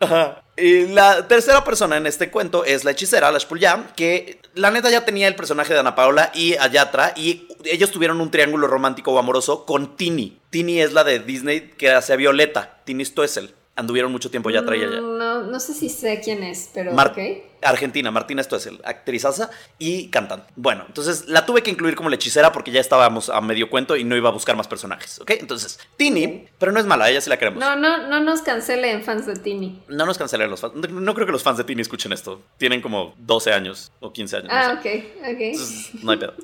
[0.00, 0.42] Ajá.
[0.56, 4.90] Y la tercera persona en este cuento es la hechicera, la Shpulya, que la neta
[4.90, 8.66] ya tenía el personaje de Ana Paola y a Yatra y ellos tuvieron un triángulo
[8.66, 10.38] romántico o amoroso con Tini.
[10.50, 13.54] Tini es la de Disney que hace a Violeta, Tini Stoessel.
[13.74, 15.00] Anduvieron mucho tiempo Yatra y ella.
[15.00, 17.18] Mm, No, no sé si sé quién es, pero Mar- ok.
[17.62, 20.52] Argentina, Martina Stoessel, actrizaza y cantante.
[20.56, 23.96] Bueno, entonces la tuve que incluir como la hechicera porque ya estábamos a medio cuento
[23.96, 25.30] y no iba a buscar más personajes, ¿ok?
[25.40, 27.60] Entonces, Tini, pero no es mala, ella sí la queremos.
[27.60, 29.80] No, no, no nos cancelen fans de Tini.
[29.88, 30.74] No nos cancelen los fans.
[30.74, 32.42] No, no creo que los fans de Tini escuchen esto.
[32.58, 34.48] Tienen como 12 años o 15 años.
[34.50, 35.04] no Ah, sé.
[35.06, 35.40] ok, ok.
[35.40, 36.34] Entonces, no hay pedo.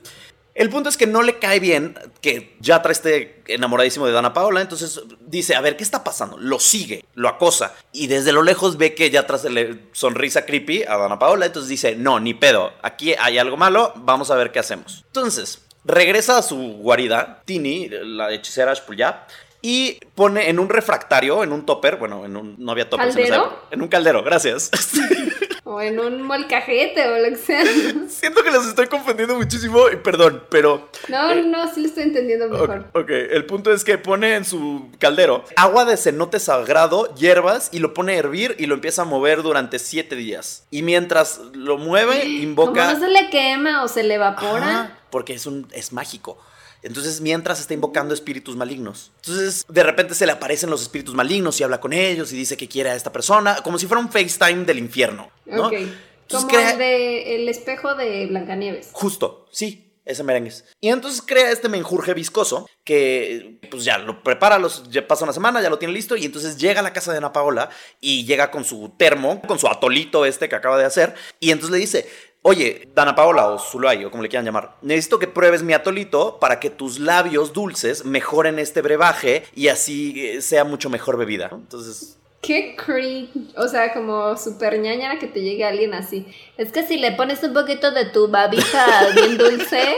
[0.58, 4.60] El punto es que no le cae bien que Yatra esté enamoradísimo de Dana Paola,
[4.60, 6.36] entonces dice, a ver, ¿qué está pasando?
[6.36, 10.82] Lo sigue, lo acosa, y desde lo lejos ve que Yatra se le sonrisa creepy
[10.82, 14.50] a Dana Paola, entonces dice, no, ni pedo, aquí hay algo malo, vamos a ver
[14.50, 15.04] qué hacemos.
[15.06, 19.28] Entonces, regresa a su guarida, Tini, la hechicera Shpulya,
[19.62, 23.14] y pone en un refractario, en un topper, bueno, en un, no había topper.
[23.14, 23.62] ¿Caldero?
[23.70, 24.72] en un caldero, gracias.
[25.70, 27.62] O en un molcajete o lo que sea.
[28.08, 30.88] Siento que los estoy confundiendo muchísimo y perdón, pero...
[31.08, 32.86] No, no, sí lo estoy entendiendo mejor.
[32.94, 37.80] ok, el punto es que pone en su caldero agua de cenote sagrado, hierbas y
[37.80, 40.64] lo pone a hervir y lo empieza a mover durante siete días.
[40.70, 42.94] Y mientras lo mueve, Como invoca...
[42.94, 44.66] no se le quema o se le evapora.
[44.66, 46.38] Ajá, porque es, un, es mágico.
[46.82, 49.10] Entonces, mientras está invocando espíritus malignos.
[49.16, 52.56] Entonces, de repente se le aparecen los espíritus malignos y habla con ellos y dice
[52.56, 55.30] que quiere a esta persona, como si fuera un FaceTime del infierno.
[55.46, 55.66] ¿no?
[55.66, 55.72] Ok.
[55.72, 55.96] Entonces,
[56.30, 58.90] Como crea- el de el espejo de Blancanieves.
[58.92, 60.64] Justo, sí, ese merengues.
[60.80, 65.32] Y entonces crea este menjurje viscoso que pues ya lo prepara, los, ya pasa una
[65.32, 67.68] semana, ya lo tiene listo y entonces llega a la casa de Ana Paola
[68.00, 71.72] y llega con su termo, con su atolito este que acaba de hacer y entonces
[71.72, 72.08] le dice,
[72.42, 76.38] oye, Dana Paola o Zulay o como le quieran llamar, necesito que pruebes mi atolito
[76.38, 81.48] para que tus labios dulces mejoren este brebaje y así eh, sea mucho mejor bebida.
[81.50, 81.56] ¿no?
[81.56, 82.14] Entonces...
[82.40, 83.30] Qué creep.
[83.56, 86.24] O sea, como super ñañara que te llegue alguien así.
[86.56, 89.96] Es que si le pones un poquito de tu babita bien dulce,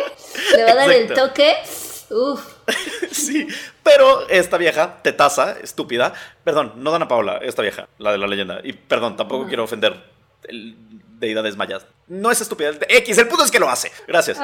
[0.57, 1.55] le va a dar el toque.
[2.11, 2.41] Uf.
[3.11, 3.47] Sí,
[3.83, 6.15] pero esta vieja, tetaza, estúpida,
[6.45, 10.01] perdón, no Dana Paola, esta vieja, la de la leyenda, y perdón, tampoco quiero ofender
[10.49, 10.77] el,
[11.21, 11.87] deidades mayas.
[12.09, 14.39] No es estúpida, X, el punto es que lo hace, gracias.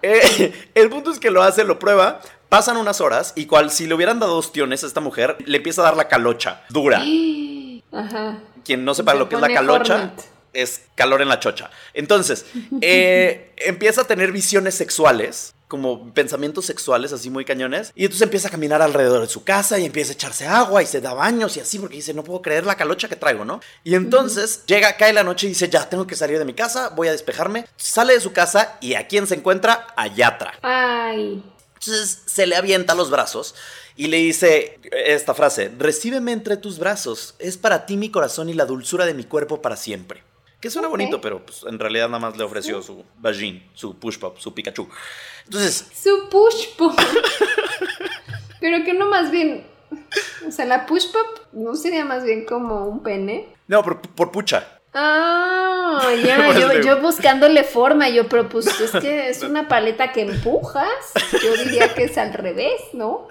[0.00, 3.86] Eh, el punto es que lo hace, lo prueba, pasan unas horas, y cual si
[3.86, 7.02] le hubieran dado ostiones a esta mujer, le empieza a dar la calocha, dura.
[7.92, 8.38] Ajá.
[8.64, 10.24] Quien no sepa Se lo que es la calocha, hornet.
[10.52, 11.70] Es calor en la chocha.
[11.94, 12.46] Entonces,
[12.80, 18.48] eh, empieza a tener visiones sexuales, como pensamientos sexuales así muy cañones, y entonces empieza
[18.48, 21.56] a caminar alrededor de su casa y empieza a echarse agua y se da baños
[21.56, 23.60] y así, porque dice, no puedo creer la calocha que traigo, ¿no?
[23.84, 26.88] Y entonces llega, cae la noche y dice, ya, tengo que salir de mi casa,
[26.88, 27.66] voy a despejarme.
[27.76, 29.86] Sale de su casa y ¿a quién se encuentra?
[29.96, 30.58] A Yatra.
[30.62, 31.42] Ay.
[31.74, 33.54] Entonces se le avienta los brazos
[33.96, 38.54] y le dice esta frase, recíbeme entre tus brazos, es para ti mi corazón y
[38.54, 40.22] la dulzura de mi cuerpo para siempre.
[40.60, 44.18] Que suena bonito, pero pues, en realidad nada más le ofreció su vagin, su push
[44.18, 44.88] pop, su Pikachu.
[45.44, 46.98] Entonces, Su push pop.
[48.60, 49.66] Pero que no más bien.
[50.46, 53.48] O sea, la push pop no sería más bien como un pene.
[53.68, 54.80] no, por, por pucha.
[54.92, 61.12] Ah, ya, yo, yo buscándole forma, yo propuse, es que es una paleta que empujas.
[61.42, 63.28] Yo diría que es al revés, ¿no?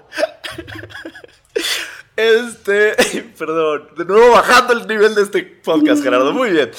[2.16, 2.96] Este,
[3.38, 6.32] perdón, de nuevo bajando el nivel de este podcast, Gerardo.
[6.32, 6.70] Muy bien.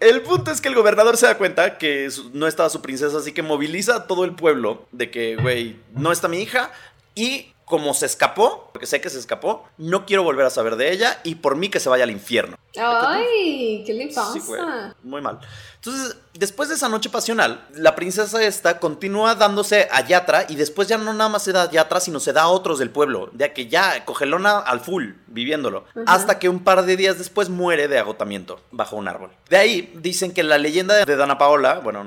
[0.00, 3.32] El punto es que el gobernador se da cuenta que no estaba su princesa, así
[3.32, 6.70] que moviliza a todo el pueblo de que, güey, no está mi hija
[7.16, 10.92] y como se escapó, porque sé que se escapó, no quiero volver a saber de
[10.92, 12.56] ella y por mí que se vaya al infierno.
[12.76, 14.32] Ay, ¿qué le pasa?
[14.32, 14.60] Sí, güey,
[15.02, 15.40] muy mal.
[15.76, 20.88] Entonces, después de esa noche pasional, la princesa esta continúa dándose a Yatra y después
[20.88, 23.30] ya no nada más se da a Yatra, sino se da a otros del pueblo,
[23.32, 27.88] de que ya cogelona al full, viviéndolo, hasta que un par de días después muere
[27.88, 29.30] de agotamiento bajo un árbol.
[29.48, 32.04] De ahí dicen que la leyenda de Dana Paola, bueno,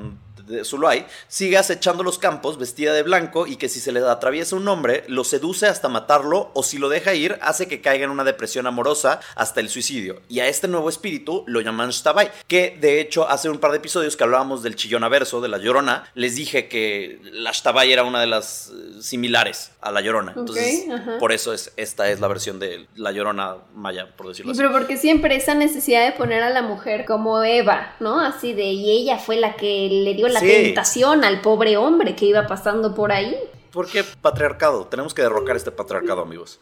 [0.52, 4.56] de Zuluay, sigue acechando los campos vestida de blanco y que si se le atraviesa
[4.56, 8.11] un hombre, lo seduce hasta matarlo o si lo deja ir, hace que caiga en
[8.11, 10.22] una depresión amorosa hasta el suicidio.
[10.30, 13.78] Y a este nuevo espíritu lo llaman Shtabai, que de hecho hace un par de
[13.78, 18.03] episodios que hablábamos del chillón averso, de la llorona, les dije que la Shtabai era
[18.03, 20.34] una de las eh, similares a la llorona.
[20.36, 20.86] Entonces,
[21.19, 24.60] por eso es, esta es la versión de la llorona maya, por decirlo Y así.
[24.61, 28.19] pero porque siempre esa necesidad de poner a la mujer como Eva, ¿no?
[28.19, 30.51] Así de, y ella fue la que le dio la Sí.
[30.51, 33.38] tentación al pobre hombre que iba pasando por ahí.
[33.72, 34.85] ¿Por qué patriarcado?
[34.88, 36.59] Tenemos que derrocar este patriarcado, amigos.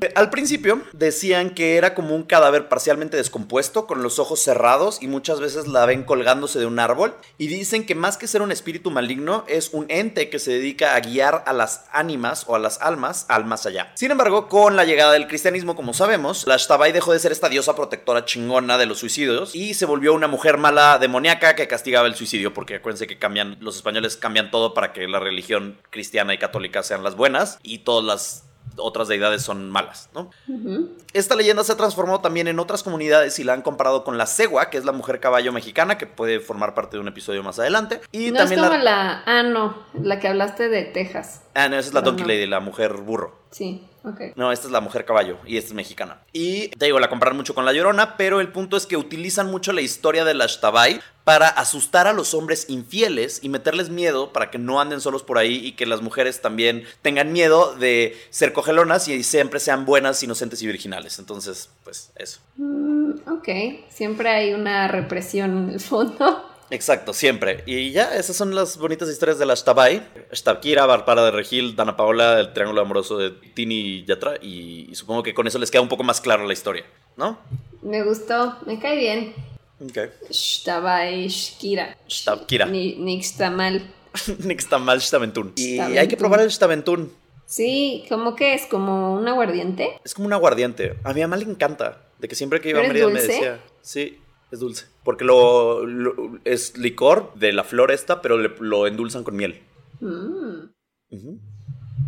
[0.00, 5.02] Eh, Al principio decían que era como un cadáver parcialmente descompuesto, con los ojos cerrados
[5.02, 7.14] y muchas veces la ven colgándose de un árbol.
[7.38, 10.94] Y dicen que más que ser un espíritu maligno, es un ente que se dedica
[10.94, 13.92] a guiar a las ánimas o a las almas al más allá.
[13.94, 17.48] Sin embargo, con la llegada del cristianismo, como sabemos, la Shtabai dejó de ser esta
[17.48, 22.06] diosa protectora chingona de los suicidios y se volvió una mujer mala demoníaca que castigaba
[22.06, 26.34] el suicidio, porque acuérdense que cambian, los españoles cambian todo para que la religión cristiana
[26.34, 28.44] y católica sean las buenas y todas las
[28.76, 30.30] otras deidades son malas, ¿no?
[31.12, 34.26] Esta leyenda se ha transformado también en otras comunidades y la han comparado con la
[34.26, 37.58] cegua, que es la mujer caballo mexicana, que puede formar parte de un episodio más
[37.58, 38.00] adelante.
[38.12, 38.84] Y no también es como la...
[38.84, 39.22] la...
[39.26, 41.42] Ah, no, la que hablaste de Texas.
[41.54, 42.32] Ah, no, esa es la Pero Donkey no.
[42.32, 43.42] Lady, la mujer burro.
[43.50, 44.20] Sí, ok.
[44.36, 46.22] No, esta es la mujer caballo y esta es mexicana.
[46.32, 49.50] Y te digo, la comparan mucho con la llorona, pero el punto es que utilizan
[49.50, 54.32] mucho la historia de la Shtabai para asustar a los hombres infieles y meterles miedo
[54.32, 58.16] para que no anden solos por ahí y que las mujeres también tengan miedo de
[58.30, 61.18] ser cogelonas y siempre sean buenas, inocentes y virginales.
[61.18, 62.40] Entonces, pues eso.
[62.56, 63.48] Mm, ok,
[63.88, 66.48] siempre hay una represión en el fondo.
[66.70, 67.62] Exacto, siempre.
[67.66, 70.02] Y ya, esas son las bonitas historias de la Shtabai.
[70.32, 74.36] Shtabkira, Bárbara de Regil, Dana Paola, el triángulo amoroso de Tini y Yatra.
[74.40, 76.84] Y, y supongo que con eso les queda un poco más claro la historia,
[77.16, 77.38] ¿no?
[77.82, 79.34] Me gustó, me cae bien.
[79.82, 79.98] Ok.
[80.30, 81.96] Shtabai Shkira.
[82.08, 82.66] Shtabkira.
[82.66, 83.82] Ni, Nixtamal.
[84.44, 85.52] Nixtamal Shtabentún.
[85.56, 85.98] Y Shtabentún.
[85.98, 87.12] hay que probar el Shtabentún.
[87.46, 88.66] Sí, ¿cómo que es?
[88.66, 89.90] ¿Como un aguardiente?
[90.04, 90.94] Es como un aguardiente.
[91.04, 92.00] A mi mamá le encanta.
[92.18, 93.60] De que siempre que iba a ¿Pero es Mérida me decía.
[93.82, 94.18] Sí,
[94.50, 94.86] es dulce.
[95.04, 99.60] Porque lo, lo- es licor de la flor esta, pero le- lo endulzan con miel.
[100.00, 100.66] Mm,
[101.10, 101.38] Ujú.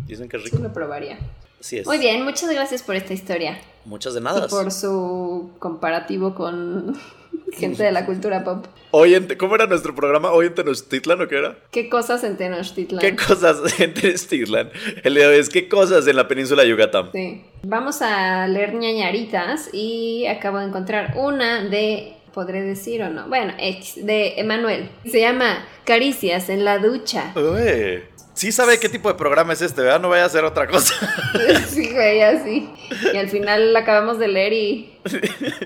[0.07, 0.63] Dicen que es sí rico.
[0.63, 1.19] lo probaría.
[1.65, 1.87] Así es.
[1.87, 3.59] Muy bien, muchas gracias por esta historia.
[3.85, 4.45] Muchas de nada.
[4.45, 6.95] Y por su comparativo con
[7.53, 8.67] gente de la cultura pop.
[8.91, 10.31] Hoy en, ¿Cómo era nuestro programa?
[10.31, 11.57] ¿Hoy en Tenochtitlan o qué era?
[11.71, 13.01] ¿Qué cosas en Tenochtitlan?
[13.01, 14.69] ¿Qué cosas en Tenochtitlan?
[15.03, 17.09] El día de hoy es ¿qué cosas en la península de Yucatán?
[17.11, 17.43] Sí.
[17.63, 23.53] Vamos a leer ñañaritas y acabo de encontrar una de, podré decir o no, bueno,
[23.57, 24.87] X, de Emanuel.
[25.03, 27.33] Se llama Caricias en la ducha.
[27.35, 28.03] Uy,
[28.35, 29.99] sí sabe qué tipo de programa es este, ¿verdad?
[29.99, 30.93] No vaya a hacer otra cosa.
[31.67, 32.69] Sí, güey, así.
[33.13, 34.97] Y al final la acabamos de leer y...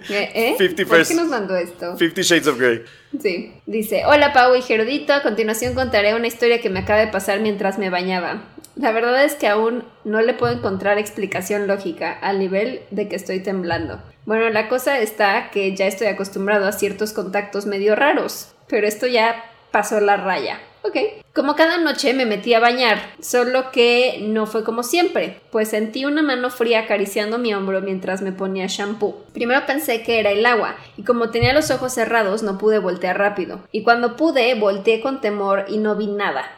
[0.09, 0.31] ¿Eh?
[0.33, 0.55] ¿Eh?
[0.57, 1.11] 50 ¿Por first.
[1.11, 1.95] qué nos mandó esto?
[1.97, 2.83] Fifty Shades of Grey.
[3.21, 3.53] Sí.
[3.65, 7.39] Dice, hola Pau y Gerudito, a continuación contaré una historia que me acaba de pasar
[7.41, 8.43] mientras me bañaba.
[8.75, 13.15] La verdad es que aún no le puedo encontrar explicación lógica al nivel de que
[13.15, 14.01] estoy temblando.
[14.25, 19.05] Bueno, la cosa está que ya estoy acostumbrado a ciertos contactos medio raros, pero esto
[19.05, 20.59] ya pasó la raya.
[20.81, 20.95] Ok.
[21.33, 26.05] Como cada noche me metí a bañar, solo que no fue como siempre, pues sentí
[26.05, 29.23] una mano fría acariciando mi hombro mientras me ponía shampoo.
[29.33, 33.17] Primero pensé que era el agua, y como tenía los ojos cerrados no pude voltear
[33.17, 33.59] rápido.
[33.71, 36.49] Y cuando pude, volteé con temor y no vi nada.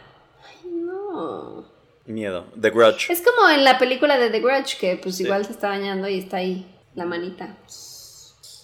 [0.48, 1.65] Ay, no.
[2.06, 2.45] Miedo.
[2.60, 3.11] The Grudge.
[3.11, 5.23] Es como en la película de The Grudge, que pues Sí.
[5.23, 6.65] igual se está bañando y está ahí
[6.95, 7.57] la manita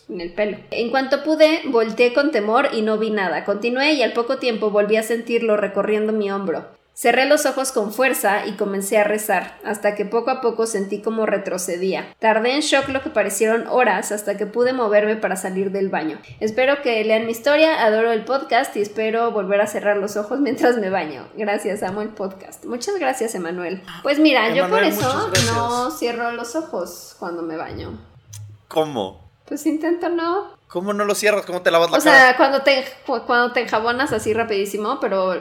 [0.10, 0.58] en el pelo.
[0.72, 3.46] En cuanto pude, volteé con temor y no vi nada.
[3.46, 6.66] Continué y al poco tiempo volví a sentirlo recorriendo mi hombro.
[6.98, 11.00] Cerré los ojos con fuerza y comencé a rezar, hasta que poco a poco sentí
[11.00, 12.16] como retrocedía.
[12.18, 16.18] Tardé en shock lo que parecieron horas hasta que pude moverme para salir del baño.
[16.40, 20.40] Espero que lean mi historia, adoro el podcast y espero volver a cerrar los ojos
[20.40, 21.28] mientras me baño.
[21.36, 22.66] Gracias, amo el podcast.
[22.66, 23.84] Muchas gracias, Emanuel.
[24.02, 27.96] Pues mira, yo por eso no cierro los ojos cuando me baño.
[28.68, 29.27] ¿Cómo?
[29.48, 30.58] Pues intento no.
[30.68, 31.46] ¿Cómo no lo cierras?
[31.46, 32.18] ¿Cómo te lavas la O cara?
[32.18, 35.36] sea, cuando te, cu- cuando te enjabonas así rapidísimo, pero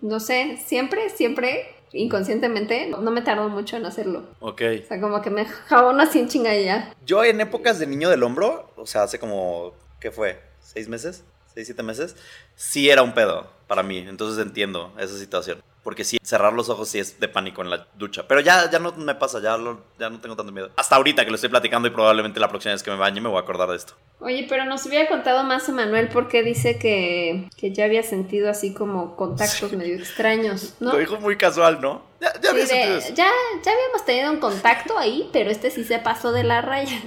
[0.00, 4.24] no sé, siempre, siempre, inconscientemente, no me tardo mucho en hacerlo.
[4.40, 4.62] Ok.
[4.84, 6.92] O sea, como que me jabono así en chinga y ya.
[7.06, 10.40] Yo en épocas de niño del hombro, o sea, hace como, ¿qué fue?
[10.60, 11.22] ¿Seis meses?
[11.54, 12.16] ¿Seis, siete meses?
[12.56, 15.62] Sí era un pedo para mí, entonces entiendo esa situación.
[15.84, 18.26] Porque sí, cerrar los ojos sí es de pánico en la ducha.
[18.26, 20.70] Pero ya, ya no me pasa, ya, lo- ya no tengo tanto miedo.
[20.76, 23.28] Hasta ahorita que lo estoy platicando y probablemente la próxima vez que me bañe me
[23.28, 23.92] voy a acordar de esto.
[24.20, 28.72] Oye, pero nos hubiera contado más Emanuel porque dice que, que ya había sentido así
[28.72, 30.92] como contactos medio extraños, ¿no?
[30.92, 32.02] Lo dijo muy casual, ¿no?
[32.20, 33.30] Ya, ya Sí, había de- ya,
[33.62, 36.98] ya habíamos tenido un contacto ahí, pero este sí se pasó de la raya.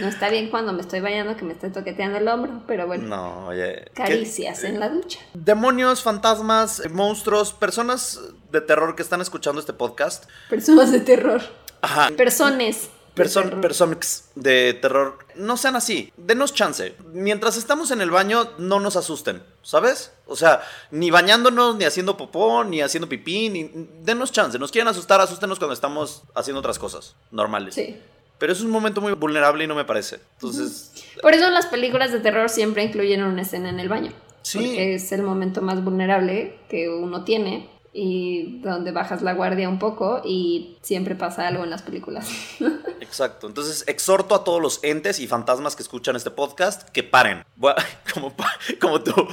[0.00, 3.04] No está bien cuando me estoy bañando que me esté toqueteando el hombro, pero bueno.
[3.08, 3.84] No, oye.
[3.94, 5.18] ¿qué- Caricias en la ducha.
[5.34, 8.20] Demonios, fantasmas, monstruos, personas
[8.50, 10.24] de terror que están escuchando este podcast.
[10.48, 11.42] Personas de terror.
[11.80, 12.10] Ajá.
[12.16, 12.90] Personas.
[13.14, 13.98] Person,
[14.36, 16.94] de terror, no sean así, denos chance.
[17.12, 20.12] Mientras estamos en el baño, no nos asusten, ¿sabes?
[20.26, 23.70] O sea, ni bañándonos, ni haciendo popó, ni haciendo pipí, ni...
[24.00, 27.74] Denos chance, nos quieren asustar, asústenos cuando estamos haciendo otras cosas normales.
[27.74, 28.00] Sí.
[28.42, 30.18] Pero es un momento muy vulnerable y no me parece.
[30.32, 30.90] Entonces,
[31.22, 34.12] Por eso las películas de terror siempre incluyen una escena en el baño.
[34.42, 34.58] Sí.
[34.58, 39.78] Porque es el momento más vulnerable que uno tiene y donde bajas la guardia un
[39.78, 42.28] poco y siempre pasa algo en las películas.
[43.00, 43.46] exacto.
[43.46, 47.44] Entonces, exhorto a todos los entes y fantasmas que escuchan este podcast que paren.
[48.12, 48.34] Como,
[48.80, 49.28] como tú.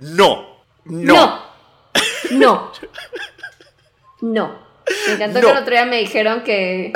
[0.00, 0.58] No.
[0.84, 1.14] No.
[2.30, 2.30] No.
[2.30, 2.72] No.
[4.20, 4.70] No.
[5.06, 5.46] Me encantó No.
[5.46, 6.92] que el otro día me dijeron que,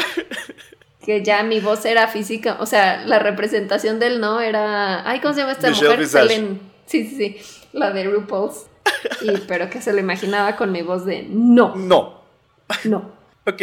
[1.05, 2.57] que ya mi voz era física.
[2.61, 5.09] O sea, la representación del no era.
[5.09, 6.59] Ay, ¿cómo se llama esta Michelle mujer?
[6.87, 7.37] Sí, sí, sí.
[7.73, 8.67] La de RuPaul's.
[9.23, 12.23] Y, pero que se lo imaginaba con mi voz de no, No.
[12.85, 13.13] no.
[13.47, 13.61] Ok,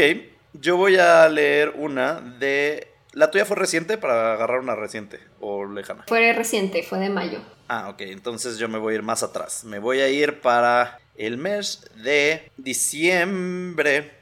[0.53, 2.88] yo voy a leer una de...
[3.13, 6.03] ¿La tuya fue reciente para agarrar una reciente o lejana?
[6.07, 7.39] Fue reciente, fue de mayo.
[7.68, 9.63] Ah, ok, entonces yo me voy a ir más atrás.
[9.63, 14.20] Me voy a ir para el mes de diciembre.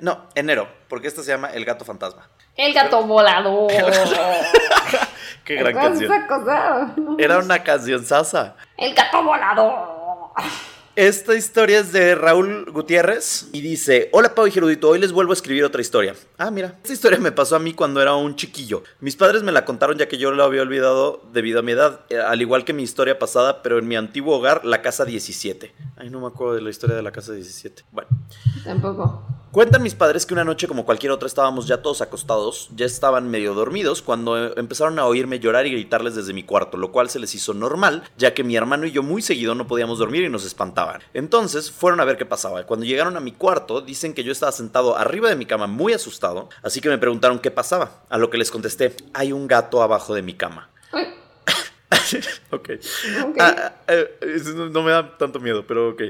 [0.00, 2.28] No, enero, porque esta se llama El Gato Fantasma.
[2.56, 3.70] El gato volador.
[5.44, 6.26] Qué gran ¿Cómo es canción.
[6.26, 6.94] cosa?
[7.18, 8.56] Era una canción sasa.
[8.76, 10.32] El gato volador.
[10.94, 15.32] Esta historia es de Raúl Gutiérrez y dice, hola Pau y Gerudito, hoy les vuelvo
[15.32, 16.14] a escribir otra historia.
[16.36, 18.82] Ah, mira, esta historia me pasó a mí cuando era un chiquillo.
[19.00, 22.00] Mis padres me la contaron ya que yo la había olvidado debido a mi edad,
[22.10, 25.72] eh, al igual que mi historia pasada, pero en mi antiguo hogar, la casa 17.
[25.96, 27.84] Ay, no me acuerdo de la historia de la casa 17.
[27.90, 28.10] Bueno.
[28.62, 29.41] Tampoco.
[29.52, 33.28] Cuentan mis padres que una noche como cualquier otra estábamos ya todos acostados, ya estaban
[33.28, 37.10] medio dormidos cuando eh, empezaron a oírme llorar y gritarles desde mi cuarto, lo cual
[37.10, 40.24] se les hizo normal, ya que mi hermano y yo muy seguido no podíamos dormir
[40.24, 41.02] y nos espantaban.
[41.12, 42.64] Entonces fueron a ver qué pasaba.
[42.64, 45.92] Cuando llegaron a mi cuarto, dicen que yo estaba sentado arriba de mi cama muy
[45.92, 49.82] asustado, así que me preguntaron qué pasaba, a lo que les contesté, hay un gato
[49.82, 50.70] abajo de mi cama.
[52.50, 52.70] Ok.
[53.24, 53.36] ok.
[53.38, 54.18] Ah, eh,
[54.70, 56.02] no me da tanto miedo, pero ok.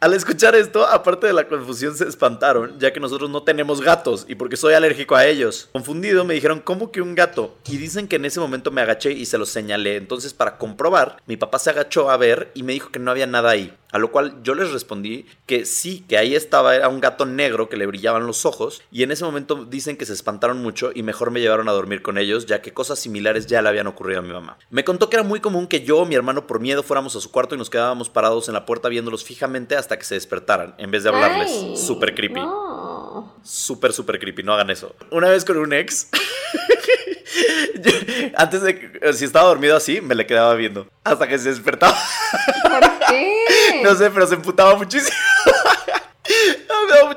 [0.00, 4.24] Al escuchar esto, aparte de la confusión, se espantaron, ya que nosotros no tenemos gatos
[4.28, 5.68] y porque soy alérgico a ellos.
[5.72, 7.58] Confundido, me dijeron, ¿cómo que un gato?
[7.66, 9.96] Y dicen que en ese momento me agaché y se los señalé.
[9.96, 13.26] Entonces, para comprobar, mi papá se agachó a ver y me dijo que no había
[13.26, 13.76] nada ahí.
[13.90, 17.68] A lo cual yo les respondí que sí, que ahí estaba, era un gato negro
[17.68, 18.82] que le brillaban los ojos.
[18.92, 22.02] Y en ese momento dicen que se espantaron mucho y mejor me llevaron a dormir
[22.02, 24.58] con ellos, ya que cosas similares ya le habían ocurrido a mi mamá.
[24.70, 27.20] Me contó que era muy común que yo o mi hermano por miedo fuéramos a
[27.20, 30.74] su cuarto y nos quedábamos parados en la puerta viéndolos fijamente hasta que se despertaran,
[30.78, 31.50] en vez de hablarles.
[31.50, 32.40] Ay, Súper creepy.
[32.40, 33.36] No.
[33.42, 34.94] Súper, súper creepy, no hagan eso.
[35.10, 36.08] Una vez con un ex,
[37.82, 40.86] yo- antes de que, si estaba dormido así, me le quedaba viendo.
[41.04, 41.96] Hasta que se despertaba.
[42.62, 43.34] ¿Por qué?
[43.82, 45.16] No sé, pero se emputaba muchísimo.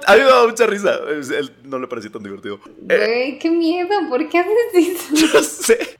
[0.07, 0.95] A mí me daba mucha- risa.
[1.09, 2.59] Él no le pareció tan divertido.
[2.89, 5.27] Eh, Güey, qué miedo, ¿por qué haces eso?
[5.33, 5.97] no sé.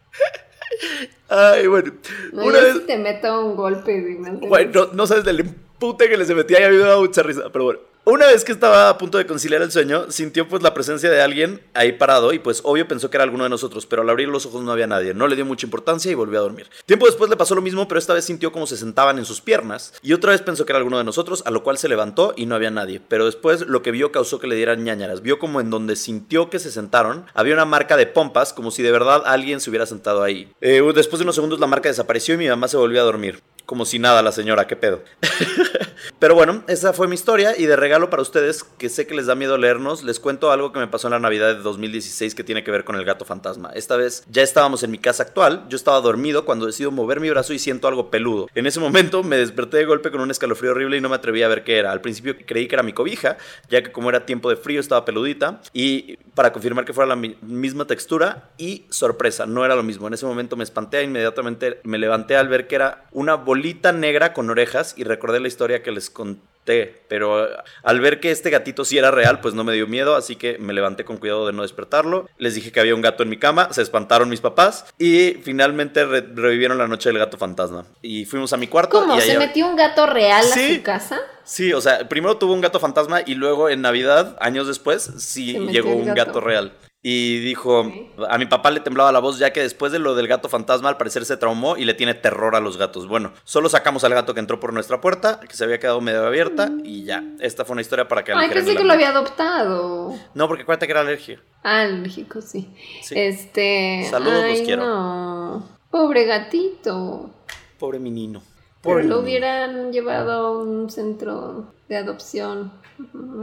[1.29, 1.93] Ay, bueno.
[2.33, 4.17] No, Una vez, sí te meto un golpe.
[4.41, 6.83] si bueno, no, no sabes del empute que le se metía y a mí me
[6.83, 7.43] daba mucha risa.
[7.51, 7.79] Pero bueno.
[8.03, 11.21] Una vez que estaba a punto de conciliar el sueño, sintió pues la presencia de
[11.21, 14.27] alguien ahí parado y pues obvio pensó que era alguno de nosotros, pero al abrir
[14.27, 16.67] los ojos no había nadie, no le dio mucha importancia y volvió a dormir.
[16.87, 19.39] Tiempo después le pasó lo mismo, pero esta vez sintió como se sentaban en sus
[19.39, 22.33] piernas y otra vez pensó que era alguno de nosotros, a lo cual se levantó
[22.35, 25.37] y no había nadie, pero después lo que vio causó que le dieran ñañaras, vio
[25.37, 28.91] como en donde sintió que se sentaron había una marca de pompas, como si de
[28.91, 30.51] verdad alguien se hubiera sentado ahí.
[30.59, 33.43] Eh, después de unos segundos la marca desapareció y mi mamá se volvió a dormir.
[33.67, 35.03] Como si nada, la señora, qué pedo.
[36.19, 39.25] Pero bueno, esa fue mi historia y de regalo para ustedes, que sé que les
[39.25, 42.43] da miedo leernos, les cuento algo que me pasó en la Navidad de 2016 que
[42.43, 43.71] tiene que ver con el gato fantasma.
[43.73, 47.29] Esta vez ya estábamos en mi casa actual, yo estaba dormido cuando decido mover mi
[47.29, 48.47] brazo y siento algo peludo.
[48.55, 51.43] En ese momento me desperté de golpe con un escalofrío horrible y no me atreví
[51.43, 51.91] a ver qué era.
[51.91, 53.37] Al principio creí que era mi cobija,
[53.69, 57.15] ya que como era tiempo de frío estaba peludita y para confirmar que fuera la
[57.15, 60.07] mi- misma textura y sorpresa, no era lo mismo.
[60.07, 64.33] En ese momento me espanté inmediatamente me levanté al ver que era una bolita negra
[64.33, 67.49] con orejas y recordé la historia que les conté, pero eh,
[67.83, 70.57] al ver que este gatito sí era real, pues no me dio miedo, así que
[70.57, 72.29] me levanté con cuidado de no despertarlo.
[72.37, 76.05] Les dije que había un gato en mi cama, se espantaron mis papás y finalmente
[76.05, 77.85] re- revivieron la noche del gato fantasma.
[78.01, 79.17] Y fuimos a mi cuarto ¿Cómo?
[79.17, 80.75] y ¿Se metió un gato real a Sí.
[80.77, 81.19] su casa?
[81.43, 85.57] Sí, o sea, primero tuvo un gato fantasma y luego en Navidad, años después, sí
[85.71, 86.25] llegó un gato.
[86.25, 86.71] gato real.
[87.03, 87.91] Y dijo,
[88.29, 90.87] a mi papá le temblaba la voz ya que después de lo del gato fantasma
[90.87, 93.07] al parecer se traumó y le tiene terror a los gatos.
[93.07, 96.23] Bueno, solo sacamos al gato que entró por nuestra puerta, que se había quedado medio
[96.27, 97.23] abierta y ya.
[97.39, 100.13] Esta fue una historia para que Ay, pensé que lo había adoptado.
[100.35, 101.41] No, porque acuérdate que era alergia.
[101.63, 102.69] Alérgico, sí.
[103.01, 103.15] Sí.
[103.17, 104.05] Este.
[104.07, 104.85] Saludos, los ay, quiero.
[104.85, 105.69] No.
[105.89, 107.31] Pobre gatito.
[107.79, 108.43] Pobre menino.
[108.83, 112.71] Pero Pobre lo hubieran llevado a un centro de adopción.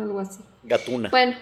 [0.01, 0.41] Algo así.
[0.63, 1.09] Gatuna.
[1.11, 1.37] Bueno.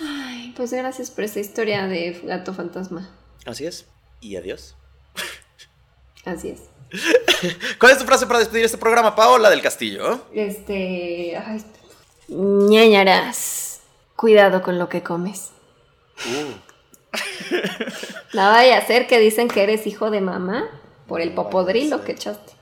[0.00, 3.10] Ay, pues gracias por esta historia de gato fantasma.
[3.44, 3.86] Así es.
[4.20, 4.76] Y adiós.
[6.24, 6.60] Así es.
[7.78, 10.26] ¿Cuál es tu frase para despedir este programa, Paola del Castillo?
[10.32, 11.36] Este.
[11.36, 11.64] Ay.
[12.28, 13.80] ñañaras.
[14.16, 15.50] Cuidado con lo que comes.
[18.32, 20.68] No vaya a ser que dicen que eres hijo de mamá
[21.06, 22.52] por el popodrilo que echaste.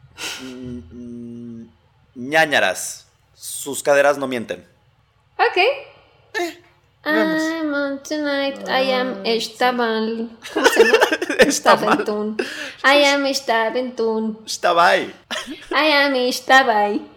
[0.42, 1.72] Mm, mm,
[2.14, 3.06] ñañaras.
[3.34, 4.66] Sus caderas no mienten.
[5.38, 5.58] Ok.
[7.04, 7.42] Vemos.
[7.42, 8.68] I'm on tonight.
[8.68, 9.22] I am.
[10.54, 10.98] ¿Cómo se llama?
[11.50, 12.36] Staventun.
[12.84, 14.38] I am Staventun.
[14.46, 15.12] Estaba ahí.
[15.70, 17.00] I am Istabai.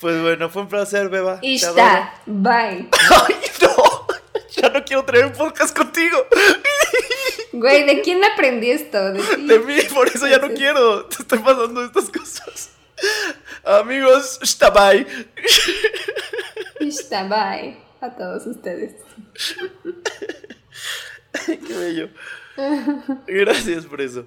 [0.00, 1.40] Pues bueno, fue un placer, Beba.
[1.42, 2.14] Ista.
[2.24, 2.88] Bye.
[2.92, 4.06] ¡Ay, no!
[4.56, 6.24] Ya no quiero tener un podcast contigo.
[7.52, 9.12] Güey, ¿de quién aprendí esto?
[9.12, 9.46] De ti.
[9.46, 11.06] De mí, por eso ya no quiero.
[11.06, 12.70] Te estoy pasando estas cosas.
[13.64, 15.04] Amigos, está bye.
[16.78, 17.87] Istabai.
[18.00, 18.94] A todos ustedes.
[21.46, 22.08] Qué bello.
[23.26, 24.26] Gracias por eso.